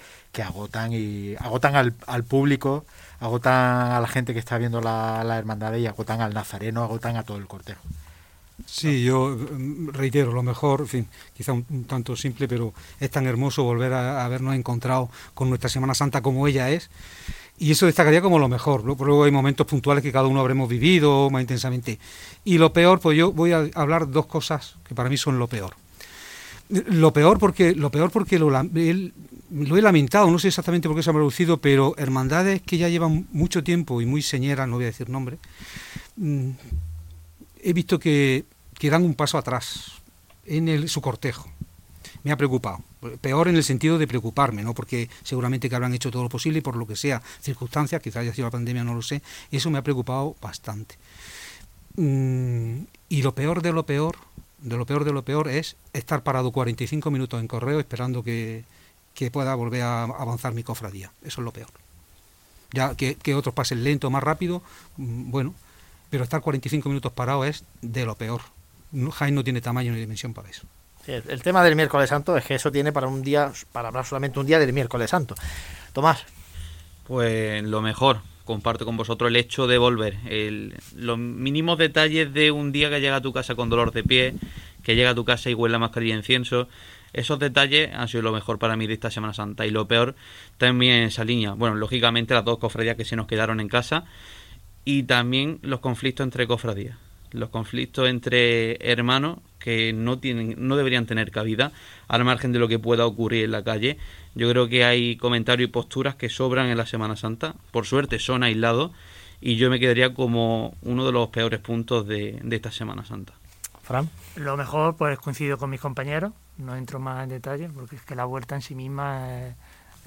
agotan 0.45 0.93
y 0.93 1.35
agotan 1.37 1.77
al, 1.77 1.95
al 2.07 2.25
público, 2.25 2.85
agotan 3.21 3.93
a 3.93 4.01
la 4.01 4.09
gente 4.09 4.33
que 4.33 4.41
está 4.41 4.59
viendo 4.59 4.81
la, 4.81 5.23
la 5.25 5.39
hermandad 5.39 5.75
y 5.75 5.87
agotan 5.87 6.21
al 6.21 6.35
nazareno, 6.35 6.83
agotan 6.83 7.17
a 7.17 7.23
todo 7.23 7.39
el 7.39 7.47
cortejo. 7.47 7.81
Sí, 8.65 9.05
yo 9.05 9.37
mm, 9.37 9.91
reitero, 9.91 10.33
lo 10.33 10.43
mejor, 10.43 10.81
en 10.81 10.89
fin, 10.89 11.09
quizá 11.37 11.53
un, 11.53 11.85
tanto 11.85 12.17
simple, 12.17 12.49
pero 12.49 12.73
es 12.99 13.11
tan 13.11 13.27
hermoso 13.27 13.63
volver 13.63 13.93
a, 13.93 14.23
a 14.23 14.25
habernos 14.25 14.55
encontrado 14.55 15.11
con 15.35 15.49
nuestra 15.49 15.69
Semana 15.69 15.95
Santa 15.95 16.23
como 16.23 16.47
ella 16.47 16.71
es. 16.71 16.91
Y 17.59 17.71
eso 17.73 17.87
destacaría 17.87 18.21
como 18.21 18.39
lo 18.39 18.49
mejor. 18.49 18.85
Luego 18.85 19.25
hay 19.25 19.31
momentos 19.31 19.67
puntuales 19.67 20.03
que 20.03 20.13
cada 20.13 20.27
uno 20.27 20.41
habremos 20.41 20.69
vivido 20.69 21.31
más 21.31 21.41
intensamente. 21.41 21.99
Y 22.45 22.59
lo 22.59 22.73
peor, 22.73 23.01
pues 23.01 23.17
yo 23.17 23.33
voy 23.33 23.53
a 23.53 23.69
hablar 23.75 24.11
dos 24.11 24.27
cosas 24.27 24.77
que 24.87 24.95
para 24.95 25.09
mí 25.09 25.17
son 25.17 25.39
lo 25.39 25.49
peor. 25.49 25.75
Lo 26.69 27.13
peor 27.13 27.39
porque 27.39 27.75
lo 27.75 27.91
peor 27.91 28.11
porque 28.11 28.39
lo, 28.39 28.49
el- 28.59 29.15
lo 29.51 29.77
he 29.77 29.83
lamentado, 29.83 30.29
no 30.31 30.39
sé 30.41 30.49
exactamente 30.49 30.89
por 30.89 30.97
qué 30.97 31.03
se 31.05 31.11
ha 31.11 31.13
producido, 31.13 31.59
pero 31.59 31.95
hermandades 31.99 32.61
que 32.63 32.79
ya 32.79 32.89
llevan 32.89 33.29
mucho 33.31 33.63
tiempo 33.63 34.01
y 34.01 34.07
muy 34.07 34.21
señeras, 34.23 34.69
no 34.69 34.75
voy 34.75 34.85
a 34.85 34.89
decir 34.89 35.09
nombre, 35.09 35.39
mm, 36.17 36.51
he 37.63 37.73
visto 37.73 37.99
que, 38.01 38.45
que 38.79 38.91
dan 38.91 39.05
un 39.05 39.15
paso 39.15 39.39
atrás 39.39 39.93
en 40.45 40.69
el, 40.69 40.89
su 40.89 41.01
cortejo. 41.01 41.49
Me 42.25 42.33
ha 42.33 42.37
preocupado. 42.37 42.81
Peor 43.21 43.47
en 43.47 43.55
el 43.55 43.63
sentido 43.63 43.99
de 43.99 44.09
preocuparme, 44.09 44.65
¿no? 44.65 44.75
Porque 44.75 45.09
seguramente 45.23 45.69
que 45.69 45.77
habrán 45.77 45.95
hecho 45.95 46.11
todo 46.11 46.25
lo 46.25 46.29
posible 46.29 46.61
por 46.61 46.75
lo 46.77 46.85
que 46.87 46.97
sea, 46.97 47.23
circunstancias, 47.41 48.03
quizás 48.03 48.23
haya 48.23 48.35
sido 48.35 48.49
la 48.49 48.51
pandemia, 48.51 48.83
no 48.83 48.95
lo 48.95 49.03
sé, 49.03 49.23
eso 49.53 49.71
me 49.71 49.79
ha 49.79 49.83
preocupado 49.83 50.35
bastante. 50.43 50.97
Mm, 51.97 52.79
y 53.09 53.23
lo 53.23 53.33
peor 53.35 53.63
de 53.63 53.73
lo 53.73 53.87
peor, 53.87 54.17
de 54.67 54.77
lo 54.77 54.85
peor 54.85 55.05
de 55.05 55.13
lo 55.13 55.23
peor 55.23 55.47
es 55.49 55.77
estar 55.93 56.25
parado 56.25 56.51
45 56.51 57.11
minutos 57.13 57.41
en 57.41 57.47
correo 57.47 57.79
esperando 57.79 58.25
que, 58.25 58.65
que 59.15 59.31
pueda 59.31 59.55
volver 59.55 59.83
a 59.83 60.03
avanzar 60.03 60.55
mi 60.55 60.65
cofradía. 60.65 61.13
Eso 61.23 61.41
es 61.41 61.45
lo 61.45 61.53
peor. 61.53 61.69
Ya 62.73 62.97
que, 62.97 63.15
que 63.15 63.37
otros 63.37 63.55
pasen 63.55 63.85
lento, 63.85 64.11
más 64.11 64.25
rápido, 64.25 64.63
mm, 64.97 65.31
bueno, 65.31 65.55
pero 66.11 66.25
estar 66.25 66.41
45 66.41 66.89
minutos 66.89 67.13
parado 67.13 67.45
es 67.45 67.63
de 67.81 68.05
lo 68.05 68.17
peor. 68.17 68.41
Jaén 69.13 69.37
no 69.37 69.45
tiene 69.45 69.61
tamaño 69.61 69.93
ni 69.93 70.01
dimensión 70.01 70.35
para 70.35 70.51
eso. 70.51 70.67
El, 71.07 71.23
el 71.29 71.43
tema 71.45 71.63
del 71.63 71.77
miércoles 71.77 72.11
santo 72.11 72.37
es 72.37 72.45
que 72.45 72.57
eso 72.57 72.73
tiene 72.73 72.93
para 72.93 73.07
un 73.07 73.23
día, 73.23 73.53
para 73.71 73.89
hablar 73.89 74.05
solamente 74.05 74.41
un 74.41 74.47
día 74.47 74.59
del 74.59 74.73
miércoles 74.73 75.11
santo. 75.11 75.37
Tomás, 75.93 76.25
Pues 77.07 77.63
lo 77.63 77.81
mejor, 77.83 78.21
comparto 78.47 78.87
con 78.87 78.97
vosotros 78.97 79.29
el 79.29 79.37
hecho 79.37 79.67
de 79.67 79.77
volver. 79.77 80.17
El- 80.27 80.75
los 80.95 81.19
mínimos 81.19 81.77
detalles 81.77 82.33
de 82.33 82.51
un 82.51 82.73
día 82.73 82.89
que 82.89 83.03
llega 83.03 83.17
a 83.17 83.21
tu 83.21 83.35
casa 83.35 83.55
con 83.55 83.69
dolor 83.69 83.93
de 83.93 84.03
pie, 84.03 84.35
que 84.83 84.97
llega 84.97 85.11
a 85.11 85.15
tu 85.15 85.27
casa 85.27 85.51
y 85.51 85.55
huele 85.55 85.77
a 85.77 85.79
mascarilla 85.79 86.15
de 86.15 86.21
incienso. 86.21 86.69
Esos 87.13 87.39
detalles 87.39 87.95
han 87.95 88.09
sido 88.09 88.23
lo 88.23 88.33
mejor 88.33 88.59
para 88.59 88.77
mí 88.77 88.87
de 88.87 88.95
esta 88.95 89.11
Semana 89.11 89.35
Santa. 89.35 89.67
Y 89.67 89.71
lo 89.71 89.87
peor 89.87 90.15
también 90.57 91.03
esa 91.03 91.25
línea. 91.25 91.53
Bueno, 91.53 91.77
lógicamente 91.77 92.33
las 92.33 92.45
dos 92.45 92.59
cofradías 92.59 92.97
que 92.97 93.05
se 93.05 93.17
nos 93.17 93.27
quedaron 93.27 93.61
en 93.61 93.69
casa. 93.69 94.05
Y 94.85 95.03
también 95.03 95.59
los 95.63 95.81
conflictos 95.81 96.25
entre 96.25 96.47
cofradías. 96.47 96.97
Los 97.33 97.51
conflictos 97.51 98.09
entre 98.09 98.77
hermanos 98.91 99.39
que 99.59 99.93
no 99.93 100.19
tienen, 100.19 100.55
no 100.59 100.77
deberían 100.77 101.07
tener 101.07 101.31
cabida, 101.31 101.73
al 102.09 102.25
margen 102.25 102.53
de 102.53 102.59
lo 102.59 102.69
que 102.69 102.79
pueda 102.79 103.07
ocurrir 103.07 103.45
en 103.45 103.51
la 103.51 103.65
calle. 103.65 103.99
Yo 104.35 104.49
creo 104.51 104.69
que 104.69 104.85
hay 104.85 105.17
comentarios 105.17 105.69
y 105.69 105.73
posturas 105.73 106.15
que 106.15 106.29
sobran 106.29 106.69
en 106.69 106.77
la 106.77 106.87
Semana 106.87 107.17
Santa. 107.17 107.55
Por 107.73 107.87
suerte 107.87 108.19
son 108.19 108.43
aislados 108.43 108.93
y 109.41 109.57
yo 109.57 109.71
me 109.71 109.81
quedaría 109.81 110.15
como 110.15 110.75
uno 110.83 111.05
de 111.05 111.13
los 111.13 111.29
peores 111.31 111.61
puntos 111.61 112.07
de, 112.07 112.39
de 112.43 112.57
esta 112.57 112.71
Semana 112.71 113.05
Santa. 113.05 113.33
Fran. 113.83 114.09
Lo 114.37 114.57
mejor, 114.57 114.97
pues 114.97 115.19
coincido 115.19 115.59
con 115.59 115.71
mis 115.71 115.81
compañeros, 115.81 116.33
no 116.59 116.77
entro 116.77 116.99
más 116.99 117.23
en 117.25 117.31
detalle, 117.31 117.69
porque 117.69 117.97
es 117.97 118.03
que 118.03 118.15
la 118.15 118.25
vuelta 118.25 118.55
en 118.55 118.63
sí 118.63 118.75
misma 118.75 119.47
es, 119.47 119.55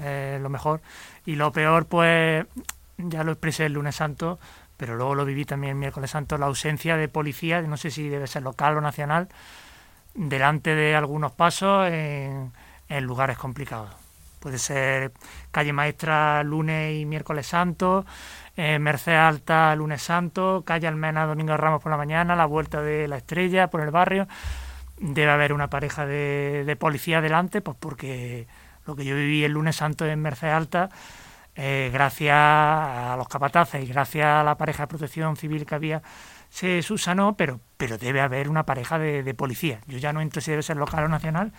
es 0.03 0.41
lo 0.41 0.49
mejor. 0.49 0.81
Y 1.25 1.35
lo 1.35 1.51
peor, 1.51 1.85
pues 1.85 2.45
ya 2.97 3.23
lo 3.23 3.31
expresé 3.31 3.65
el 3.65 3.73
lunes 3.73 3.95
santo, 3.95 4.39
pero 4.79 4.95
luego 4.95 5.13
lo 5.13 5.25
viví 5.25 5.43
también 5.43 5.71
el 5.71 5.77
miércoles 5.77 6.11
santo, 6.11 6.37
la 6.37 6.45
ausencia 6.45 6.95
de 6.95 7.09
policía, 7.09 7.61
no 7.61 7.75
sé 7.75 7.91
si 7.91 8.07
debe 8.07 8.27
ser 8.27 8.43
local 8.43 8.77
o 8.77 8.81
nacional, 8.81 9.27
delante 10.15 10.73
de 10.73 10.95
algunos 10.95 11.33
pasos 11.33 11.89
en, 11.89 12.53
en 12.87 13.03
lugares 13.03 13.37
complicados. 13.37 13.93
Puede 14.39 14.57
ser 14.57 15.11
calle 15.51 15.73
maestra 15.73 16.41
lunes 16.43 16.97
y 16.97 17.05
miércoles 17.05 17.45
santo, 17.45 18.05
eh, 18.55 18.79
Merced 18.79 19.13
Alta 19.13 19.75
lunes 19.75 20.01
santo, 20.01 20.63
calle 20.65 20.87
Almena 20.87 21.25
domingo 21.25 21.57
Ramos 21.57 21.83
por 21.83 21.91
la 21.91 21.97
mañana, 21.97 22.37
la 22.37 22.45
vuelta 22.45 22.81
de 22.81 23.09
la 23.09 23.17
estrella 23.17 23.67
por 23.69 23.81
el 23.81 23.91
barrio. 23.91 24.29
Debe 24.97 25.29
haber 25.29 25.51
una 25.51 25.69
pareja 25.69 26.05
de, 26.05 26.63
de 26.65 26.75
policía 26.77 27.19
delante, 27.19 27.59
pues 27.59 27.75
porque 27.77 28.47
lo 28.87 28.95
que 28.95 29.03
yo 29.03 29.13
viví 29.13 29.43
el 29.43 29.51
lunes 29.51 29.75
santo 29.75 30.05
en 30.05 30.21
Merced 30.21 30.47
Alta, 30.47 30.89
eh, 31.61 31.89
gracias 31.91 32.37
a 32.37 33.15
los 33.17 33.27
capataces 33.27 33.83
y 33.83 33.87
gracias 33.87 34.25
a 34.25 34.43
la 34.45 34.55
pareja 34.55 34.83
de 34.83 34.87
protección 34.87 35.35
civil 35.35 35.65
que 35.65 35.75
había, 35.75 36.01
se 36.49 36.81
subsanó, 36.81 37.35
pero, 37.35 37.59
pero 37.75 37.97
debe 37.97 38.21
haber 38.21 38.47
una 38.47 38.65
pareja 38.65 38.97
de, 38.97 39.33
policía. 39.33 39.81
Yo 39.85 39.97
ya 39.97 40.13
no 40.13 40.21
entro 40.21 40.39
si 40.39 40.51
debe 40.51 40.63
ser 40.63 40.77
local 40.77 41.03
o 41.03 41.07
nacional, 41.09 41.51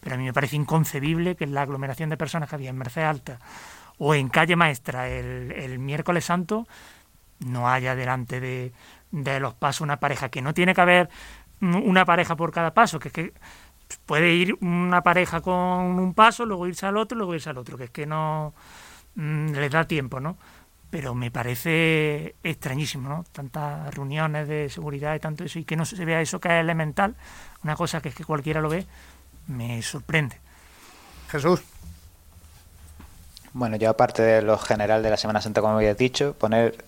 pero 0.00 0.16
a 0.16 0.18
mí 0.18 0.24
me 0.24 0.34
parece 0.34 0.56
inconcebible 0.56 1.36
que 1.36 1.44
en 1.44 1.54
la 1.54 1.62
aglomeración 1.62 2.10
de 2.10 2.18
personas 2.18 2.50
que 2.50 2.54
había 2.54 2.68
en 2.68 2.76
Merced 2.76 3.02
Alta 3.02 3.38
o 3.96 4.14
en 4.14 4.28
Calle 4.28 4.56
Maestra 4.56 5.08
el, 5.08 5.50
el 5.52 5.78
miércoles 5.78 6.26
santo 6.26 6.68
no 7.38 7.66
haya 7.70 7.94
delante 7.94 8.40
de, 8.40 8.74
de 9.10 9.40
los 9.40 9.54
pasos 9.54 9.80
una 9.80 10.00
pareja, 10.00 10.28
que 10.28 10.42
no 10.42 10.52
tiene 10.52 10.74
que 10.74 10.82
haber 10.82 11.08
una 11.62 12.04
pareja 12.04 12.36
por 12.36 12.52
cada 12.52 12.74
paso, 12.74 12.98
que 12.98 13.08
es 13.08 13.14
que 13.14 13.32
puede 14.04 14.34
ir 14.34 14.54
una 14.60 15.02
pareja 15.02 15.40
con 15.40 15.54
un 15.98 16.12
paso, 16.12 16.44
luego 16.44 16.66
irse 16.66 16.84
al 16.84 16.98
otro, 16.98 17.16
luego 17.16 17.34
irse 17.34 17.48
al 17.48 17.56
otro, 17.56 17.78
que 17.78 17.84
es 17.84 17.90
que 17.90 18.04
no 18.04 18.52
mm, 19.16 19.52
les 19.52 19.70
da 19.70 19.86
tiempo, 19.86 20.20
¿no? 20.20 20.36
Pero 20.90 21.14
me 21.14 21.30
parece 21.30 22.36
extrañísimo, 22.42 23.08
¿no? 23.08 23.24
Tantas 23.32 23.92
reuniones 23.92 24.46
de 24.48 24.68
seguridad 24.70 25.14
y 25.14 25.20
tanto 25.20 25.44
eso, 25.44 25.58
y 25.58 25.64
que 25.64 25.76
no 25.76 25.84
se 25.84 26.04
vea 26.04 26.20
eso 26.20 26.40
que 26.40 26.48
es 26.48 26.60
elemental, 26.60 27.16
una 27.64 27.76
cosa 27.76 28.00
que 28.00 28.10
es 28.10 28.14
que 28.14 28.24
cualquiera 28.24 28.60
lo 28.60 28.68
ve, 28.68 28.86
me 29.48 29.82
sorprende. 29.82 30.38
Jesús. 31.28 31.60
Bueno, 33.52 33.76
yo 33.76 33.90
aparte 33.90 34.22
de 34.22 34.42
lo 34.42 34.58
general 34.58 35.02
de 35.02 35.10
la 35.10 35.16
Semana 35.16 35.40
Santa, 35.40 35.60
como 35.60 35.76
habías 35.76 35.96
dicho, 35.96 36.34
poner 36.34 36.84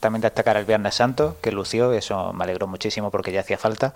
también 0.00 0.22
destacar 0.22 0.56
el 0.56 0.64
Viernes 0.64 0.94
Santo, 0.94 1.36
que 1.42 1.52
lució, 1.52 1.92
eso 1.92 2.32
me 2.32 2.44
alegró 2.44 2.66
muchísimo 2.66 3.10
porque 3.10 3.32
ya 3.32 3.40
hacía 3.40 3.58
falta. 3.58 3.94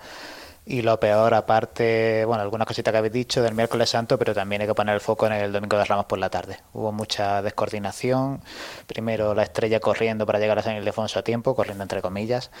Y 0.69 0.81
lo 0.81 0.99
peor, 0.99 1.33
aparte, 1.33 2.25
bueno, 2.25 2.43
algunas 2.43 2.67
cositas 2.67 2.91
que 2.91 2.97
habéis 2.97 3.13
dicho 3.13 3.41
del 3.41 3.55
miércoles 3.55 3.89
santo, 3.89 4.19
pero 4.19 4.33
también 4.33 4.61
hay 4.61 4.67
que 4.67 4.73
poner 4.73 4.95
el 4.95 4.99
foco 4.99 5.25
en 5.25 5.31
el 5.31 5.53
domingo 5.53 5.77
de 5.77 5.85
Ramos 5.85 6.07
por 6.07 6.19
la 6.19 6.29
tarde. 6.29 6.59
Hubo 6.73 6.91
mucha 6.91 7.41
descoordinación. 7.41 8.41
Primero 8.85 9.33
la 9.33 9.43
estrella 9.43 9.79
corriendo 9.79 10.25
para 10.25 10.39
llegar 10.39 10.59
a 10.59 10.63
San 10.63 10.75
Ildefonso 10.75 11.19
a 11.19 11.23
tiempo, 11.23 11.55
corriendo 11.55 11.83
entre 11.83 12.01
comillas. 12.01 12.51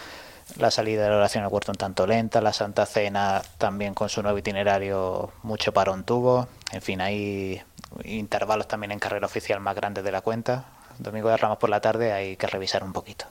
La 0.55 0.71
salida 0.71 1.03
de 1.03 1.09
la 1.09 1.17
oración 1.17 1.43
al 1.43 1.51
huerto 1.51 1.73
un 1.73 1.77
tanto 1.77 2.07
lenta. 2.07 2.39
La 2.39 2.53
Santa 2.53 2.85
Cena 2.85 3.41
también 3.57 3.93
con 3.93 4.07
su 4.07 4.23
nuevo 4.23 4.37
itinerario, 4.37 5.33
mucho 5.43 5.73
parón 5.73 6.05
tuvo. 6.05 6.47
En 6.71 6.81
fin, 6.81 7.01
hay 7.01 7.61
intervalos 8.05 8.69
también 8.69 8.93
en 8.93 8.99
carrera 8.99 9.25
oficial 9.25 9.59
más 9.59 9.75
grandes 9.75 10.05
de 10.05 10.13
la 10.13 10.21
cuenta. 10.21 10.76
Domingo 10.99 11.29
de 11.29 11.37
Ramos 11.37 11.57
por 11.57 11.69
la 11.69 11.79
tarde 11.79 12.11
hay 12.11 12.35
que 12.35 12.47
revisar 12.47 12.83
un 12.83 12.93
poquito. 12.93 13.25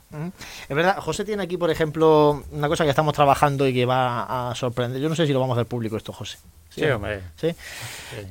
Es 0.69 0.77
verdad, 0.77 0.99
José 0.99 1.25
tiene 1.25 1.43
aquí, 1.43 1.57
por 1.57 1.71
ejemplo, 1.71 2.45
una 2.53 2.69
cosa 2.69 2.85
que 2.85 2.91
estamos 2.91 3.15
trabajando 3.15 3.67
y 3.67 3.75
que 3.75 3.87
va 3.87 4.51
a 4.51 4.55
sorprender. 4.55 5.01
Yo 5.01 5.09
no 5.09 5.15
sé 5.15 5.27
si 5.27 5.33
lo 5.33 5.41
vamos 5.41 5.57
a 5.57 5.61
hacer 5.61 5.69
público 5.69 5.97
esto, 5.97 6.13
José. 6.13 6.39
Sí, 6.77 6.85
hombre. 6.85 7.23
¿Sí? 7.41 7.55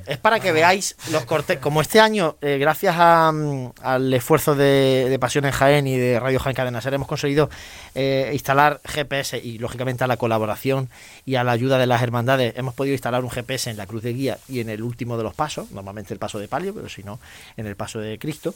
Es 0.06 0.18
para 0.18 0.38
que 0.38 0.52
veáis 0.52 0.96
los 1.10 1.24
cortes. 1.24 1.58
Como 1.58 1.80
este 1.80 1.98
año, 1.98 2.36
eh, 2.40 2.58
gracias 2.58 2.94
a, 2.96 3.32
mm, 3.32 3.72
al 3.82 4.14
esfuerzo 4.14 4.54
de, 4.54 5.06
de, 5.10 5.18
Pasión 5.18 5.46
en 5.46 5.50
Jaén 5.50 5.86
y 5.88 5.96
de 5.96 6.20
Radio 6.20 6.38
Jaén 6.38 6.54
Cadena 6.54 6.80
Ser, 6.80 6.94
hemos 6.94 7.08
conseguido 7.08 7.50
eh, 7.96 8.30
instalar 8.32 8.80
GPS 8.84 9.38
y, 9.38 9.58
lógicamente, 9.58 10.04
a 10.04 10.06
la 10.06 10.16
colaboración 10.16 10.88
y 11.24 11.34
a 11.34 11.42
la 11.42 11.52
ayuda 11.52 11.76
de 11.78 11.86
las 11.86 12.02
hermandades, 12.02 12.54
hemos 12.56 12.74
podido 12.74 12.94
instalar 12.94 13.24
un 13.24 13.30
GPS 13.30 13.68
en 13.68 13.76
la 13.76 13.86
cruz 13.86 14.04
de 14.04 14.12
guía 14.12 14.38
y 14.48 14.60
en 14.60 14.68
el 14.68 14.82
último 14.82 15.16
de 15.16 15.24
los 15.24 15.34
pasos, 15.34 15.72
normalmente 15.72 16.14
el 16.14 16.20
paso 16.20 16.38
de 16.38 16.46
palio, 16.46 16.72
pero 16.72 16.88
si 16.88 17.02
no, 17.02 17.18
en 17.56 17.66
el 17.66 17.74
paso 17.74 17.98
de 17.98 18.16
Cristo. 18.18 18.54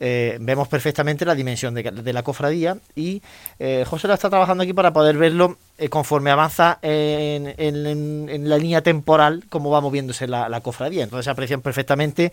Eh, 0.00 0.38
vemos 0.40 0.68
perfectamente 0.68 1.24
la 1.24 1.34
dimensión 1.34 1.74
de, 1.74 2.12
la 2.12 2.22
cofradía 2.22 2.76
y 2.94 3.22
eh, 3.58 3.84
José 3.86 4.08
lo 4.08 4.14
está 4.14 4.28
trabajando 4.28 4.62
aquí 4.64 4.72
para 4.72 4.92
poder 4.92 5.16
verlo 5.16 5.56
eh, 5.78 5.88
conforme 5.88 6.30
avanza 6.30 6.78
en, 6.82 8.48
la 8.48 8.58
línea 8.58 8.82
temporal, 8.82 9.44
cómo 9.48 9.70
va 9.70 9.80
moviéndose 9.80 10.26
la, 10.26 10.48
la 10.48 10.60
cofradía. 10.60 11.04
Entonces 11.04 11.24
se 11.24 11.30
aprecian 11.30 11.60
perfectamente 11.60 12.32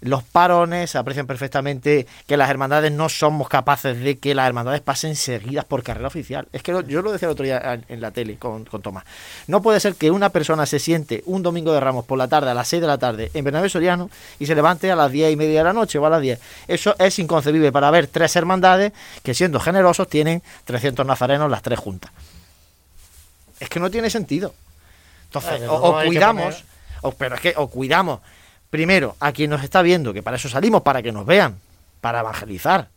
los 0.00 0.22
parones, 0.22 0.90
se 0.90 0.98
aprecian 0.98 1.26
perfectamente 1.26 2.06
que 2.26 2.36
las 2.36 2.50
hermandades 2.50 2.92
no 2.92 3.08
somos 3.08 3.48
capaces 3.48 3.98
de 4.00 4.18
que 4.18 4.34
las 4.34 4.46
hermandades 4.46 4.80
pasen 4.80 5.16
seguidas 5.16 5.64
por 5.64 5.82
carrera 5.82 6.08
oficial. 6.08 6.48
Es 6.52 6.62
que 6.62 6.72
lo, 6.72 6.80
yo 6.82 7.02
lo 7.02 7.12
decía 7.12 7.26
el 7.26 7.32
otro 7.32 7.44
día 7.44 7.80
en 7.88 8.00
la 8.00 8.10
tele 8.10 8.36
con, 8.36 8.64
con, 8.64 8.82
Tomás. 8.82 9.04
No 9.46 9.62
puede 9.62 9.80
ser 9.80 9.94
que 9.94 10.10
una 10.10 10.28
persona 10.28 10.66
se 10.66 10.78
siente 10.78 11.22
un 11.26 11.42
domingo 11.42 11.72
de 11.72 11.80
Ramos 11.80 12.04
por 12.04 12.18
la 12.18 12.28
tarde, 12.28 12.50
a 12.50 12.54
las 12.54 12.68
6 12.68 12.82
de 12.82 12.88
la 12.88 12.98
tarde, 12.98 13.30
en 13.34 13.44
Bernabé 13.44 13.68
Soriano 13.68 14.10
y 14.38 14.46
se 14.46 14.54
levante 14.54 14.90
a 14.90 14.96
las 14.96 15.10
10 15.10 15.32
y 15.32 15.36
media 15.36 15.60
de 15.60 15.64
la 15.64 15.72
noche 15.72 15.98
o 15.98 16.06
a 16.06 16.10
las 16.10 16.20
10. 16.20 16.40
Eso 16.68 16.94
es 16.98 17.18
inconcebible 17.18 17.72
para 17.72 17.90
ver 17.90 18.06
tres 18.06 18.36
hermandades 18.36 18.92
que 19.22 19.34
siendo 19.34 19.60
generosos 19.60 20.08
tienen 20.08 20.42
300 20.64 21.06
nazarenos 21.06 21.50
las 21.50 21.62
tres 21.62 21.78
juntas. 21.78 22.10
Es 23.60 23.68
que 23.68 23.80
no 23.80 23.90
tiene 23.90 24.10
sentido. 24.10 24.54
Entonces, 25.26 25.68
o, 25.68 25.74
o 25.74 26.04
cuidamos, 26.04 26.64
o, 27.02 27.12
pero 27.12 27.34
es 27.34 27.40
que 27.40 27.54
o 27.56 27.68
cuidamos 27.68 28.20
primero 28.74 29.14
a 29.20 29.30
quien 29.30 29.50
nos 29.50 29.62
está 29.62 29.82
viendo, 29.82 30.12
que 30.12 30.20
para 30.20 30.36
eso 30.36 30.48
salimos, 30.48 30.82
para 30.82 31.00
que 31.00 31.12
nos 31.12 31.24
vean, 31.24 31.60
para 32.00 32.18
evangelizar. 32.18 32.88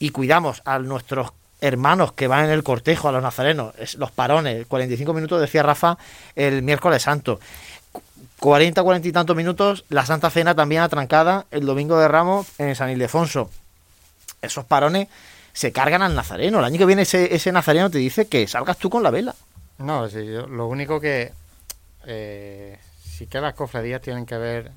Y 0.00 0.10
cuidamos 0.10 0.60
a 0.64 0.80
nuestros 0.80 1.34
hermanos 1.60 2.14
que 2.14 2.26
van 2.26 2.46
en 2.46 2.50
el 2.50 2.64
cortejo, 2.64 3.08
a 3.08 3.12
los 3.12 3.22
nazarenos, 3.22 3.76
los 3.96 4.10
parones, 4.10 4.66
45 4.66 5.14
minutos, 5.14 5.40
decía 5.40 5.62
Rafa, 5.62 5.98
el 6.34 6.62
miércoles 6.62 7.00
santo. 7.00 7.38
40, 8.40 8.82
40 8.82 9.06
y 9.06 9.12
tantos 9.12 9.36
minutos, 9.36 9.84
la 9.88 10.04
Santa 10.04 10.30
Cena 10.30 10.56
también 10.56 10.82
atrancada 10.82 11.46
el 11.52 11.64
domingo 11.64 11.96
de 12.00 12.08
Ramos 12.08 12.48
en 12.58 12.74
San 12.74 12.90
Ildefonso. 12.90 13.50
Esos 14.40 14.64
parones 14.64 15.06
se 15.52 15.70
cargan 15.70 16.02
al 16.02 16.16
nazareno. 16.16 16.58
El 16.58 16.64
año 16.64 16.78
que 16.78 16.86
viene 16.86 17.02
ese, 17.02 17.36
ese 17.36 17.52
nazareno 17.52 17.88
te 17.88 17.98
dice 17.98 18.26
que 18.26 18.48
salgas 18.48 18.78
tú 18.78 18.90
con 18.90 19.04
la 19.04 19.12
vela. 19.12 19.36
No, 19.78 20.08
yo, 20.08 20.48
lo 20.48 20.66
único 20.66 21.00
que 21.00 21.32
eh, 22.04 22.80
sí 23.22 23.28
que 23.28 23.40
las 23.40 23.54
cofradías 23.54 24.00
tienen 24.00 24.26
que 24.26 24.36
ver 24.36 24.72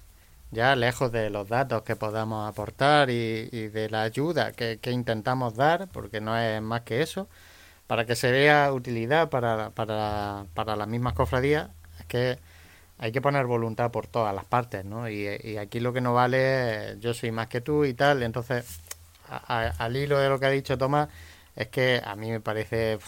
ya 0.51 0.75
lejos 0.75 1.11
de 1.11 1.31
los 1.31 1.47
datos 1.49 1.81
que 1.81 1.95
podamos 1.95 2.47
aportar 2.47 3.09
y, 3.09 3.47
de 3.49 3.89
la 3.89 4.03
ayuda 4.03 4.51
que, 4.51 4.79
intentamos 4.91 5.55
dar, 5.55 5.87
porque 5.89 6.21
no 6.21 6.37
es 6.37 6.61
más 6.61 6.81
que 6.81 7.01
eso, 7.01 7.27
para 7.87 8.05
que 8.05 8.15
se 8.15 8.31
vea 8.31 8.71
utilidad 8.71 9.29
para, 9.29 9.71
para, 9.71 10.45
para 10.53 10.75
las 10.75 10.87
mismas 10.87 11.13
cofradías, 11.13 11.69
es 11.99 12.05
que 12.05 12.39
hay 12.99 13.11
que 13.11 13.21
poner 13.21 13.47
voluntad 13.47 13.91
por 13.91 14.05
todas 14.07 14.33
las 14.35 14.45
partes, 14.45 14.85
¿no? 14.85 15.09
Y, 15.09 15.27
y 15.43 15.57
aquí 15.57 15.79
lo 15.79 15.91
que 15.91 16.01
no 16.01 16.13
vale 16.13 16.91
es 16.91 16.99
yo 16.99 17.13
soy 17.15 17.31
más 17.31 17.47
que 17.47 17.61
tú 17.61 17.83
y 17.83 17.95
tal, 17.95 18.21
entonces 18.21 18.79
a, 19.27 19.73
al 19.79 19.97
hilo 19.97 20.19
de 20.19 20.29
lo 20.29 20.39
que 20.39 20.45
ha 20.45 20.51
dicho 20.51 20.77
Tomás, 20.77 21.09
es 21.55 21.67
que 21.69 22.01
a 22.05 22.15
mí 22.15 22.29
me 22.29 22.41
parece 22.41 22.99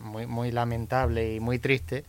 muy, 0.00 0.26
muy 0.26 0.50
lamentable 0.50 1.32
y 1.34 1.40
muy 1.40 1.60
triste 1.60 2.04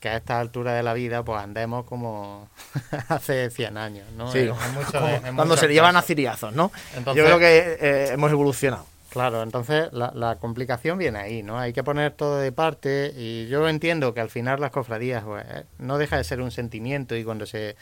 que 0.00 0.08
a 0.08 0.16
esta 0.16 0.40
altura 0.40 0.74
de 0.74 0.82
la 0.82 0.94
vida 0.94 1.24
pues 1.24 1.40
andemos 1.40 1.84
como 1.86 2.48
hace 3.08 3.50
100 3.50 3.78
años, 3.78 4.10
¿no? 4.16 4.30
Sí, 4.30 4.40
en, 4.40 4.48
en 4.48 4.74
mucho, 4.74 5.08
en 5.08 5.36
cuando 5.36 5.56
se 5.56 5.68
llevan 5.68 5.96
a 5.96 6.02
ciriazos, 6.02 6.52
¿no? 6.52 6.70
Entonces, 6.96 7.22
Yo 7.22 7.26
creo 7.26 7.38
que 7.38 7.78
eh, 7.80 8.08
hemos 8.12 8.30
evolucionado. 8.30 8.86
Claro, 9.10 9.42
entonces 9.42 9.90
la, 9.92 10.12
la, 10.14 10.36
complicación 10.36 10.98
viene 10.98 11.18
ahí, 11.18 11.42
¿no? 11.42 11.58
Hay 11.58 11.72
que 11.72 11.82
poner 11.82 12.12
todo 12.12 12.38
de 12.38 12.52
parte 12.52 13.14
y 13.16 13.46
yo 13.48 13.66
entiendo 13.66 14.12
que 14.12 14.20
al 14.20 14.28
final 14.28 14.60
las 14.60 14.70
cofradías 14.70 15.24
pues, 15.24 15.44
no 15.78 15.96
deja 15.96 16.18
de 16.18 16.24
ser 16.24 16.42
un 16.42 16.50
sentimiento 16.50 17.16
y 17.16 17.24
cuando 17.24 17.46
se, 17.46 17.76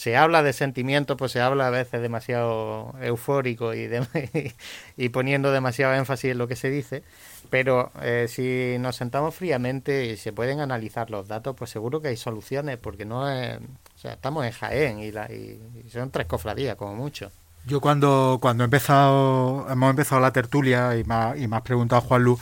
se 0.00 0.16
habla 0.16 0.42
de 0.42 0.54
sentimientos 0.54 1.18
pues 1.18 1.30
se 1.30 1.42
habla 1.42 1.66
a 1.66 1.70
veces 1.70 2.00
demasiado 2.00 2.94
eufórico 3.02 3.74
y, 4.96 5.08
poniendo 5.10 5.52
demasiado 5.52 5.92
énfasis 5.92 6.30
en 6.30 6.38
lo 6.38 6.48
que 6.48 6.56
se 6.56 6.70
dice, 6.70 7.02
pero 7.50 7.92
eh, 8.00 8.24
si 8.26 8.78
nos 8.78 8.96
sentamos 8.96 9.34
fríamente 9.34 10.06
y 10.06 10.16
se 10.16 10.32
pueden 10.32 10.60
analizar 10.60 11.10
los 11.10 11.28
datos, 11.28 11.54
pues 11.54 11.68
seguro 11.68 12.00
que 12.00 12.08
hay 12.08 12.16
soluciones 12.16 12.78
porque 12.78 13.04
no 13.04 13.28
es, 13.28 13.58
estamos 14.02 14.46
en 14.46 14.52
Jaén 14.52 15.00
y, 15.00 15.12
la, 15.12 15.30
y, 15.30 15.60
son 15.92 16.10
tres 16.10 16.26
cofradías 16.26 16.76
como 16.76 16.94
mucho. 16.94 17.30
Yo 17.66 17.82
cuando, 17.82 18.40
he 18.42 18.64
empezado, 18.64 19.66
hemos 19.68 19.90
empezado 19.90 20.22
la 20.22 20.32
tertulia 20.32 20.96
y 20.96 21.04
me, 21.04 21.14
ha, 21.14 21.36
y 21.36 21.46
me 21.46 21.56
has 21.56 21.62
preguntado, 21.62 22.00
Juan 22.00 22.24
Lu, 22.24 22.38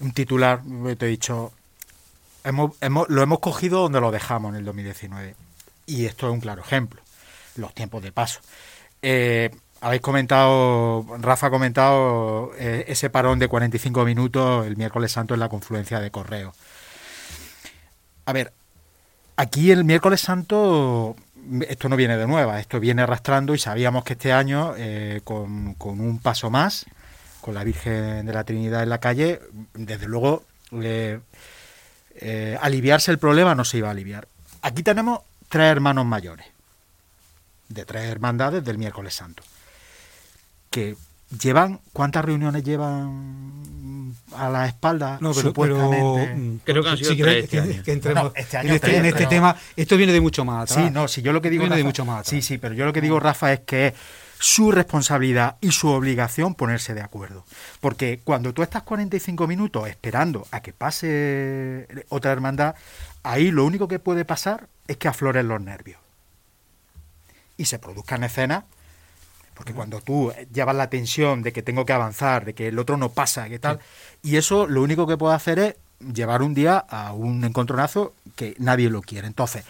un 0.00 0.10
titular, 0.10 0.62
te 0.98 1.06
he 1.06 1.08
dicho, 1.10 1.52
hemos, 2.42 2.72
hemos, 2.80 3.08
lo 3.08 3.22
hemos 3.22 3.38
cogido 3.38 3.82
donde 3.82 4.00
lo 4.00 4.10
dejamos 4.10 4.50
en 4.50 4.56
el 4.56 4.64
2019. 4.64 5.36
Y 5.88 6.04
esto 6.04 6.26
es 6.26 6.34
un 6.34 6.40
claro 6.40 6.60
ejemplo, 6.60 7.00
los 7.56 7.74
tiempos 7.74 8.02
de 8.02 8.12
paso. 8.12 8.40
Eh, 9.00 9.50
habéis 9.80 10.02
comentado, 10.02 11.06
Rafa 11.18 11.46
ha 11.46 11.50
comentado 11.50 12.52
eh, 12.58 12.84
ese 12.88 13.08
parón 13.08 13.38
de 13.38 13.48
45 13.48 14.04
minutos 14.04 14.66
el 14.66 14.76
miércoles 14.76 15.12
santo 15.12 15.32
en 15.32 15.40
la 15.40 15.48
confluencia 15.48 15.98
de 15.98 16.10
correo. 16.10 16.52
A 18.26 18.34
ver, 18.34 18.52
aquí 19.36 19.70
el 19.70 19.84
miércoles 19.84 20.20
santo 20.20 21.16
esto 21.66 21.88
no 21.88 21.96
viene 21.96 22.18
de 22.18 22.26
nueva, 22.26 22.60
esto 22.60 22.78
viene 22.80 23.00
arrastrando 23.00 23.54
y 23.54 23.58
sabíamos 23.58 24.04
que 24.04 24.12
este 24.12 24.30
año, 24.30 24.74
eh, 24.76 25.22
con, 25.24 25.72
con, 25.74 26.00
un 26.00 26.18
paso 26.18 26.50
más, 26.50 26.84
con 27.40 27.54
la 27.54 27.64
Virgen 27.64 28.26
de 28.26 28.32
la 28.34 28.44
Trinidad 28.44 28.82
en 28.82 28.90
la 28.90 28.98
calle, 28.98 29.40
desde 29.72 30.06
luego 30.06 30.44
aliviarse 32.60 33.10
el 33.10 33.18
problema 33.18 33.54
no 33.54 33.64
se 33.64 33.78
iba 33.78 33.88
a 33.88 33.92
aliviar. 33.92 34.28
Aquí 34.60 34.82
tenemos 34.82 35.20
tres 35.48 35.66
hermanos 35.66 36.06
mayores, 36.06 36.46
de 37.68 37.84
tres 37.84 38.04
hermandades 38.10 38.64
del 38.64 38.78
miércoles 38.78 39.14
santo, 39.14 39.42
que 40.70 40.96
llevan, 41.40 41.80
¿cuántas 41.92 42.24
reuniones 42.24 42.64
llevan 42.64 44.14
a 44.34 44.48
la 44.48 44.66
espalda? 44.66 45.18
No, 45.20 45.32
pero, 45.32 45.52
pero 45.52 46.16
creo 46.64 46.82
que 46.82 46.88
han 46.88 46.96
sido 46.96 47.10
si 47.10 47.18
tres 47.18 47.44
este 47.44 47.62
que, 47.62 47.82
que, 47.82 47.92
entremos 47.92 48.24
no, 48.24 48.32
este 48.34 48.56
en 48.58 48.66
este, 48.68 48.80
tres, 48.80 48.98
en 48.98 49.04
este 49.06 49.18
pero... 49.18 49.30
tema. 49.30 49.56
Esto 49.76 49.96
viene 49.96 50.12
de 50.12 50.20
mucho 50.20 50.44
más 50.44 50.70
atrás. 50.70 50.86
Sí, 50.86 50.92
no, 50.92 51.08
si 51.08 51.22
yo 51.22 51.32
lo 51.32 51.42
que 51.42 51.50
digo 51.50 51.62
viene 51.62 51.74
Rafa, 51.74 51.78
de 51.78 51.84
mucho 51.84 52.04
más 52.04 52.20
atrás. 52.20 52.30
Sí, 52.30 52.42
sí, 52.42 52.58
pero 52.58 52.74
yo 52.74 52.84
lo 52.84 52.92
que 52.92 53.00
digo, 53.00 53.20
Rafa, 53.20 53.52
es 53.52 53.60
que 53.60 53.88
es 53.88 53.94
su 54.40 54.70
responsabilidad 54.70 55.56
y 55.60 55.72
su 55.72 55.88
obligación 55.88 56.54
ponerse 56.54 56.94
de 56.94 57.00
acuerdo. 57.00 57.44
Porque 57.80 58.20
cuando 58.22 58.52
tú 58.54 58.62
estás 58.62 58.82
45 58.82 59.46
minutos 59.46 59.88
esperando 59.88 60.46
a 60.50 60.60
que 60.60 60.72
pase 60.72 61.88
otra 62.08 62.32
hermandad, 62.32 62.74
ahí 63.22 63.50
lo 63.50 63.64
único 63.64 63.88
que 63.88 63.98
puede 63.98 64.24
pasar 64.24 64.68
es 64.88 64.96
que 64.96 65.06
afloren 65.06 65.46
los 65.46 65.60
nervios. 65.60 66.00
Y 67.56 67.66
se 67.66 67.78
produzcan 67.78 68.24
escenas 68.24 68.64
porque 69.58 69.74
cuando 69.74 70.00
tú 70.00 70.32
llevas 70.54 70.76
la 70.76 70.88
tensión 70.88 71.42
de 71.42 71.52
que 71.52 71.64
tengo 71.64 71.84
que 71.84 71.92
avanzar, 71.92 72.44
de 72.44 72.54
que 72.54 72.68
el 72.68 72.78
otro 72.78 72.96
no 72.96 73.08
pasa, 73.08 73.48
que 73.48 73.58
tal, 73.58 73.80
y 74.22 74.36
eso 74.36 74.68
lo 74.68 74.84
único 74.84 75.04
que 75.04 75.16
puedo 75.16 75.32
hacer 75.32 75.58
es 75.58 75.74
llevar 76.14 76.42
un 76.42 76.54
día 76.54 76.78
a 76.78 77.12
un 77.12 77.42
encontronazo 77.42 78.14
que 78.36 78.54
nadie 78.58 78.88
lo 78.88 79.02
quiere. 79.02 79.26
Entonces, 79.26 79.64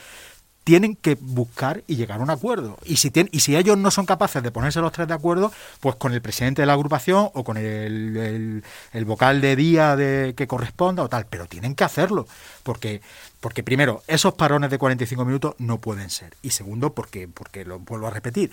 tienen 0.63 0.95
que 0.95 1.17
buscar 1.19 1.83
y 1.87 1.97
llegar 1.97 2.21
a 2.21 2.23
un 2.23 2.29
acuerdo. 2.29 2.77
Y 2.85 2.97
si, 2.97 3.11
tienen, 3.11 3.31
y 3.33 3.41
si 3.41 3.57
ellos 3.57 3.79
no 3.79 3.91
son 3.91 4.05
capaces 4.05 4.43
de 4.43 4.51
ponerse 4.51 4.83
los 4.83 4.93
tres 4.93 5.09
de 5.09 5.15
acuerdo, 5.15 5.51
pues 5.81 5.97
con 5.97 6.13
el 6.13 6.21
presidente 6.21 6.61
de 6.61 6.67
la 6.67 6.75
agrupación 6.75 7.31
o 7.33 7.43
con 7.43 7.57
el, 7.57 8.15
el, 8.15 8.65
el 8.93 9.05
vocal 9.07 9.41
de 9.41 9.57
día 9.57 9.97
de, 9.97 10.35
que 10.37 10.47
corresponda 10.47 11.03
o 11.03 11.09
tal, 11.09 11.25
pero 11.25 11.47
tienen 11.47 11.75
que 11.75 11.85
hacerlo, 11.85 12.29
porque, 12.63 13.01
porque 13.41 13.63
primero, 13.63 14.03
esos 14.07 14.35
parones 14.35 14.71
de 14.71 14.79
45 14.79 15.25
minutos 15.25 15.55
no 15.59 15.79
pueden 15.79 16.11
ser. 16.11 16.35
Y 16.43 16.51
segundo, 16.51 16.93
porque, 16.93 17.29
porque 17.29 17.65
lo 17.65 17.79
vuelvo 17.79 18.09
a 18.09 18.11
repetir, 18.11 18.51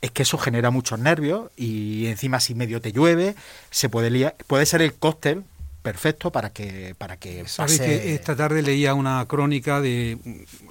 es 0.00 0.10
que 0.10 0.22
eso 0.22 0.38
genera 0.38 0.70
muchos 0.70 0.98
nervios 0.98 1.50
y 1.56 2.06
encima 2.06 2.40
si 2.40 2.54
medio 2.54 2.80
te 2.80 2.92
llueve, 2.92 3.34
se 3.70 3.88
puede 3.88 4.10
liar, 4.10 4.36
puede 4.46 4.66
ser 4.66 4.82
el 4.82 4.94
cóctel 4.94 5.44
perfecto 5.82 6.30
para 6.30 6.50
que 6.50 6.94
para 6.98 7.16
que 7.16 7.44
pase... 7.56 7.78
que 7.78 8.14
esta 8.14 8.36
tarde 8.36 8.62
leía 8.62 8.94
una 8.94 9.24
crónica 9.26 9.80
de 9.80 10.18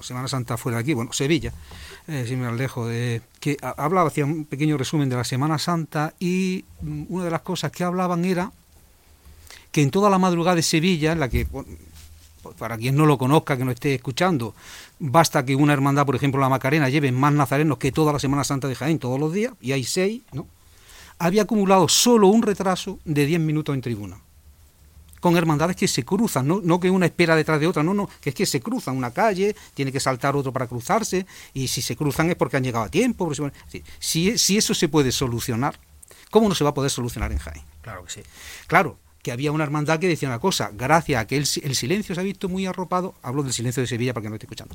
Semana 0.00 0.28
Santa 0.28 0.56
fuera 0.56 0.78
de 0.78 0.82
aquí, 0.82 0.94
bueno, 0.94 1.12
Sevilla, 1.12 1.52
eh, 2.08 2.24
si 2.26 2.36
me 2.36 2.46
alejo, 2.46 2.86
de, 2.86 3.22
que 3.40 3.56
hablaba, 3.60 4.08
hacía 4.08 4.24
un 4.24 4.44
pequeño 4.44 4.76
resumen 4.76 5.08
de 5.08 5.16
la 5.16 5.24
Semana 5.24 5.58
Santa 5.58 6.14
y 6.18 6.64
una 7.08 7.24
de 7.24 7.30
las 7.30 7.42
cosas 7.42 7.72
que 7.72 7.84
hablaban 7.84 8.24
era 8.24 8.52
que 9.72 9.82
en 9.82 9.90
toda 9.90 10.10
la 10.10 10.18
madrugada 10.18 10.56
de 10.56 10.62
Sevilla, 10.62 11.12
en 11.12 11.20
la 11.20 11.28
que 11.28 11.46
para 12.58 12.76
quien 12.76 12.96
no 12.96 13.06
lo 13.06 13.18
conozca, 13.18 13.56
que 13.56 13.64
no 13.64 13.70
esté 13.70 13.94
escuchando, 13.94 14.54
basta 14.98 15.44
que 15.44 15.56
una 15.56 15.72
hermandad, 15.72 16.06
por 16.06 16.16
ejemplo 16.16 16.40
la 16.40 16.48
Macarena, 16.48 16.88
lleve 16.88 17.12
más 17.12 17.32
nazarenos 17.32 17.78
que 17.78 17.92
toda 17.92 18.12
la 18.12 18.18
Semana 18.18 18.44
Santa 18.44 18.68
de 18.68 18.74
Jaén 18.74 18.98
todos 18.98 19.18
los 19.18 19.32
días, 19.32 19.52
y 19.60 19.72
hay 19.72 19.84
seis, 19.84 20.22
¿no? 20.32 20.46
había 21.20 21.42
acumulado 21.42 21.86
solo 21.88 22.28
un 22.28 22.42
retraso 22.42 22.98
de 23.04 23.26
10 23.26 23.40
minutos 23.40 23.74
en 23.74 23.82
tribuna. 23.82 24.18
Con 25.20 25.36
hermandades 25.36 25.76
que 25.76 25.86
se 25.86 26.02
cruzan, 26.02 26.48
¿no? 26.48 26.62
no 26.64 26.80
que 26.80 26.88
una 26.88 27.04
espera 27.04 27.36
detrás 27.36 27.60
de 27.60 27.66
otra, 27.66 27.82
no, 27.82 27.92
no, 27.92 28.08
que 28.22 28.30
es 28.30 28.34
que 28.34 28.46
se 28.46 28.60
cruzan 28.62 28.96
una 28.96 29.10
calle, 29.10 29.54
tiene 29.74 29.92
que 29.92 30.00
saltar 30.00 30.34
otro 30.34 30.50
para 30.50 30.66
cruzarse, 30.66 31.26
y 31.52 31.68
si 31.68 31.82
se 31.82 31.94
cruzan 31.94 32.30
es 32.30 32.36
porque 32.36 32.56
han 32.56 32.64
llegado 32.64 32.86
a 32.86 32.88
tiempo. 32.88 33.30
Si, 33.98 34.38
si 34.38 34.56
eso 34.56 34.72
se 34.72 34.88
puede 34.88 35.12
solucionar, 35.12 35.78
¿cómo 36.30 36.48
no 36.48 36.54
se 36.54 36.64
va 36.64 36.70
a 36.70 36.74
poder 36.74 36.90
solucionar 36.90 37.32
en 37.32 37.38
Jaén? 37.38 37.62
Claro 37.82 38.02
que 38.04 38.10
sí. 38.12 38.22
Claro, 38.66 38.96
que 39.22 39.32
había 39.32 39.52
una 39.52 39.64
hermandad 39.64 39.98
que 39.98 40.08
decía 40.08 40.28
una 40.28 40.38
cosa, 40.38 40.70
gracias 40.72 41.22
a 41.22 41.26
que 41.26 41.36
el, 41.36 41.46
el 41.62 41.74
silencio 41.74 42.14
se 42.14 42.20
ha 42.20 42.24
visto 42.24 42.48
muy 42.48 42.66
arropado, 42.66 43.14
hablo 43.22 43.42
del 43.42 43.52
silencio 43.52 43.82
de 43.82 43.86
Sevilla 43.86 44.14
para 44.14 44.22
que 44.22 44.28
no 44.30 44.36
esté 44.36 44.46
escuchando, 44.46 44.74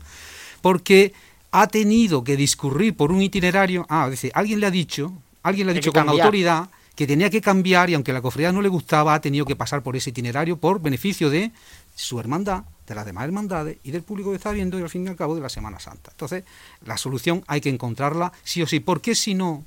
porque 0.62 1.14
ha 1.52 1.68
tenido 1.68 2.24
que 2.24 2.36
discurrir 2.36 2.96
por 2.96 3.12
un 3.12 3.22
itinerario, 3.22 3.86
ah, 3.90 4.06
es 4.06 4.12
decir, 4.12 4.32
alguien 4.34 4.60
le 4.60 4.68
ha 4.68 4.72
dicho, 4.72 5.14
alguien 5.42 5.68
le 5.68 5.72
ha 5.72 5.76
dicho 5.76 5.92
con 5.92 6.06
cambiar. 6.06 6.26
autoridad 6.26 6.70
que 6.96 7.08
tenía 7.08 7.30
que 7.30 7.42
cambiar 7.42 7.90
y 7.90 7.94
aunque 7.94 8.14
la 8.14 8.22
cofradía 8.22 8.52
no 8.52 8.62
le 8.62 8.70
gustaba, 8.70 9.14
ha 9.14 9.22
tenido 9.22 9.46
que 9.46 9.56
pasar 9.56 9.84
por 9.84 9.96
ese 9.96 10.12
itinerario 10.12 10.58
por 10.58 10.82
beneficio 10.82 11.30
de 11.30 11.52
su 11.96 12.20
hermandad, 12.20 12.64
de 12.88 12.96
las 12.96 13.06
demás 13.06 13.26
hermandades 13.26 13.78
y 13.84 13.92
del 13.92 14.04
público 14.04 14.30
que 14.30 14.38
está 14.38 14.52
viendo 14.52 14.80
y 14.80 14.82
al 14.82 14.90
fin 14.90 15.06
y 15.06 15.10
al 15.10 15.16
cabo 15.16 15.36
de 15.36 15.42
la 15.42 15.50
Semana 15.50 15.80
Santa. 15.80 16.12
Entonces, 16.12 16.44
la 16.86 16.98
solución 16.98 17.44
hay 17.48 17.62
que 17.62 17.70
encontrarla 17.70 18.32
sí 18.44 18.62
o 18.62 18.68
sí, 18.68 18.80
porque 18.80 19.16
si 19.16 19.34
no, 19.34 19.66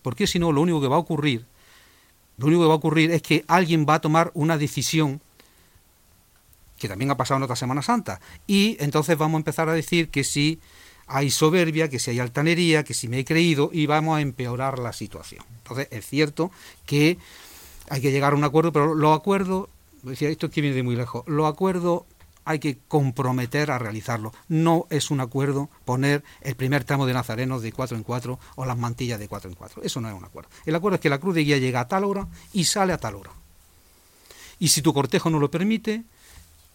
porque 0.00 0.26
si 0.26 0.38
no, 0.38 0.52
lo 0.52 0.62
único 0.62 0.80
que 0.80 0.88
va 0.88 0.96
a 0.96 1.00
ocurrir 1.00 1.44
lo 2.38 2.46
único 2.46 2.62
que 2.62 2.68
va 2.68 2.74
a 2.74 2.76
ocurrir 2.76 3.10
es 3.10 3.22
que 3.22 3.44
alguien 3.48 3.86
va 3.88 3.94
a 3.94 4.00
tomar 4.00 4.30
una 4.34 4.58
decisión 4.58 5.20
que 6.78 6.88
también 6.88 7.10
ha 7.12 7.16
pasado 7.16 7.38
en 7.38 7.44
otra 7.44 7.54
Semana 7.54 7.80
Santa. 7.80 8.20
Y 8.46 8.76
entonces 8.80 9.16
vamos 9.16 9.36
a 9.36 9.40
empezar 9.40 9.68
a 9.68 9.72
decir 9.72 10.08
que 10.08 10.24
si 10.24 10.58
hay 11.06 11.30
soberbia, 11.30 11.88
que 11.88 11.98
si 11.98 12.10
hay 12.10 12.18
altanería, 12.18 12.82
que 12.82 12.94
si 12.94 13.06
me 13.06 13.20
he 13.20 13.24
creído 13.24 13.70
y 13.72 13.86
vamos 13.86 14.18
a 14.18 14.20
empeorar 14.20 14.78
la 14.78 14.92
situación. 14.92 15.44
Entonces 15.58 15.86
es 15.90 16.06
cierto 16.06 16.50
que 16.86 17.18
hay 17.88 18.00
que 18.00 18.10
llegar 18.10 18.32
a 18.32 18.36
un 18.36 18.44
acuerdo, 18.44 18.72
pero 18.72 18.94
los 18.94 19.16
acuerdos, 19.16 19.68
decía 20.02 20.28
esto 20.28 20.46
es 20.46 20.52
que 20.52 20.60
viene 20.60 20.74
de 20.74 20.82
muy 20.82 20.96
lejos, 20.96 21.22
los 21.26 21.46
acuerdos 21.46 22.02
hay 22.44 22.58
que 22.58 22.78
comprometer 22.88 23.70
a 23.70 23.78
realizarlo. 23.78 24.32
No 24.48 24.86
es 24.90 25.10
un 25.10 25.20
acuerdo 25.20 25.70
poner 25.84 26.24
el 26.40 26.56
primer 26.56 26.84
tramo 26.84 27.06
de 27.06 27.12
nazarenos 27.12 27.62
de 27.62 27.72
4 27.72 27.96
en 27.96 28.02
4 28.02 28.38
o 28.56 28.64
las 28.64 28.78
mantillas 28.78 29.18
de 29.18 29.28
4 29.28 29.50
en 29.50 29.56
4. 29.56 29.82
Eso 29.82 30.00
no 30.00 30.08
es 30.08 30.14
un 30.14 30.24
acuerdo. 30.24 30.50
El 30.66 30.74
acuerdo 30.74 30.96
es 30.96 31.00
que 31.00 31.10
la 31.10 31.18
cruz 31.18 31.34
de 31.34 31.44
guía 31.44 31.58
llega 31.58 31.80
a 31.80 31.88
tal 31.88 32.04
hora 32.04 32.26
y 32.52 32.64
sale 32.64 32.92
a 32.92 32.98
tal 32.98 33.16
hora. 33.16 33.30
Y 34.58 34.68
si 34.68 34.82
tu 34.82 34.92
cortejo 34.92 35.30
no 35.30 35.38
lo 35.38 35.50
permite, 35.50 36.04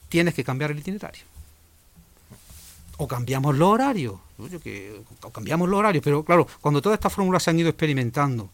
tienes 0.09 0.34
que 0.34 0.43
cambiar 0.43 0.72
el 0.72 0.80
itinerario. 0.80 1.24
O 2.97 3.07
cambiamos 3.07 3.55
los 3.55 3.70
horarios. 3.70 4.15
O 5.22 5.30
cambiamos 5.32 5.70
los 5.70 5.80
horarios. 5.80 6.03
Pero 6.03 6.24
claro, 6.24 6.47
cuando 6.61 6.82
todas 6.82 6.97
estas 6.97 7.13
fórmulas 7.13 7.43
se 7.43 7.51
han 7.51 7.59
ido 7.59 7.70
experimentando 7.70 8.49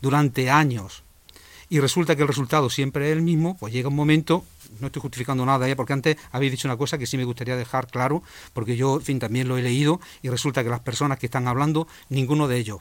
durante 0.00 0.50
años 0.50 1.02
y 1.68 1.78
resulta 1.78 2.16
que 2.16 2.22
el 2.22 2.28
resultado 2.28 2.68
siempre 2.68 3.10
es 3.10 3.16
el 3.16 3.22
mismo, 3.22 3.56
pues 3.56 3.72
llega 3.72 3.88
un 3.88 3.94
momento, 3.94 4.44
no 4.80 4.86
estoy 4.86 5.02
justificando 5.02 5.44
nada, 5.46 5.68
¿eh? 5.68 5.76
porque 5.76 5.92
antes 5.92 6.16
habéis 6.32 6.52
dicho 6.52 6.68
una 6.68 6.76
cosa 6.76 6.98
que 6.98 7.06
sí 7.06 7.16
me 7.16 7.24
gustaría 7.24 7.56
dejar 7.56 7.86
claro, 7.86 8.22
porque 8.52 8.76
yo, 8.76 8.96
en 8.96 9.02
fin, 9.02 9.18
también 9.18 9.48
lo 9.48 9.58
he 9.58 9.62
leído 9.62 10.00
y 10.22 10.28
resulta 10.28 10.62
que 10.62 10.70
las 10.70 10.80
personas 10.80 11.18
que 11.18 11.26
están 11.26 11.48
hablando, 11.48 11.86
ninguno 12.08 12.48
de 12.48 12.58
ellos, 12.58 12.80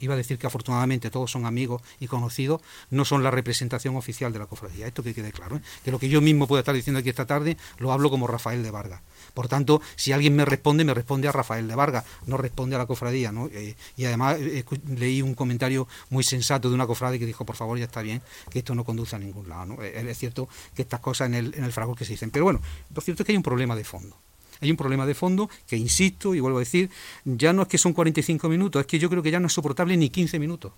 iba 0.00 0.14
a 0.14 0.16
decir 0.16 0.38
que 0.38 0.46
afortunadamente 0.46 1.10
todos 1.10 1.30
son 1.30 1.46
amigos 1.46 1.82
y 1.98 2.06
conocidos, 2.06 2.60
no 2.90 3.04
son 3.04 3.22
la 3.22 3.30
representación 3.30 3.96
oficial 3.96 4.32
de 4.32 4.38
la 4.38 4.46
cofradía. 4.46 4.86
Esto 4.86 5.02
que 5.02 5.14
quede 5.14 5.32
claro. 5.32 5.56
¿eh? 5.56 5.60
Que 5.84 5.90
lo 5.90 5.98
que 5.98 6.08
yo 6.08 6.20
mismo 6.20 6.46
puedo 6.46 6.60
estar 6.60 6.74
diciendo 6.74 7.00
aquí 7.00 7.08
esta 7.08 7.26
tarde 7.26 7.56
lo 7.78 7.92
hablo 7.92 8.10
como 8.10 8.26
Rafael 8.26 8.62
de 8.62 8.70
Vargas. 8.70 9.00
Por 9.34 9.48
tanto, 9.48 9.80
si 9.96 10.12
alguien 10.12 10.34
me 10.34 10.44
responde, 10.44 10.84
me 10.84 10.94
responde 10.94 11.28
a 11.28 11.32
Rafael 11.32 11.68
de 11.68 11.74
Vargas, 11.74 12.04
no 12.26 12.36
responde 12.36 12.76
a 12.76 12.78
la 12.78 12.86
cofradía. 12.86 13.32
¿no? 13.32 13.48
Eh, 13.52 13.76
y 13.96 14.04
además 14.04 14.36
eh, 14.40 14.64
leí 14.88 15.22
un 15.22 15.34
comentario 15.34 15.86
muy 16.08 16.24
sensato 16.24 16.68
de 16.68 16.74
una 16.74 16.86
cofradía 16.86 17.18
que 17.18 17.26
dijo, 17.26 17.44
por 17.44 17.56
favor, 17.56 17.78
ya 17.78 17.84
está 17.84 18.02
bien, 18.02 18.22
que 18.50 18.60
esto 18.60 18.74
no 18.74 18.84
conduce 18.84 19.16
a 19.16 19.18
ningún 19.18 19.48
lado. 19.48 19.82
Es 19.82 20.18
cierto 20.18 20.48
que 20.74 20.82
estas 20.82 21.00
cosas 21.00 21.26
en 21.26 21.34
el, 21.34 21.54
en 21.54 21.64
el 21.64 21.72
fragor 21.72 21.96
que 21.96 22.04
se 22.04 22.12
dicen. 22.12 22.30
Pero 22.30 22.44
bueno, 22.44 22.60
lo 22.94 23.00
cierto 23.00 23.22
es 23.22 23.26
que 23.26 23.32
hay 23.32 23.36
un 23.36 23.42
problema 23.42 23.76
de 23.76 23.84
fondo. 23.84 24.16
Hay 24.60 24.70
un 24.70 24.76
problema 24.76 25.06
de 25.06 25.14
fondo 25.14 25.48
que, 25.66 25.76
insisto 25.76 26.34
y 26.34 26.40
vuelvo 26.40 26.58
a 26.58 26.60
decir, 26.60 26.90
ya 27.24 27.52
no 27.52 27.62
es 27.62 27.68
que 27.68 27.78
son 27.78 27.92
45 27.92 28.48
minutos, 28.48 28.80
es 28.80 28.86
que 28.86 28.98
yo 28.98 29.08
creo 29.08 29.22
que 29.22 29.30
ya 29.30 29.40
no 29.40 29.46
es 29.46 29.52
soportable 29.52 29.96
ni 29.96 30.10
15 30.10 30.38
minutos. 30.38 30.72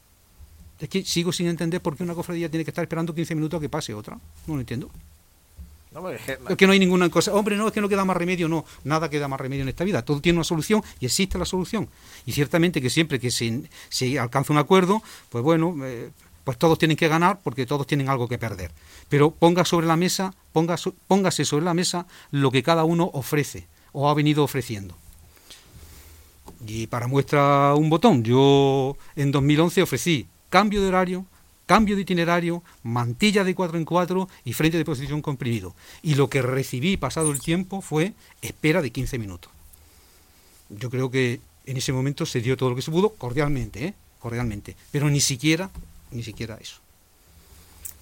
Es 0.80 0.88
que 0.88 1.04
sigo 1.04 1.32
sin 1.32 1.46
entender 1.48 1.80
por 1.80 1.96
qué 1.96 2.02
una 2.02 2.14
cofradía 2.14 2.48
tiene 2.48 2.64
que 2.64 2.70
estar 2.70 2.82
esperando 2.82 3.14
15 3.14 3.34
minutos 3.34 3.58
a 3.58 3.60
que 3.60 3.68
pase 3.68 3.94
otra. 3.94 4.18
No 4.46 4.54
lo 4.54 4.60
entiendo. 4.60 4.90
No, 5.92 6.08
es 6.08 6.20
que- 6.22 6.38
Es 6.48 6.56
que 6.56 6.66
no 6.66 6.72
hay 6.72 6.78
ninguna 6.78 7.08
cosa. 7.10 7.34
Hombre, 7.34 7.54
no, 7.56 7.66
es 7.66 7.72
que 7.72 7.80
no 7.80 7.88
queda 7.88 8.04
más 8.04 8.16
remedio. 8.16 8.48
No, 8.48 8.64
nada 8.84 9.10
queda 9.10 9.28
más 9.28 9.38
remedio 9.40 9.62
en 9.62 9.68
esta 9.68 9.84
vida. 9.84 10.02
Todo 10.02 10.20
tiene 10.20 10.38
una 10.38 10.44
solución 10.44 10.82
y 11.00 11.06
existe 11.06 11.38
la 11.38 11.44
solución. 11.44 11.88
Y 12.24 12.32
ciertamente 12.32 12.80
que 12.80 12.88
siempre 12.88 13.20
que 13.20 13.30
se, 13.30 13.62
se 13.90 14.18
alcanza 14.18 14.52
un 14.54 14.58
acuerdo, 14.58 15.02
pues 15.28 15.44
bueno, 15.44 15.76
eh, 15.84 16.10
pues 16.44 16.58
todos 16.58 16.78
tienen 16.78 16.96
que 16.96 17.08
ganar 17.08 17.40
porque 17.42 17.66
todos 17.66 17.86
tienen 17.86 18.08
algo 18.08 18.28
que 18.28 18.38
perder. 18.38 18.72
Pero 19.08 19.30
ponga 19.30 19.64
sobre 19.64 19.86
la 19.86 19.96
mesa, 19.96 20.34
ponga, 20.52 20.76
póngase 21.06 21.44
sobre 21.44 21.64
la 21.64 21.74
mesa 21.74 22.06
lo 22.30 22.50
que 22.50 22.62
cada 22.62 22.84
uno 22.84 23.10
ofrece 23.12 23.66
o 23.92 24.08
ha 24.08 24.14
venido 24.14 24.42
ofreciendo. 24.44 24.96
Y 26.66 26.86
para 26.86 27.06
muestra 27.06 27.74
un 27.74 27.90
botón, 27.90 28.22
yo 28.22 28.96
en 29.16 29.32
2011 29.32 29.82
ofrecí 29.82 30.26
cambio 30.48 30.80
de 30.82 30.88
horario, 30.88 31.26
cambio 31.66 31.96
de 31.96 32.02
itinerario, 32.02 32.62
mantilla 32.82 33.44
de 33.44 33.54
4 33.54 33.78
en 33.78 33.84
4 33.84 34.28
y 34.44 34.52
frente 34.52 34.78
de 34.78 34.84
posición 34.84 35.22
comprimido. 35.22 35.74
Y 36.02 36.14
lo 36.14 36.28
que 36.28 36.42
recibí 36.42 36.96
pasado 36.96 37.32
el 37.32 37.40
tiempo 37.40 37.80
fue 37.80 38.14
espera 38.42 38.82
de 38.82 38.90
15 38.90 39.18
minutos. 39.18 39.50
Yo 40.68 40.90
creo 40.90 41.10
que 41.10 41.40
en 41.66 41.76
ese 41.76 41.92
momento 41.92 42.26
se 42.26 42.40
dio 42.40 42.56
todo 42.56 42.70
lo 42.70 42.76
que 42.76 42.82
se 42.82 42.90
pudo, 42.90 43.10
cordialmente, 43.10 43.86
¿eh? 43.86 43.94
cordialmente. 44.18 44.76
Pero 44.90 45.10
ni 45.10 45.20
siquiera, 45.20 45.70
ni 46.12 46.22
siquiera 46.22 46.56
eso. 46.60 46.80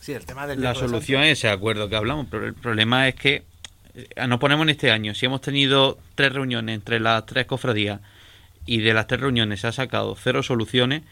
Sí, 0.00 0.12
el 0.12 0.24
tema 0.24 0.46
del 0.46 0.62
La 0.62 0.74
solución 0.74 1.22
es 1.22 1.38
ese 1.38 1.48
acuerdo 1.48 1.88
que 1.88 1.96
hablamos, 1.96 2.26
pero 2.30 2.46
el 2.46 2.54
problema 2.54 3.06
es 3.08 3.14
que 3.14 3.44
eh, 3.94 4.26
nos 4.26 4.40
ponemos 4.40 4.64
en 4.64 4.70
este 4.70 4.90
año. 4.90 5.14
Si 5.14 5.26
hemos 5.26 5.40
tenido 5.40 5.98
tres 6.14 6.32
reuniones 6.32 6.74
entre 6.74 7.00
las 7.00 7.26
tres 7.26 7.46
cofradías 7.46 8.00
y 8.66 8.78
de 8.78 8.94
las 8.94 9.06
tres 9.06 9.20
reuniones 9.20 9.60
se 9.60 9.66
ha 9.66 9.72
sacado 9.72 10.16
cero 10.16 10.42
soluciones, 10.42 11.02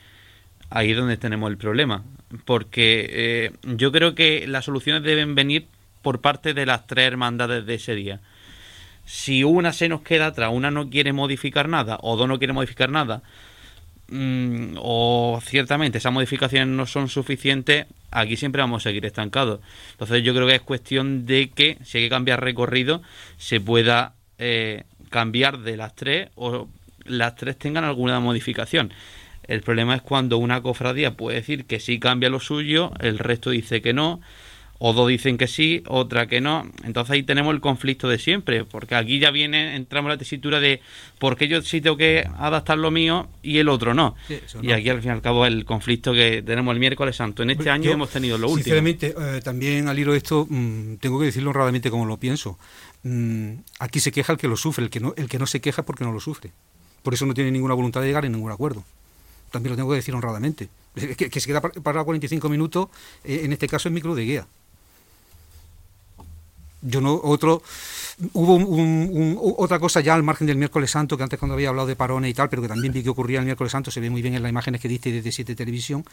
ahí 0.70 0.92
es 0.92 0.96
donde 0.96 1.16
tenemos 1.16 1.51
el 1.51 1.59
problema. 1.59 2.03
Porque 2.44 3.07
eh, 3.11 3.53
yo 3.62 3.92
creo 3.92 4.14
que 4.14 4.46
las 4.46 4.64
soluciones 4.64 5.03
deben 5.03 5.34
venir 5.34 5.66
por 6.03 6.20
parte 6.20 6.55
de 6.55 6.66
las 6.66 6.86
tres 6.86 7.07
hermandades 7.07 7.66
de 7.66 7.74
ese 7.74 7.94
día. 7.94 8.20
Si 9.05 9.44
una 9.44 9.72
se 9.72 9.88
nos 9.88 10.03
queda 10.03 10.26
atrás, 10.26 10.51
una 10.53 10.70
no 10.70 10.90
quiere 10.90 11.12
modificar 11.12 11.68
nada, 11.68 11.99
o 12.03 12.16
dos 12.16 12.28
no 12.28 12.38
quiere 12.38 12.53
modificar 12.53 12.90
nada, 12.90 13.22
mm, 14.09 14.76
o 14.78 15.40
ciertamente 15.44 15.98
esas 15.98 16.12
modificaciones 16.12 16.68
no 16.68 16.86
son 16.86 17.09
suficientes, 17.09 17.86
aquí 18.11 18.36
siempre 18.36 18.62
vamos 18.62 18.82
a 18.82 18.90
seguir 18.90 19.06
estancados. 19.06 19.61
Entonces 19.92 20.22
yo 20.22 20.34
creo 20.34 20.46
que 20.46 20.56
es 20.56 20.62
cuestión 20.62 21.26
de 21.26 21.50
que 21.50 21.78
si 21.84 21.98
hay 21.98 22.04
que 22.04 22.11
cambiar 22.11 22.42
recorrido, 22.42 23.02
se 23.36 23.61
pueda 23.61 24.14
eh, 24.38 24.84
cambiar 25.11 25.59
de 25.59 25.76
las 25.76 25.94
tres 25.94 26.28
o 26.34 26.68
las 27.04 27.36
tres 27.36 27.59
tengan 27.59 27.84
alguna 27.84 28.20
modificación. 28.20 28.92
El 29.44 29.62
problema 29.62 29.94
es 29.94 30.02
cuando 30.02 30.36
una 30.36 30.61
cofradía 30.61 31.12
puede 31.16 31.38
decir 31.38 31.64
que 31.64 31.80
sí 31.80 31.98
cambia 31.98 32.28
lo 32.28 32.38
suyo, 32.38 32.92
el 33.00 33.18
resto 33.18 33.50
dice 33.50 33.80
que 33.80 33.94
no, 33.94 34.20
o 34.81 34.93
dos 34.93 35.09
dicen 35.09 35.39
que 35.39 35.47
sí, 35.49 35.83
otra 35.89 36.26
que 36.29 36.41
no. 36.41 36.70
Entonces 36.85 37.11
ahí 37.11 37.22
tenemos 37.24 37.53
el 37.53 37.61
conflicto 37.61 38.09
de 38.09 38.18
siempre, 38.18 38.64
porque 38.64 38.95
aquí 38.95 39.18
ya 39.18 39.31
viene, 39.33 39.74
entramos 39.74 40.09
en 40.09 40.14
la 40.14 40.18
tesitura 40.18 40.61
de 40.61 40.81
por 41.18 41.37
qué 41.37 41.49
yo 41.49 41.61
sí 41.62 41.81
tengo 41.81 41.97
que 41.97 42.24
adaptar 42.39 42.79
lo 42.79 42.91
mío 42.93 43.29
y 43.43 43.59
el 43.59 43.68
otro 43.68 43.93
no. 43.93 44.14
Sí, 44.29 44.39
y 44.62 44.70
aquí 44.72 44.89
al 44.89 45.01
fin 45.01 45.09
y 45.11 45.12
al 45.14 45.20
cabo 45.22 45.47
el 45.47 45.64
conflicto 45.64 46.12
que 46.12 46.43
tenemos 46.43 46.72
el 46.74 46.79
miércoles 46.81 47.16
santo. 47.16 47.43
En 47.43 47.51
este 47.51 47.64
Yo, 47.64 47.72
año 47.72 47.91
hemos 47.91 48.11
tenido 48.11 48.39
lo 48.39 48.47
último. 48.47 48.62
Sinceramente, 48.64 49.14
eh, 49.18 49.41
también 49.43 49.89
al 49.89 49.99
hilo 49.99 50.12
de 50.12 50.18
esto, 50.18 50.47
mm, 50.49 50.95
tengo 51.01 51.18
que 51.18 51.26
decirlo 51.26 51.51
honradamente 51.51 51.91
como 51.91 52.07
lo 52.07 52.16
pienso. 52.16 52.57
Mm, 53.03 53.55
aquí 53.81 54.01
se 54.01 54.12
queja 54.12 54.33
el 54.33 54.39
que 54.39 54.49
lo 54.49 54.57
sufre, 54.57 54.85
el 54.85 54.91
que, 54.91 55.01
no, 55.01 55.12
el 55.16 55.29
que 55.29 55.39
no 55.39 55.47
se 55.47 55.61
queja 55.61 55.83
es 55.83 55.87
porque 55.87 56.05
no 56.05 56.12
lo 56.12 56.20
sufre. 56.20 56.51
Por 57.03 57.14
eso 57.14 57.26
no 57.26 57.35
tiene 57.35 57.51
ninguna 57.51 57.74
voluntad 57.74 58.01
de 58.01 58.07
llegar 58.09 58.24
a 58.24 58.29
ningún 58.29 58.51
acuerdo. 58.53 58.85
También 59.51 59.70
lo 59.72 59.76
tengo 59.76 59.91
que 59.91 59.97
decir 59.97 60.14
honradamente. 60.14 60.68
Que, 61.16 61.31
que 61.31 61.41
se 61.41 61.47
queda 61.47 61.61
par- 61.61 61.72
parado 61.81 62.05
45 62.07 62.49
minutos, 62.49 62.89
eh, 63.24 63.43
en 63.45 63.53
este 63.53 63.68
caso 63.68 63.89
es 63.89 63.93
micro 63.95 64.16
de 64.16 64.24
guía. 64.24 64.47
Yo 66.81 67.01
no, 67.01 67.20
otro, 67.24 67.62
hubo 68.35 68.55
un- 68.55 69.37
otra 69.59 69.81
cosa 69.81 70.01
ya 70.01 70.14
al 70.14 70.22
margen 70.22 70.47
del 70.47 70.57
miércoles 70.57 70.91
santo, 70.91 71.16
que 71.16 71.24
antes 71.24 71.39
cuando 71.39 71.55
había 71.55 71.70
hablado 71.70 71.89
de 71.89 71.97
parones 71.97 72.31
y 72.31 72.35
tal, 72.35 72.49
pero 72.49 72.62
que 72.62 72.68
también 72.68 72.93
vi 72.93 73.03
que 73.03 73.09
ocurría 73.11 73.41
el 73.41 73.45
miércoles 73.45 73.72
santo, 73.72 73.91
se 73.91 74.01
ve 74.01 74.11
muy 74.11 74.22
bien 74.22 74.35
en 74.35 74.43
las 74.43 74.51
imágenes 74.51 74.81
que 74.81 74.89
diste 74.89 75.11
desde 75.11 75.33
Siete 75.33 75.57
Televisión, 75.57 76.05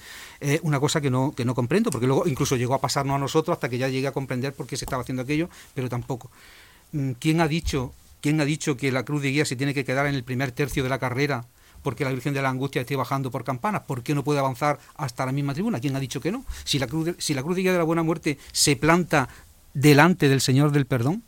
una 0.64 0.80
cosa 0.80 1.02
que 1.02 1.12
no, 1.12 1.34
que 1.36 1.46
no 1.46 1.54
comprendo, 1.54 1.92
porque 1.92 2.08
luego 2.08 2.28
incluso 2.28 2.56
llegó 2.56 2.74
a 2.74 2.82
pasarnos 2.82 3.16
a 3.16 3.20
nosotros 3.20 3.56
hasta 3.56 3.70
que 3.70 3.78
ya 3.78 3.90
llegué 3.90 4.08
a 4.08 4.12
comprender 4.12 4.54
por 4.54 4.66
qué 4.66 4.76
se 4.76 4.86
estaba 4.86 5.04
haciendo 5.04 5.22
aquello, 5.22 5.50
pero 5.76 5.88
tampoco. 5.88 6.32
Mm, 6.92 7.12
¿Quién 7.20 7.42
ha 7.42 7.48
dicho, 7.48 7.94
quién 8.22 8.40
ha 8.42 8.46
dicho 8.46 8.78
que 8.78 8.92
la 8.92 9.04
cruz 9.04 9.22
de 9.22 9.32
guía 9.32 9.46
se 9.46 9.56
tiene 9.56 9.74
que 9.74 9.86
quedar 9.86 10.08
en 10.08 10.16
el 10.16 10.24
primer 10.24 10.52
tercio 10.52 10.84
de 10.84 10.90
la 10.90 11.00
carrera 11.00 11.46
porque 11.84 12.04
la 12.04 12.10
Virgen 12.12 12.34
de 12.34 12.42
la 12.42 12.50
Angustia 12.50 12.82
esté 12.82 12.96
bajando 12.96 13.30
por 13.30 13.44
campanas? 13.44 13.84
¿Por 13.84 14.02
qué 14.02 14.16
no 14.16 14.24
puede 14.24 14.40
avanzar 14.40 14.80
hasta 14.96 15.26
la 15.26 15.32
misma 15.32 15.54
tribuna? 15.54 15.80
¿Quién 15.80 15.96
ha 15.96 16.00
dicho 16.00 16.20
que 16.20 16.32
no? 16.32 16.44
Si 16.64 16.80
la 16.80 16.88
cruz 16.88 17.16
si 17.20 17.36
la 17.36 17.44
cruz 17.44 17.56
de 17.56 17.62
guía 17.62 17.74
de 17.74 17.78
la 17.78 17.84
Buena 17.84 18.02
Muerte 18.02 18.40
se 18.52 18.76
planta 18.76 19.30
delante 19.76 20.28
del 20.28 20.42
Señor 20.42 20.72
del 20.72 20.88
Perdón, 20.88 21.22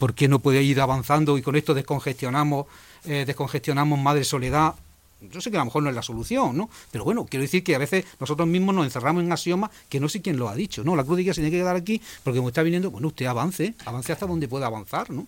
¿por 0.00 0.14
qué 0.14 0.26
no 0.26 0.40
puede 0.40 0.62
ir 0.64 0.80
avanzando 0.80 1.38
y 1.38 1.42
con 1.42 1.54
esto 1.54 1.74
descongestionamos, 1.74 2.66
eh, 3.04 3.22
descongestionamos 3.24 3.98
Madre 4.00 4.24
Soledad 4.24 4.74
Yo 5.20 5.40
sé 5.40 5.50
que 5.50 5.56
a 5.56 5.60
lo 5.60 5.64
mejor 5.66 5.82
no 5.82 5.88
es 5.90 5.96
la 5.96 6.02
solución, 6.02 6.56
¿no? 6.56 6.70
Pero 6.92 7.02
bueno, 7.04 7.26
quiero 7.28 7.42
decir 7.42 7.64
que 7.64 7.74
a 7.74 7.78
veces 7.78 8.04
nosotros 8.20 8.46
mismos 8.46 8.72
nos 8.72 8.84
encerramos 8.84 9.22
en 9.24 9.32
axiomas 9.32 9.70
que 9.88 9.98
no 9.98 10.08
sé 10.08 10.22
quién 10.22 10.36
lo 10.38 10.48
ha 10.48 10.54
dicho, 10.54 10.84
¿no? 10.84 10.94
La 10.94 11.02
cruz 11.02 11.16
de 11.16 11.24
guía 11.24 11.34
se 11.34 11.40
tiene 11.40 11.50
que 11.50 11.60
quedar 11.60 11.74
aquí 11.74 12.00
porque 12.22 12.38
como 12.38 12.48
está 12.50 12.62
viniendo, 12.62 12.90
bueno, 12.92 13.08
usted 13.08 13.26
avance, 13.26 13.74
avance 13.84 14.12
hasta 14.12 14.26
donde 14.26 14.46
pueda 14.46 14.66
avanzar, 14.66 15.10
¿no? 15.10 15.26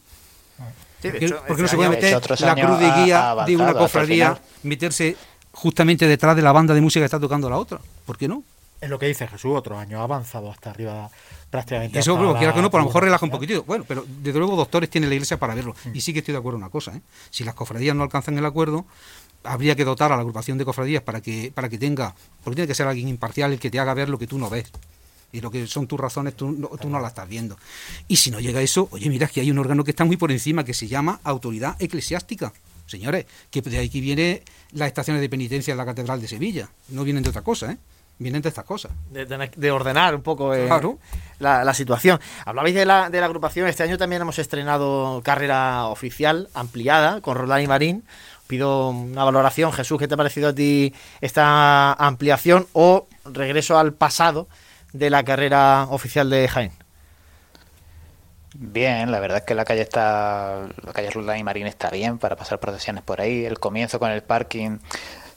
Sí, 1.03 1.09
de 1.09 1.11
¿Por 1.11 1.19
qué, 1.19 1.27
hecho, 1.27 1.43
por 1.47 1.57
qué 1.57 1.63
no 1.63 1.69
se 1.69 1.77
puede 1.77 1.89
año- 1.89 1.97
meter 1.97 2.41
la 2.41 2.55
cruz 2.55 2.79
de 2.79 2.91
guía 3.05 3.31
ha 3.33 3.45
de 3.45 3.57
una 3.57 3.75
cofradía, 3.75 4.41
meterse 4.63 5.17
justamente 5.53 6.07
detrás 6.07 6.37
de 6.37 6.43
la 6.43 6.53
banda 6.53 6.73
de 6.73 6.81
música 6.81 7.01
que 7.01 7.07
está 7.07 7.19
tocando 7.19 7.51
la 7.51 7.57
otra? 7.59 7.81
¿Por 8.07 8.17
qué 8.17 8.29
no? 8.29 8.45
Es 8.81 8.89
lo 8.89 8.99
que 8.99 9.07
dice 9.07 9.27
Jesús, 9.27 9.53
otros 9.57 9.77
años 9.79 9.99
ha 10.01 10.05
avanzado 10.05 10.51
hasta 10.53 10.71
arriba 10.71 11.11
prácticamente. 11.51 11.99
Eso, 11.99 12.17
bueno, 12.17 12.37
quiera 12.39 12.55
que 12.55 12.63
no, 12.63 12.69
a 12.73 12.79
lo 12.79 12.85
mejor 12.87 13.05
relaja 13.05 13.25
un 13.25 13.31
poquitito. 13.31 13.65
Bueno, 13.65 13.85
pero 13.87 14.05
desde 14.23 14.39
luego 14.39 14.57
doctores 14.57 14.89
tiene 14.89 15.07
la 15.09 15.15
iglesia 15.15 15.39
para 15.39 15.55
verlo. 15.55 15.75
Y 15.93 16.01
sí 16.01 16.13
que 16.13 16.21
estoy 16.21 16.33
de 16.33 16.39
acuerdo 16.39 16.57
en 16.59 16.63
una 16.65 16.71
cosa, 16.71 16.95
¿eh? 16.97 17.01
Si 17.31 17.45
las 17.45 17.55
cofradías 17.55 17.95
no 17.97 18.03
alcanzan 18.05 18.39
el 18.39 18.47
acuerdo, 18.47 18.87
habría 19.45 19.75
que 19.75 19.85
dotar 19.85 20.13
a 20.13 20.17
la 20.17 20.21
agrupación 20.21 20.59
de 20.59 20.65
cofradías 20.65 21.03
para 21.03 21.21
que, 21.21 21.51
para 21.55 21.69
que 21.69 21.79
tenga, 21.79 22.15
porque 22.45 22.57
tiene 22.57 22.69
que 22.69 22.75
ser 22.75 22.87
alguien 22.87 23.09
imparcial 23.09 23.53
el 23.53 23.59
que 23.59 23.71
te 23.71 23.79
haga 23.81 23.93
ver 23.95 24.09
lo 24.09 24.19
que 24.19 24.27
tú 24.27 24.39
no 24.39 24.49
ves. 24.51 24.71
Y 25.33 25.41
lo 25.41 25.51
que 25.51 25.67
son 25.69 25.87
tus 25.87 25.99
razones, 25.99 26.35
tú, 26.37 26.51
no- 26.51 26.69
tú 26.81 26.89
no 26.89 26.99
las 27.01 27.13
estás 27.13 27.29
viendo. 27.29 27.57
Y 28.09 28.17
si 28.17 28.31
no 28.33 28.41
llega 28.41 28.61
eso, 28.63 28.89
oye, 28.91 29.09
mira, 29.09 29.27
es 29.27 29.33
que 29.33 29.41
hay 29.41 29.51
un 29.51 29.59
órgano 29.59 29.85
que 29.85 29.93
está 29.93 30.05
muy 30.05 30.17
por 30.17 30.33
encima, 30.33 30.65
que 30.65 30.75
se 30.75 30.89
llama 30.89 31.21
autoridad 31.23 31.77
eclesiástica. 31.81 32.53
Señores, 32.87 33.27
que 33.51 33.63
de 33.63 33.79
aquí 33.79 34.01
viene 34.01 34.43
las 34.73 34.89
estaciones 34.89 35.21
de 35.21 35.29
penitencia 35.29 35.71
en 35.71 35.79
la 35.79 35.85
Catedral 35.87 36.21
de 36.21 36.27
Sevilla. 36.27 36.69
No 36.89 37.05
vienen 37.05 37.23
de 37.23 37.29
otra 37.31 37.43
cosa, 37.43 37.71
¿eh? 37.71 37.79
Vienen 38.21 38.43
de 38.43 38.51
estas 38.51 38.65
cosas. 38.65 38.93
de, 39.11 39.25
de- 39.27 39.51
de 39.57 39.71
ordenar 39.73 40.15
un 40.15 40.23
poco 40.23 40.55
eh, 40.55 40.67
Claro. 40.67 40.99
la, 41.41 41.65
la 41.65 41.75
situación. 41.75 42.21
Hablabais 42.45 42.75
de 42.75 42.85
la, 42.85 43.11
de 43.11 43.19
la 43.19 43.27
agrupación, 43.27 43.67
este 43.67 43.83
año 43.83 43.99
también 43.99 44.23
hemos 44.23 44.39
estrenado 44.39 45.21
carrera 45.25 45.87
oficial 45.87 46.49
ampliada 46.55 47.21
con 47.23 47.37
Roland 47.37 47.65
y 47.65 47.67
Marín. 47.67 48.05
Pido 48.47 48.91
una 48.91 49.25
valoración, 49.25 49.73
Jesús, 49.73 49.99
¿qué 49.99 50.07
te 50.07 50.15
ha 50.15 50.17
parecido 50.17 50.51
a 50.51 50.55
ti 50.55 50.93
esta 51.21 51.93
ampliación 51.95 52.67
o 52.75 53.07
regreso 53.25 53.79
al 53.79 53.95
pasado 53.95 54.49
de 54.93 55.09
la 55.09 55.23
carrera 55.25 55.87
oficial 55.89 56.29
de 56.29 56.47
Jaén? 56.47 56.73
Bien, 58.53 59.13
la 59.13 59.21
verdad 59.21 59.39
es 59.39 59.45
que 59.45 59.55
la 59.55 59.65
calle 59.65 59.83
está, 59.83 60.67
la 60.85 60.93
calle 60.93 61.09
Roldán 61.11 61.39
y 61.39 61.45
Marín 61.45 61.69
está 61.69 61.89
bien 61.89 62.19
para 62.19 62.35
pasar 62.35 62.59
procesiones 62.59 63.05
por 63.05 63.21
ahí. 63.21 63.45
El 63.45 63.61
comienzo 63.61 64.01
con 64.01 64.11
el 64.11 64.23
parking 64.25 64.79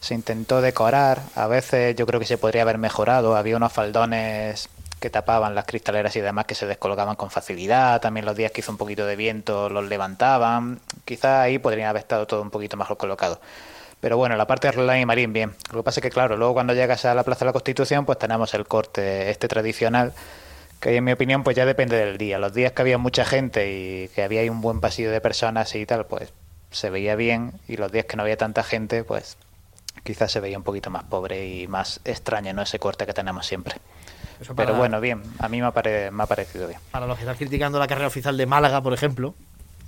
se 0.04 0.16
intentó 0.16 0.62
decorar, 0.62 1.22
a 1.34 1.47
veces 1.47 1.95
yo 1.95 2.06
creo 2.06 2.20
que 2.20 2.26
se 2.26 2.38
podría 2.38 2.64
haber 2.64 2.78
mejorado. 2.78 3.38
Había 3.38 3.56
unos 3.56 3.72
faldones 3.72 4.68
que 4.99 5.10
tapaban 5.10 5.56
las 5.56 5.64
cristaleras 5.64 6.14
y 6.18 6.20
demás 6.20 6.43
que 6.43 6.56
se 6.56 6.66
descolocaban 6.66 7.16
con 7.16 7.32
facilidad. 7.32 8.01
También 8.01 8.26
los 8.26 8.36
días 8.36 8.51
que 8.51 8.60
hizo 8.60 8.72
un 8.74 8.78
poquito 8.78 9.06
de 9.06 9.16
viento 9.16 9.70
los 9.70 9.86
levantaban. 9.86 10.82
Quizás 11.06 11.39
ahí 11.39 11.58
podrían 11.58 11.88
haber 11.88 12.01
estado 12.01 12.28
todo 12.28 12.41
un 12.41 12.49
poquito 12.49 12.76
mejor 12.76 12.97
colocado. 12.97 13.39
Pero 14.01 14.18
bueno, 14.18 14.36
la 14.36 14.45
parte 14.45 14.68
de 14.68 14.74
Roldán 14.74 14.99
y 14.99 15.06
Marín, 15.06 15.32
bien. 15.32 15.56
Lo 15.72 15.80
que 15.80 15.84
pasa 15.84 16.01
es 16.01 16.04
que, 16.04 16.10
claro, 16.10 16.36
luego 16.36 16.54
cuando 16.54 16.74
llegas 16.74 17.06
a 17.06 17.16
la 17.16 17.24
Plaza 17.24 17.45
de 17.45 17.45
la 17.45 17.54
Constitución, 17.54 18.06
pues 18.06 18.20
tenemos 18.20 18.54
el 18.54 18.68
corte 18.68 19.32
este 19.32 19.47
tradicional 19.47 20.12
que 20.82 20.97
en 20.97 21.04
mi 21.06 21.14
opinión 21.14 21.43
pues 21.43 21.56
ya 21.56 21.66
depende 21.66 21.95
del 21.95 22.18
día. 22.18 22.39
Los 22.39 22.54
días 22.54 22.74
que 22.74 22.82
había 22.82 22.97
mucha 22.97 23.24
gente 23.24 23.72
y 23.72 24.10
que 24.10 24.22
había 24.22 24.41
ahí 24.41 24.49
un 24.49 24.60
buen 24.60 24.82
pasillo 24.82 25.12
de 25.12 25.22
personas 25.22 25.74
y 25.76 25.86
tal, 25.86 26.08
pues 26.08 26.34
se 26.72 26.89
veía 26.89 27.16
bien 27.16 27.54
y 27.70 27.78
los 27.78 27.89
días 27.89 28.04
que 28.04 28.18
no 28.18 28.24
había 28.24 28.36
tanta 28.36 28.64
gente, 28.64 29.06
pues 29.06 29.38
quizás 30.04 30.32
se 30.32 30.39
veía 30.39 30.58
un 30.58 30.64
poquito 30.64 30.89
más 30.89 31.04
pobre 31.04 31.47
y 31.47 31.68
más 31.68 31.99
extraño, 32.06 32.54
¿no? 32.54 32.62
Ese 32.62 32.80
corte 32.80 33.06
que 33.06 33.14
tenemos 33.14 33.45
siempre. 33.45 33.76
Pero 34.56 34.74
bueno, 34.76 34.99
bien, 34.99 35.22
a 35.39 35.47
mí 35.47 35.62
me 35.62 35.68
ha, 35.68 35.72
pare- 35.72 36.12
me 36.12 36.24
ha 36.24 36.26
parecido 36.26 36.68
bien. 36.68 36.80
Para 36.91 37.08
los 37.08 37.18
que 37.18 37.24
están 37.24 37.38
criticando 37.38 37.80
la 37.80 37.88
carrera 37.88 38.08
oficial 38.08 38.36
de 38.36 38.45
Málaga, 38.45 38.82
por 38.82 38.93
ejemplo, 38.93 39.36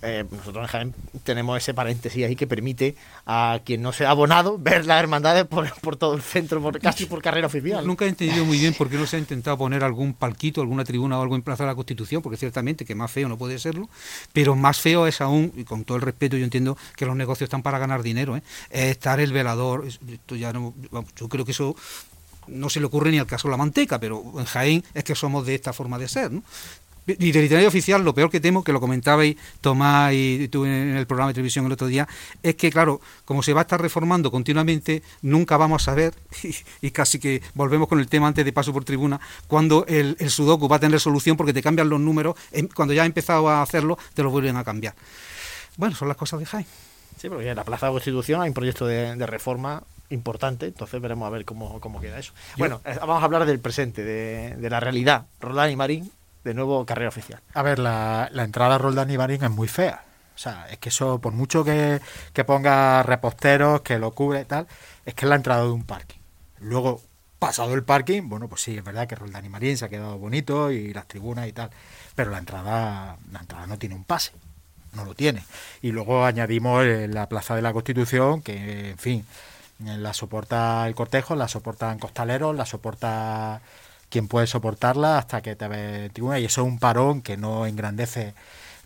eh, 0.02 0.24
nosotros 0.30 0.64
en 0.64 0.68
Jaén 0.68 0.94
tenemos 1.24 1.58
ese 1.58 1.74
paréntesis 1.74 2.24
ahí 2.26 2.36
que 2.36 2.46
permite 2.48 2.96
a 3.26 3.60
quien 3.66 3.82
no 3.82 3.92
sea 3.94 4.12
abonado 4.12 4.58
ver 4.60 4.86
las 4.86 5.00
hermandades 5.00 5.46
por, 5.46 5.72
por 5.82 5.96
todo 5.96 6.14
el 6.16 6.22
centro, 6.22 6.62
por, 6.62 6.80
casi 6.80 7.06
por 7.06 7.22
carrera 7.22 7.48
oficial. 7.48 7.86
Nunca 7.88 8.06
he 8.06 8.10
entendido 8.10 8.46
muy 8.46 8.60
bien 8.60 8.74
por 8.74 8.90
qué 8.90 8.98
no 8.98 9.08
se 9.08 9.16
ha 9.16 9.20
intentado 9.20 9.58
poner 9.58 9.84
algún 9.84 10.14
palquito, 10.14 10.62
alguna 10.62 10.84
tribuna 10.84 11.18
o 11.18 11.22
algo 11.22 11.36
en 11.36 11.42
Plaza 11.42 11.64
de 11.64 11.70
la 11.70 11.76
Constitución, 11.76 12.22
porque 12.22 12.38
ciertamente 12.38 12.86
que 12.86 12.94
más 12.96 13.10
feo 13.12 13.28
no 13.30 13.38
puede 13.38 13.58
serlo, 13.58 13.90
pero 14.34 14.56
más 14.56 14.80
feo 14.80 15.08
es 15.08 15.22
aún, 15.22 15.52
y 15.56 15.64
con 15.64 15.84
todo 15.86 15.98
el 15.98 16.04
respeto 16.04 16.38
yo 16.38 16.44
entiendo 16.44 16.78
que 16.96 17.06
los 17.06 17.16
negocios 17.16 17.48
están 17.48 17.64
para 17.64 17.80
ganar 17.80 18.04
dinero, 18.04 18.36
¿eh? 18.38 18.44
es 18.70 18.92
estar 18.92 19.20
el 19.20 19.34
velador, 19.34 19.86
es- 19.88 20.00
esto 20.12 20.36
ya 20.36 20.54
no, 20.54 20.74
yo 21.16 21.30
creo 21.30 21.46
que 21.46 21.52
eso 21.52 21.76
no 22.48 22.70
se 22.70 22.80
le 22.80 22.86
ocurre 22.86 23.10
ni 23.10 23.18
al 23.18 23.26
caso 23.26 23.48
de 23.48 23.54
la 23.54 23.58
manteca, 23.58 24.00
pero 24.00 24.24
en 24.38 24.46
Jaén 24.46 24.84
es 24.94 25.04
que 25.04 25.16
somos 25.16 25.48
de 25.48 25.56
esta 25.56 25.74
forma 25.74 25.98
de 25.98 26.08
ser, 26.08 26.32
¿no? 26.32 26.44
Y 27.08 27.32
del 27.32 27.46
itinerario 27.46 27.68
oficial, 27.68 28.04
lo 28.04 28.16
peor 28.16 28.32
que 28.32 28.40
temo, 28.40 28.64
que 28.64 28.72
lo 28.74 28.80
comentabais 28.80 29.36
Tomás 29.62 30.12
y 30.14 30.48
tú 30.48 30.66
en 30.66 30.98
el 30.98 31.06
programa 31.06 31.28
de 31.30 31.36
televisión 31.36 31.66
el 31.68 31.72
otro 31.72 31.86
día, 31.86 32.08
es 32.42 32.56
que, 32.56 32.72
claro, 32.72 33.00
como 33.26 33.44
se 33.44 33.54
va 33.54 33.62
a 33.62 33.64
estar 33.64 33.80
reformando 33.80 34.32
continuamente, 34.32 35.04
nunca 35.22 35.56
vamos 35.58 35.84
a 35.84 35.86
saber, 35.86 36.16
y, 36.44 36.56
y 36.88 36.92
casi 36.92 37.20
que 37.20 37.44
volvemos 37.54 37.88
con 37.88 38.00
el 38.00 38.08
tema 38.08 38.28
antes 38.28 38.44
de 38.44 38.52
paso 38.52 38.74
por 38.74 38.84
tribuna, 38.86 39.20
cuando 39.48 39.86
el, 39.88 40.18
el 40.20 40.30
Sudoku 40.32 40.68
va 40.68 40.78
a 40.78 40.80
tener 40.80 41.00
solución 41.00 41.38
porque 41.38 41.54
te 41.54 41.62
cambian 41.62 41.90
los 41.90 42.00
números, 42.00 42.36
em- 42.52 42.68
cuando 42.68 42.94
ya 42.94 43.04
ha 43.04 43.06
empezado 43.06 43.50
a 43.50 43.62
hacerlo, 43.62 44.00
te 44.16 44.24
lo 44.24 44.32
vuelven 44.32 44.58
a 44.58 44.64
cambiar. 44.64 44.96
Bueno, 45.78 45.96
son 45.96 46.08
las 46.08 46.18
cosas 46.18 46.40
de 46.40 46.46
Jaén. 46.48 46.66
Sí, 47.20 47.30
porque 47.30 47.50
en 47.50 47.56
la 47.56 47.64
Plaza 47.64 47.86
de 47.86 47.92
Constitución 47.92 48.42
hay 48.42 48.48
un 48.50 48.54
proyecto 48.56 48.88
de, 48.88 49.16
de 49.16 49.26
reforma 49.28 49.84
importante, 50.10 50.68
entonces 50.68 51.00
veremos 51.02 51.28
a 51.28 51.30
ver 51.30 51.46
cómo, 51.46 51.80
cómo 51.80 52.02
queda 52.02 52.18
eso. 52.20 52.34
Bueno, 52.58 52.82
eh, 52.86 52.98
vamos 53.00 53.22
a 53.22 53.26
hablar 53.26 53.46
del 53.46 53.60
presente, 53.60 54.04
de, 54.04 54.56
de 54.56 54.70
la 54.70 54.80
realidad. 54.80 55.26
Roland 55.40 55.72
y 55.72 55.76
Marín, 55.76 56.12
de 56.46 56.54
nuevo 56.54 56.86
carrera 56.86 57.10
oficial. 57.10 57.42
A 57.54 57.62
ver, 57.64 57.80
la, 57.80 58.30
la 58.32 58.44
entrada 58.44 58.76
a 58.76 58.78
Roldán 58.78 59.10
y 59.12 59.18
Marín 59.18 59.44
es 59.44 59.52
muy 59.52 59.68
fea. 59.68 60.06
O 60.36 60.38
sea, 60.38 60.68
es 60.70 60.78
que 60.78 60.90
eso, 60.90 61.20
por 61.20 61.34
mucho 61.34 61.64
que, 61.64 62.00
que 62.34 62.44
ponga 62.44 63.04
reposteros, 63.04 63.82
que 63.82 63.98
lo 64.00 64.12
cubre 64.12 64.42
y 64.42 64.46
tal, 64.46 64.68
es 65.06 65.14
que 65.14 65.26
es 65.26 65.30
la 65.30 65.36
entrada 65.36 65.64
de 65.64 65.72
un 65.72 65.84
parking. 65.84 66.20
Luego, 66.60 67.02
pasado 67.40 67.74
el 67.74 67.84
parking, 67.84 68.30
bueno, 68.30 68.48
pues 68.48 68.62
sí, 68.62 68.78
es 68.78 68.84
verdad 68.84 69.08
que 69.08 69.16
Roldán 69.16 69.46
y 69.46 69.50
Marín 69.50 69.78
se 69.78 69.86
ha 69.86 69.90
quedado 69.90 70.18
bonito 70.18 70.72
y 70.72 70.94
las 70.94 71.08
tribunas 71.08 71.48
y 71.48 71.52
tal, 71.52 71.72
pero 72.16 72.32
la 72.32 72.38
entrada, 72.38 73.18
la 73.32 73.40
entrada 73.40 73.66
no 73.66 73.78
tiene 73.78 73.96
un 73.96 74.04
pase, 74.04 74.34
no 74.94 75.04
lo 75.04 75.16
tiene. 75.16 75.44
Y 75.82 75.92
luego 75.92 76.26
añadimos 76.26 76.86
eh, 76.86 77.08
la 77.08 77.28
Plaza 77.28 77.56
de 77.56 77.62
la 77.62 77.74
Constitución, 77.74 78.42
que, 78.42 78.92
en 78.92 78.98
fin, 78.98 79.26
la 79.80 80.14
soporta 80.14 80.86
el 80.88 80.96
cortejo, 80.96 81.36
la 81.36 81.48
soportan 81.48 81.98
costaleros, 81.98 82.56
la 82.56 82.66
soporta 82.66 83.62
quien 84.16 84.30
puede 84.30 84.48
soportarla 84.48 85.18
hasta 85.18 85.42
que 85.42 85.58
te 85.58 85.68
ve 85.68 86.10
tribuna 86.14 86.40
y 86.40 86.46
eso 86.46 86.62
es 86.62 86.68
un 86.68 86.80
parón 86.80 87.22
que 87.22 87.36
no 87.36 87.66
engrandece 87.66 88.34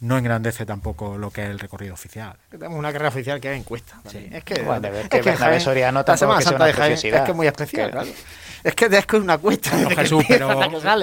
no 0.02 0.18
engrandece 0.18 0.66
tampoco 0.66 1.18
lo 1.20 1.30
que 1.30 1.44
es 1.44 1.50
el 1.50 1.60
recorrido 1.60 1.94
oficial. 1.94 2.34
Tenemos 2.50 2.80
una 2.80 2.92
carrera 2.92 3.10
oficial 3.10 3.40
que 3.40 3.52
es 3.54 3.60
encuesta. 3.60 4.00
también. 4.02 4.34
Es 4.34 4.44
que, 4.44 4.62
Bueno, 4.64 4.88
es 4.88 5.08
que 5.10 5.18
en 5.18 5.24
Bernabé 5.26 5.58
Jaén- 5.58 5.60
Soriano 5.62 6.00
la 6.00 6.04
tampoco 6.06 6.20
Semana 6.20 6.38
que 6.40 6.44
sea 6.44 6.50
Santa 6.52 6.64
una 6.64 6.66
de 6.68 6.74
Jaén 6.74 6.94
es 6.94 7.02
que 7.22 7.32
es 7.32 7.36
muy 7.36 7.48
especial, 7.48 7.86
Que- 7.88 7.92
claro. 7.92 8.08
Es 8.64 8.76
que 8.76 8.86
es 8.86 9.06
que 9.06 9.18
es 9.18 9.24
una 9.24 9.38
cuesta. 9.38 9.72
No, 9.78 9.90
Jesús, 9.90 10.24
pero, 10.28 10.48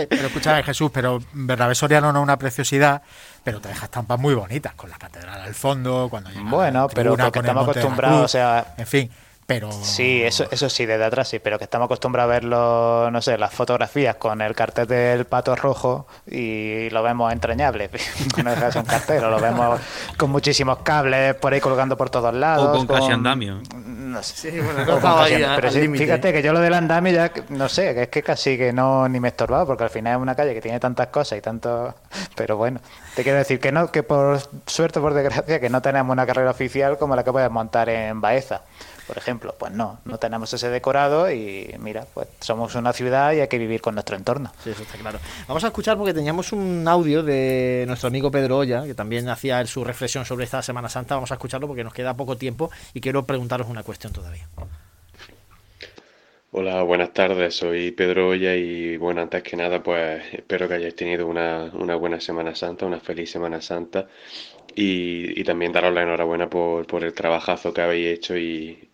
pero 0.09 0.27
escúchame 0.27 0.63
Jesús, 0.63 0.91
pero 0.93 1.23
Bernabé 1.33 1.75
Soriano 1.75 2.13
no 2.13 2.19
es 2.21 2.23
una 2.25 2.39
preciosidad, 2.39 3.03
pero 3.45 3.61
te 3.61 3.69
deja 3.69 3.85
estampas 3.85 4.19
muy 4.19 4.35
bonitas 4.35 4.75
con 4.75 4.91
la 4.91 4.97
catedral 4.99 5.41
al 5.41 5.55
fondo, 5.55 6.09
cuando 6.11 6.31
llega 6.31 6.51
Bueno, 6.51 6.89
pero 6.93 7.17
porque 7.17 7.39
estamos 7.39 7.69
acostumbrados, 7.69 8.25
o 8.25 8.29
sea, 8.29 8.75
en 8.79 8.87
fin, 8.87 9.11
pero 9.47 9.71
Sí, 9.71 10.23
eso, 10.23 10.47
eso 10.51 10.69
sí, 10.69 10.87
desde 10.87 11.05
atrás 11.05 11.29
sí, 11.29 11.39
pero 11.39 11.57
que 11.57 11.65
estamos 11.65 11.87
acostumbrados 11.87 12.31
a 12.31 12.35
verlo, 12.35 13.11
no 13.13 13.23
sé, 13.23 13.39
las 13.39 13.55
fotografías 13.55 14.17
con 14.17 14.43
el 14.43 14.55
cartel 14.57 14.89
del 14.89 15.25
pato 15.25 15.55
rojo 15.55 16.09
y 16.27 16.91
lo 16.91 17.03
vemos 17.05 17.33
entrañable. 17.33 17.89
no 18.43 18.51
deja 18.51 18.67
de 18.67 18.73
ser 18.73 18.83
un 18.83 18.89
cartel, 18.89 19.23
lo 19.23 19.41
vemos 19.41 19.81
con 20.17 20.31
muchísimos 20.31 20.79
cables 20.79 21.35
por 21.37 21.53
ahí 21.53 21.61
colgando 21.61 21.97
por 21.97 22.11
todos 22.11 22.35
lados. 22.35 22.77
O 22.77 22.87
con 22.87 22.87
casi 22.89 23.13
andamio. 23.13 23.61
No 23.75 24.21
sé. 24.23 24.51
Sí, 24.51 24.61
bueno, 24.61 24.81
O 24.81 24.85
no 24.85 24.87
con 24.87 24.97
estaba 24.97 25.21
casi 25.23 25.35
ahí 25.35 25.43
andamio. 25.45 25.55
al 25.55 25.61
Pero 25.61 25.73
sí, 25.73 25.99
fíjate 25.99 26.33
que 26.33 26.43
yo 26.43 26.53
lo 26.53 26.61
del 26.61 26.75
andamio 26.75 27.13
ya, 27.13 27.33
no 27.51 27.69
sé, 27.69 27.95
que 27.95 28.03
es 28.03 28.09
que 28.09 28.23
casi 28.25 28.59
que 28.59 28.73
no 28.73 29.09
ni 29.09 29.21
me 29.21 29.29
estorbaba, 29.29 29.65
porque 29.65 29.85
al 29.85 29.91
final 29.91 30.17
es 30.17 30.23
una 30.23 30.35
calle 30.35 30.55
que 30.55 30.61
tiene 30.61 30.81
tantas 30.81 31.07
cosas 31.09 31.39
y 31.39 31.41
tanto... 31.41 31.95
Pero 32.35 32.57
bueno, 32.57 32.81
te 33.15 33.23
quiero 33.23 33.39
decir 33.39 33.61
que 33.61 33.71
no, 33.71 33.93
que 33.93 34.03
por 34.03 34.41
suerte 34.67 35.01
por 35.01 35.15
desgracia 35.15 35.61
que 35.61 35.71
no 35.71 35.81
tenemos 35.83 36.13
una 36.13 36.27
carrera 36.27 36.51
oficial 36.51 36.99
como 36.99 37.15
la 37.15 37.23
que 37.23 37.31
puedes 37.31 37.51
montar 37.51 37.89
en 37.89 38.21
Baeza. 38.21 38.63
Por 39.07 39.17
ejemplo, 39.19 39.55
pues 39.57 39.73
no, 39.73 40.01
no 40.05 40.19
tenemos 40.19 40.53
ese 40.53 40.69
decorado 40.69 41.31
y 41.31 41.73
mira, 41.79 42.07
pues 42.13 42.27
somos 42.41 42.75
una 42.75 42.93
ciudad 42.93 43.33
y 43.33 43.41
hay 43.41 43.49
que 43.49 43.59
vivir 43.59 43.81
con 43.81 43.95
nuestro 43.95 44.17
entorno. 44.17 44.53
Sí, 44.65 44.71
eso 44.71 44.83
está 44.83 44.99
claro. 44.99 45.21
Vamos 45.47 45.63
a 45.63 45.69
escuchar 45.69 45.97
porque 45.97 46.13
teníamos 46.13 46.53
un 46.53 46.85
audio 46.89 47.23
de 47.23 47.85
nuestro 47.87 48.09
amigo 48.09 48.33
Pedro 48.33 48.59
Olla, 48.59 48.85
que 48.85 48.95
también 48.95 49.29
hacía 49.29 49.65
su 49.67 49.85
reflexión 49.85 50.25
sobre 50.25 50.45
esta 50.45 50.61
Semana 50.61 50.89
Santa. 50.89 51.15
Vamos 51.15 51.31
a 51.31 51.35
escucharlo 51.35 51.69
porque 51.69 51.85
nos 51.85 51.95
queda 51.95 52.15
poco 52.15 52.37
tiempo 52.37 52.71
y 52.95 53.01
quiero 53.01 53.25
preguntaros 53.25 53.69
una 53.69 53.85
cuestión 53.85 54.13
todavía. 54.13 54.49
Hola, 56.51 56.83
buenas 56.83 57.13
tardes, 57.13 57.55
soy 57.55 57.91
Pedro 57.93 58.29
Olla 58.29 58.57
y 58.57 58.97
bueno, 58.97 59.21
antes 59.21 59.43
que 59.43 59.57
nada 59.57 59.83
pues 59.83 60.23
espero 60.33 60.67
que 60.67 60.75
hayáis 60.75 60.97
tenido 60.97 61.27
una, 61.27 61.71
una 61.75 61.97
buena 61.97 62.19
Semana 62.19 62.55
Santa, 62.55 62.87
una 62.87 62.99
feliz 62.99 63.31
Semana 63.31 63.61
Santa 63.61 64.07
y, 64.75 65.39
y 65.39 65.45
también 65.45 65.73
daros 65.73 65.93
la 65.93 66.03
enhorabuena 66.03 66.49
por, 66.49 66.87
por 66.87 67.05
el 67.05 67.13
trabajazo 67.13 67.75
que 67.75 67.83
habéis 67.83 68.19
hecho 68.19 68.39
y, 68.39 68.89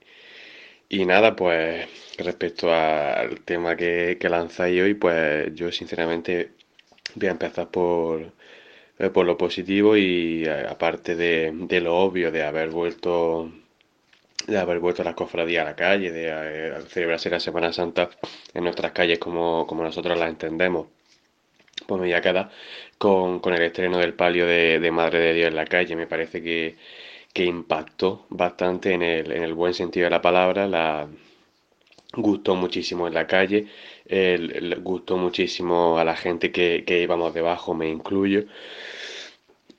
y 0.93 1.07
nada, 1.07 1.35
pues 1.37 1.89
respecto 2.19 2.73
al 2.73 3.41
tema 3.45 3.77
que, 3.77 4.19
que 4.21 4.29
lanzáis 4.29 4.83
hoy, 4.83 4.95
pues 4.95 5.55
yo 5.55 5.73
sinceramente 5.73 6.53
voy 7.17 7.29
a 7.29 7.33
empezar 7.33 7.71
por, 7.71 8.33
eh, 8.99 9.11
por 9.11 9.27
lo 9.27 9.39
positivo 9.39 9.97
y 9.97 10.45
eh, 10.47 10.67
aparte 10.69 11.17
de, 11.17 11.53
de 11.55 11.81
lo 11.81 11.97
obvio 11.99 12.31
de 12.33 12.45
haber 12.45 12.71
vuelto 12.71 13.53
de 14.47 14.59
haber 14.59 14.81
vuelto 14.81 15.05
las 15.05 15.15
cofradías 15.15 15.63
a 15.63 15.71
la 15.71 15.77
calle, 15.77 16.13
de 16.13 16.29
eh, 16.31 16.75
celebrarse 16.89 17.31
la 17.31 17.41
Semana 17.41 17.73
Santa 17.73 18.11
en 18.55 18.65
nuestras 18.65 18.93
calles 18.93 19.19
como, 19.19 19.67
como 19.67 19.83
nosotros 19.85 20.19
las 20.19 20.29
entendemos. 20.31 20.89
Pues 21.87 22.01
me 22.01 22.07
voy 22.07 22.15
a 22.15 22.21
quedar 22.21 22.51
con, 22.99 23.41
con 23.41 23.55
el 23.55 23.63
estreno 23.63 23.99
del 23.99 24.15
palio 24.15 24.47
de, 24.47 24.79
de, 24.81 24.91
Madre 24.91 25.19
de 25.21 25.35
Dios 25.35 25.49
en 25.49 25.57
la 25.57 25.67
calle. 25.67 25.97
Me 25.97 26.07
parece 26.07 26.43
que, 26.43 26.77
que 27.33 27.45
impactó 27.45 28.27
bastante 28.31 28.93
en 28.93 29.03
el, 29.03 29.33
en 29.33 29.43
el, 29.43 29.55
buen 29.55 29.75
sentido 29.75 30.05
de 30.05 30.11
la 30.11 30.23
palabra. 30.23 30.67
La 30.67 31.09
gustó 32.15 32.55
muchísimo 32.55 33.07
en 33.07 33.15
la 33.15 33.27
calle, 33.27 33.67
gustó 34.83 35.17
muchísimo 35.17 35.99
a 35.99 36.05
la 36.05 36.17
gente 36.17 36.53
que, 36.53 36.85
que 36.87 37.03
íbamos 37.03 37.35
debajo, 37.35 37.75
me 37.75 37.89
incluyo. 37.89 38.45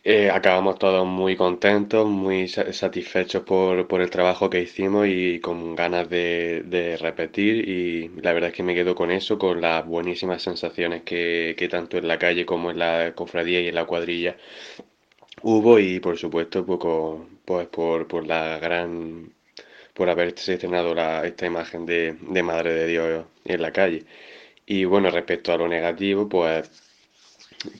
Eh, 0.05 0.29
acabamos 0.29 0.77
todos 0.79 1.07
muy 1.07 1.37
contentos, 1.37 2.05
muy 2.09 2.49
satisfechos 2.49 3.43
por, 3.43 3.87
por, 3.87 4.01
el 4.01 4.09
trabajo 4.09 4.49
que 4.49 4.61
hicimos 4.61 5.07
y 5.07 5.39
con 5.39 5.75
ganas 5.75 6.09
de, 6.09 6.61
de, 6.65 6.97
repetir 6.97 7.69
y 7.69 8.09
la 8.21 8.33
verdad 8.33 8.49
es 8.49 8.55
que 8.55 8.63
me 8.63 8.75
quedo 8.75 8.95
con 8.95 9.11
eso, 9.11 9.37
con 9.39 9.61
las 9.61 9.85
buenísimas 9.85 10.41
sensaciones 10.41 11.03
que, 11.03 11.55
que, 11.57 11.69
tanto 11.69 11.97
en 11.97 12.09
la 12.09 12.19
calle 12.19 12.45
como 12.45 12.71
en 12.71 12.79
la 12.79 13.13
cofradía 13.15 13.61
y 13.61 13.69
en 13.69 13.75
la 13.75 13.85
cuadrilla 13.85 14.35
hubo 15.43 15.79
y 15.79 15.99
por 15.99 16.17
supuesto 16.17 16.65
poco, 16.65 17.27
pues 17.45 17.67
por, 17.67 18.07
por 18.07 18.25
la 18.27 18.59
gran 18.59 19.33
por 19.93 20.09
haberse 20.09 20.53
estrenado 20.55 20.95
la, 20.95 21.25
esta 21.27 21.45
imagen 21.47 21.85
de, 21.85 22.17
de 22.21 22.43
Madre 22.43 22.73
de 22.73 22.87
Dios 22.87 23.25
en 23.45 23.61
la 23.61 23.71
calle. 23.73 24.05
Y 24.67 24.85
bueno, 24.85 25.11
respecto 25.11 25.53
a 25.53 25.57
lo 25.57 25.67
negativo, 25.69 26.29
pues 26.29 26.71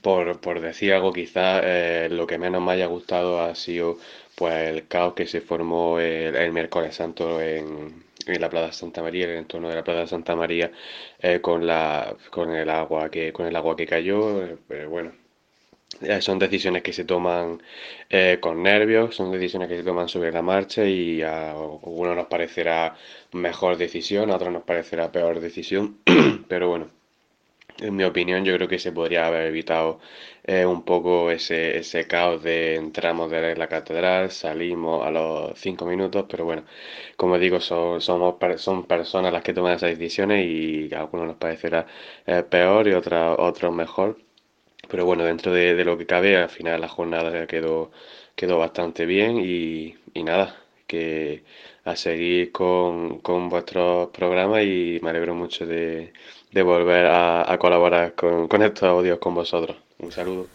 por, 0.02 0.40
por 0.42 0.62
decir 0.62 0.94
algo, 0.94 1.14
quizás 1.14 1.62
eh, 1.66 2.08
lo 2.12 2.28
que 2.28 2.38
menos 2.38 2.62
me 2.62 2.72
haya 2.74 2.86
gustado 2.88 3.42
ha 3.42 3.56
sido 3.56 3.98
pues 4.36 4.70
el 4.70 4.88
caos 4.88 5.14
que 5.14 5.28
se 5.28 5.42
formó 5.42 6.00
el, 6.00 6.36
el 6.36 6.52
miércoles 6.54 6.96
santo 6.96 7.42
en, 7.42 8.04
en, 8.28 8.42
la 8.42 8.50
Plaza 8.50 8.74
Santa 8.74 9.02
María, 9.02 9.26
en 9.26 9.32
el 9.32 9.38
entorno 9.40 9.70
de 9.70 9.76
la 9.76 9.84
Plaza 9.84 10.08
Santa 10.08 10.36
María, 10.36 10.72
eh, 11.20 11.42
con 11.42 11.66
la 11.68 12.16
con 12.32 12.52
el 12.52 12.70
agua 12.70 13.10
que 13.10 13.32
con 13.34 13.46
el 13.48 13.56
agua 13.56 13.76
que 13.76 13.86
cayó, 13.88 14.44
eh, 14.44 14.58
pero 14.68 14.90
bueno. 14.90 15.23
Son 16.22 16.40
decisiones 16.40 16.84
que 16.84 16.94
se 16.94 17.06
toman 17.06 17.62
eh, 18.10 18.38
con 18.42 18.62
nervios, 18.64 19.16
son 19.16 19.32
decisiones 19.32 19.70
que 19.70 19.78
se 19.78 19.84
toman 19.84 20.08
sobre 20.10 20.32
la 20.32 20.42
marcha 20.42 20.86
y 20.86 21.22
a 21.22 21.52
algunos 21.52 22.16
nos 22.16 22.28
parecerá 22.28 22.96
mejor 23.34 23.78
decisión, 23.78 24.32
a 24.32 24.36
otros 24.36 24.52
nos 24.54 24.64
parecerá 24.64 25.12
peor 25.12 25.40
decisión, 25.40 26.00
pero 26.48 26.70
bueno, 26.70 26.90
en 27.80 27.96
mi 27.96 28.04
opinión, 28.04 28.44
yo 28.46 28.56
creo 28.56 28.68
que 28.68 28.80
se 28.80 28.92
podría 28.92 29.28
haber 29.28 29.48
evitado 29.48 30.00
eh, 30.44 30.66
un 30.66 30.84
poco 30.84 31.32
ese, 31.32 31.78
ese 31.78 32.08
caos 32.08 32.44
de 32.44 32.76
entramos 32.76 33.32
de 33.32 33.56
la 33.56 33.68
catedral, 33.68 34.32
salimos 34.32 35.06
a 35.06 35.12
los 35.12 35.60
cinco 35.60 35.86
minutos, 35.86 36.26
pero 36.30 36.46
bueno, 36.46 36.64
como 37.18 37.38
digo, 37.40 37.60
son, 37.62 38.02
somos, 38.02 38.36
son 38.58 38.86
personas 38.86 39.34
las 39.34 39.44
que 39.44 39.54
toman 39.54 39.74
esas 39.76 39.92
decisiones 39.92 40.46
y 40.46 40.94
a 40.94 41.00
algunos 41.02 41.28
nos 41.28 41.38
parecerá 41.38 41.86
eh, 42.26 42.44
peor 42.44 42.88
y 42.88 42.94
otros 42.94 43.36
otros 43.40 43.74
mejor. 43.74 44.18
Pero 44.94 45.06
bueno, 45.06 45.24
dentro 45.24 45.52
de, 45.52 45.74
de, 45.74 45.84
lo 45.84 45.98
que 45.98 46.06
cabe, 46.06 46.38
al 46.38 46.50
final 46.50 46.80
la 46.80 46.88
jornada 46.88 47.48
quedó, 47.48 47.92
quedó 48.36 48.60
bastante 48.60 49.08
bien 49.08 49.40
y, 49.40 49.96
y 50.14 50.24
nada, 50.24 50.56
que 50.86 51.44
a 51.84 51.96
seguir 51.96 52.52
con, 52.52 53.18
con 53.20 53.50
vuestros 53.50 54.10
programas 54.10 54.64
y 54.64 55.00
me 55.02 55.10
alegro 55.10 55.34
mucho 55.34 55.66
de 55.66 56.14
de 56.54 56.62
volver 56.62 57.08
a, 57.08 57.58
colaborar 57.60 58.14
con, 58.14 58.48
con, 58.48 58.62
estos 58.62 58.84
audios 58.84 59.18
con 59.18 59.34
vosotros. 59.34 59.76
Un 59.98 60.12
saludo. 60.12 60.48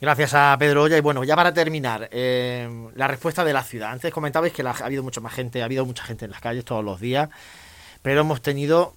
Gracias 0.00 0.32
a 0.34 0.56
Pedro 0.58 0.84
Olla. 0.84 0.96
Y 0.96 1.02
bueno, 1.02 1.22
ya 1.22 1.36
para 1.36 1.52
terminar, 1.52 2.08
eh, 2.10 2.68
la 2.94 3.08
respuesta 3.08 3.44
de 3.44 3.52
la 3.52 3.62
ciudad. 3.62 3.92
Antes 3.92 4.12
comentabais 4.12 4.52
que 4.52 4.62
ha 4.62 4.70
habido 4.70 5.02
mucha 5.02 5.20
más 5.20 5.34
gente, 5.34 5.60
ha 5.60 5.66
habido 5.66 5.84
mucha 5.84 6.02
gente 6.02 6.24
en 6.24 6.30
las 6.30 6.40
calles 6.40 6.64
todos 6.64 6.82
los 6.82 6.98
días, 6.98 7.28
pero 8.02 8.22
hemos 8.22 8.40
tenido 8.40 8.94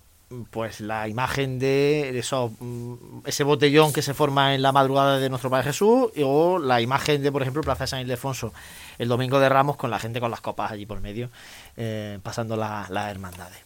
pues 0.51 0.81
la 0.81 1.07
imagen 1.07 1.57
de 1.59 2.17
eso, 2.19 2.51
mm, 2.59 3.19
ese 3.25 3.43
botellón 3.43 3.93
que 3.93 4.01
se 4.01 4.13
forma 4.13 4.55
en 4.55 4.61
la 4.61 4.71
madrugada 4.71 5.19
de 5.19 5.29
nuestro 5.29 5.49
Padre 5.49 5.65
Jesús 5.65 6.11
o 6.23 6.59
la 6.59 6.81
imagen 6.81 7.23
de, 7.23 7.31
por 7.31 7.41
ejemplo, 7.41 7.63
Plaza 7.63 7.85
de 7.85 7.87
San 7.87 8.01
Ildefonso 8.01 8.53
el 8.97 9.07
domingo 9.07 9.39
de 9.39 9.49
Ramos 9.49 9.77
con 9.77 9.91
la 9.91 9.99
gente 9.99 10.19
con 10.19 10.31
las 10.31 10.41
copas 10.41 10.71
allí 10.71 10.85
por 10.85 11.01
medio, 11.01 11.29
eh, 11.75 12.19
pasando 12.23 12.55
las 12.57 12.89
la 12.89 13.09
hermandades. 13.09 13.59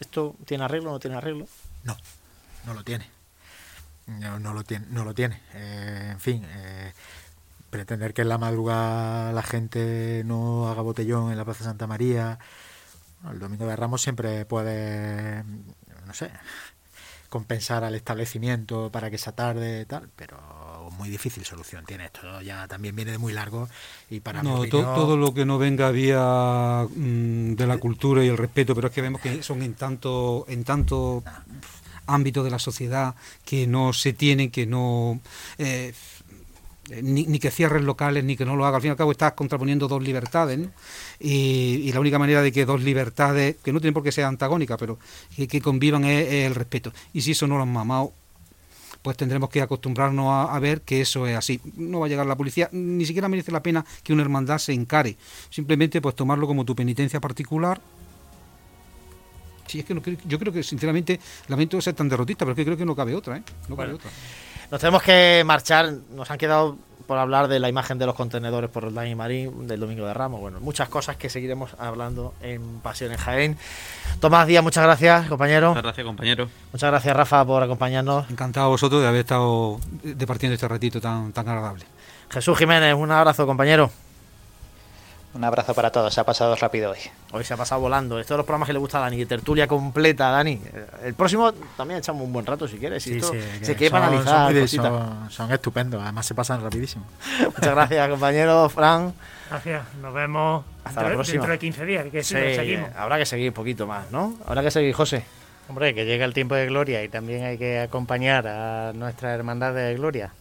¿Esto 0.00 0.34
tiene 0.44 0.64
arreglo 0.64 0.90
o 0.90 0.92
no 0.94 0.98
tiene 0.98 1.16
arreglo? 1.16 1.46
No, 1.84 1.96
no 2.66 2.74
lo 2.74 2.82
tiene. 2.82 3.06
No, 4.06 4.38
no 4.38 4.54
lo 4.54 4.64
tiene. 4.64 4.86
No 4.90 5.04
lo 5.04 5.14
tiene. 5.14 5.40
Eh, 5.54 6.08
en 6.12 6.20
fin, 6.20 6.44
eh, 6.48 6.92
pretender 7.68 8.14
que 8.14 8.22
en 8.22 8.28
la 8.28 8.38
madrugada 8.38 9.32
la 9.32 9.42
gente 9.42 10.22
no 10.24 10.68
haga 10.68 10.82
botellón 10.82 11.30
en 11.30 11.38
la 11.38 11.44
Plaza 11.44 11.64
Santa 11.64 11.86
María. 11.86 12.38
Bueno, 13.20 13.34
el 13.34 13.38
Domingo 13.38 13.66
de 13.66 13.76
Ramos 13.76 14.02
siempre 14.02 14.44
puede, 14.44 15.44
no 16.06 16.14
sé, 16.14 16.30
compensar 17.28 17.84
al 17.84 17.94
establecimiento 17.94 18.90
para 18.90 19.10
que 19.10 19.16
esa 19.16 19.32
tarde 19.32 19.86
tal, 19.86 20.08
pero 20.16 20.38
muy 21.00 21.08
difícil 21.08 21.44
solución 21.44 21.84
tiene 21.86 22.06
esto. 22.06 22.42
Ya 22.42 22.68
también 22.68 22.94
viene 22.94 23.12
de 23.12 23.18
muy 23.18 23.32
largo 23.32 23.68
y 24.10 24.20
para 24.20 24.42
no, 24.42 24.66
to, 24.66 24.82
todo 24.82 25.16
lo 25.16 25.32
que 25.32 25.44
no 25.44 25.58
venga 25.58 25.90
vía 25.90 26.86
mmm, 26.94 27.54
de 27.54 27.66
la 27.66 27.78
cultura 27.78 28.24
y 28.24 28.28
el 28.28 28.36
respeto, 28.36 28.74
pero 28.74 28.88
es 28.88 28.94
que 28.94 29.02
vemos 29.02 29.20
que 29.20 29.42
son 29.42 29.62
en 29.62 29.74
tanto 29.74 30.44
en 30.48 30.64
tanto 30.64 31.22
ámbito 32.06 32.42
de 32.42 32.50
la 32.50 32.58
sociedad 32.58 33.14
que 33.44 33.66
no 33.66 33.92
se 33.92 34.12
tiene, 34.12 34.50
que 34.50 34.66
no 34.66 35.20
eh, 35.58 35.94
ni, 37.02 37.24
ni, 37.26 37.38
que 37.38 37.50
cierres 37.50 37.82
locales, 37.82 38.24
ni 38.24 38.36
que 38.36 38.44
no 38.44 38.56
lo 38.56 38.66
haga. 38.66 38.76
Al 38.76 38.82
fin 38.82 38.88
y 38.88 38.92
al 38.92 38.96
cabo 38.96 39.12
estás 39.12 39.32
contraponiendo 39.32 39.88
dos 39.88 40.02
libertades, 40.02 40.58
¿no? 40.58 40.70
y, 41.18 41.82
y, 41.84 41.92
la 41.92 42.00
única 42.00 42.18
manera 42.18 42.42
de 42.42 42.52
que 42.52 42.64
dos 42.64 42.82
libertades, 42.82 43.56
que 43.62 43.72
no 43.72 43.80
tienen 43.80 43.94
por 43.94 44.02
qué 44.02 44.12
ser 44.12 44.24
antagónicas, 44.24 44.78
pero 44.78 44.98
que, 45.34 45.46
que 45.46 45.60
convivan 45.60 46.04
es, 46.04 46.26
es, 46.26 46.46
el 46.46 46.54
respeto. 46.54 46.92
Y 47.12 47.20
si 47.20 47.32
eso 47.32 47.46
no 47.46 47.56
lo 47.56 47.62
han 47.62 47.72
mamado, 47.72 48.12
pues 49.02 49.16
tendremos 49.16 49.48
que 49.48 49.62
acostumbrarnos 49.62 50.26
a, 50.26 50.54
a, 50.54 50.58
ver 50.58 50.82
que 50.82 51.00
eso 51.00 51.26
es 51.26 51.36
así. 51.36 51.60
No 51.76 52.00
va 52.00 52.06
a 52.06 52.08
llegar 52.08 52.26
la 52.26 52.36
policía, 52.36 52.68
ni 52.72 53.06
siquiera 53.06 53.28
merece 53.28 53.52
la 53.52 53.62
pena 53.62 53.84
que 54.02 54.12
una 54.12 54.22
hermandad 54.22 54.58
se 54.58 54.72
encare. 54.72 55.16
Simplemente 55.48 56.00
pues 56.00 56.14
tomarlo 56.14 56.46
como 56.46 56.64
tu 56.64 56.74
penitencia 56.74 57.20
particular. 57.20 57.80
Sí, 59.66 59.78
es 59.78 59.84
que 59.84 59.94
no, 59.94 60.02
yo 60.26 60.38
creo 60.38 60.52
que 60.52 60.64
sinceramente 60.64 61.20
lamento 61.46 61.80
ser 61.80 61.94
tan 61.94 62.08
derrotista, 62.08 62.44
pero 62.44 62.52
es 62.52 62.56
que 62.56 62.64
creo 62.64 62.76
que 62.76 62.84
no 62.84 62.96
cabe 62.96 63.14
otra, 63.14 63.36
¿eh? 63.36 63.42
No 63.68 63.76
bueno, 63.76 63.92
cabe 63.92 63.94
otra. 63.94 64.10
Nos 64.70 64.80
tenemos 64.80 65.02
que 65.02 65.42
marchar, 65.44 65.92
nos 66.10 66.30
han 66.30 66.38
quedado 66.38 66.76
por 67.06 67.18
hablar 67.18 67.48
de 67.48 67.58
la 67.58 67.68
imagen 67.68 67.98
de 67.98 68.06
los 68.06 68.14
contenedores 68.14 68.70
por 68.70 68.84
Roldán 68.84 69.08
y 69.08 69.16
Marín 69.16 69.66
del 69.66 69.80
Domingo 69.80 70.06
de 70.06 70.14
Ramos. 70.14 70.40
Bueno, 70.40 70.60
muchas 70.60 70.88
cosas 70.88 71.16
que 71.16 71.28
seguiremos 71.28 71.74
hablando 71.76 72.34
en 72.40 72.78
Pasión 72.78 73.10
en 73.10 73.18
Jaén. 73.18 73.58
Tomás 74.20 74.46
Díaz, 74.46 74.62
muchas 74.62 74.84
gracias, 74.84 75.26
compañero. 75.28 75.70
Muchas 75.70 75.82
gracias, 75.82 76.06
compañero. 76.06 76.48
Muchas 76.72 76.88
gracias, 76.88 77.16
Rafa, 77.16 77.44
por 77.44 77.64
acompañarnos. 77.64 78.30
Encantado 78.30 78.66
a 78.66 78.68
vosotros 78.68 79.02
de 79.02 79.08
haber 79.08 79.22
estado 79.22 79.80
departiendo 80.04 80.54
este 80.54 80.68
ratito 80.68 81.00
tan, 81.00 81.32
tan 81.32 81.48
agradable. 81.48 81.84
Jesús 82.30 82.56
Jiménez, 82.56 82.94
un 82.94 83.10
abrazo, 83.10 83.44
compañero. 83.44 83.90
Un 85.32 85.44
abrazo 85.44 85.74
para 85.74 85.92
todos, 85.92 86.12
se 86.12 86.20
ha 86.20 86.24
pasado 86.24 86.56
rápido 86.56 86.90
hoy. 86.90 86.98
Hoy 87.30 87.44
se 87.44 87.54
ha 87.54 87.56
pasado 87.56 87.80
volando. 87.80 88.18
Estos 88.18 88.30
son 88.30 88.38
los 88.38 88.46
programas 88.46 88.66
que 88.66 88.72
le 88.72 88.80
gusta 88.80 88.98
a 88.98 89.02
Dani, 89.02 89.24
tertulia 89.26 89.68
completa, 89.68 90.28
Dani. 90.30 90.60
El 91.04 91.14
próximo 91.14 91.52
también 91.76 91.98
echamos 91.98 92.22
un 92.22 92.32
buen 92.32 92.44
rato 92.44 92.66
si 92.66 92.78
quieres. 92.78 93.04
Sí, 93.04 93.16
esto 93.16 93.32
sí, 93.32 93.38
se 93.62 93.76
quiere 93.76 93.92
para 93.92 94.08
analizar. 94.08 94.52
Son, 94.68 94.68
son, 94.68 95.30
son, 95.30 95.52
estupendos, 95.52 96.02
además 96.02 96.26
se 96.26 96.34
pasan 96.34 96.60
rapidísimo. 96.62 97.04
Muchas 97.44 97.74
gracias, 97.74 98.08
compañero 98.08 98.68
Fran. 98.70 99.14
Gracias, 99.48 99.94
nos 100.00 100.12
vemos 100.12 100.64
Hasta 100.82 101.02
la 101.02 101.08
próxima. 101.10 101.34
dentro 101.34 101.52
de 101.52 101.58
15 101.58 101.86
días. 101.86 102.06
Que 102.10 102.24
sí, 102.24 102.34
seguimos. 102.34 102.90
Habrá 102.96 103.16
que 103.16 103.26
seguir 103.26 103.50
un 103.50 103.54
poquito 103.54 103.86
más, 103.86 104.10
¿no? 104.10 104.34
Habrá 104.46 104.62
que 104.62 104.72
seguir, 104.72 104.92
José. 104.94 105.24
Hombre, 105.68 105.94
que 105.94 106.04
llega 106.04 106.24
el 106.24 106.34
tiempo 106.34 106.56
de 106.56 106.66
gloria 106.66 107.04
y 107.04 107.08
también 107.08 107.44
hay 107.44 107.56
que 107.56 107.78
acompañar 107.78 108.48
a 108.48 108.92
nuestra 108.92 109.32
hermandad 109.32 109.72
de 109.74 109.94
gloria. 109.94 110.32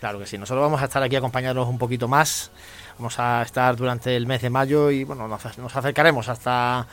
Claro 0.00 0.18
que 0.18 0.26
sí, 0.26 0.36
nosotros 0.36 0.60
vamos 0.60 0.82
a 0.82 0.86
estar 0.86 1.02
aquí 1.02 1.14
a 1.14 1.18
acompañarlos 1.18 1.68
un 1.68 1.78
poquito 1.78 2.08
más. 2.08 2.50
Vamos 2.98 3.18
a 3.18 3.42
estar 3.42 3.74
durante 3.76 4.14
el 4.16 4.26
mes 4.26 4.42
de 4.42 4.50
mayo 4.50 4.90
y 4.90 5.04
bueno, 5.04 5.26
nos, 5.26 5.44
acercaremos 5.76 6.28
hasta 6.28 6.86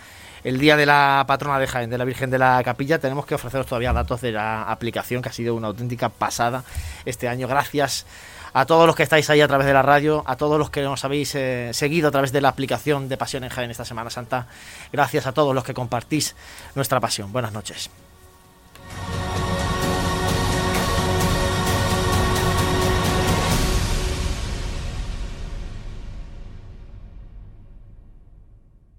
el 0.43 0.57
día 0.57 0.75
de 0.75 0.85
la 0.87 1.23
patrona 1.27 1.59
de 1.59 1.67
Jaén, 1.67 1.89
de 1.89 1.97
la 1.97 2.05
Virgen 2.05 2.31
de 2.31 2.39
la 2.39 2.61
Capilla. 2.63 2.99
Tenemos 2.99 3.25
que 3.25 3.35
ofreceros 3.35 3.67
todavía 3.67 3.93
datos 3.93 4.21
de 4.21 4.31
la 4.31 4.63
aplicación, 4.63 5.21
que 5.21 5.29
ha 5.29 5.33
sido 5.33 5.53
una 5.53 5.67
auténtica 5.67 6.09
pasada 6.09 6.63
este 7.05 7.27
año. 7.27 7.47
Gracias 7.47 8.07
a 8.53 8.65
todos 8.65 8.87
los 8.87 8.95
que 8.95 9.03
estáis 9.03 9.29
ahí 9.29 9.41
a 9.41 9.47
través 9.47 9.67
de 9.67 9.73
la 9.73 9.83
radio, 9.83 10.23
a 10.25 10.35
todos 10.35 10.57
los 10.57 10.69
que 10.69 10.81
nos 10.81 11.05
habéis 11.05 11.35
eh, 11.35 11.69
seguido 11.73 12.09
a 12.09 12.11
través 12.11 12.31
de 12.31 12.41
la 12.41 12.49
aplicación 12.49 13.07
de 13.07 13.17
Pasión 13.17 13.43
en 13.43 13.49
Jaén 13.49 13.71
esta 13.71 13.85
Semana 13.85 14.09
Santa. 14.09 14.47
Gracias 14.91 15.27
a 15.27 15.33
todos 15.33 15.53
los 15.53 15.63
que 15.63 15.73
compartís 15.73 16.35
nuestra 16.75 16.99
pasión. 16.99 17.31
Buenas 17.31 17.53
noches. 17.53 17.89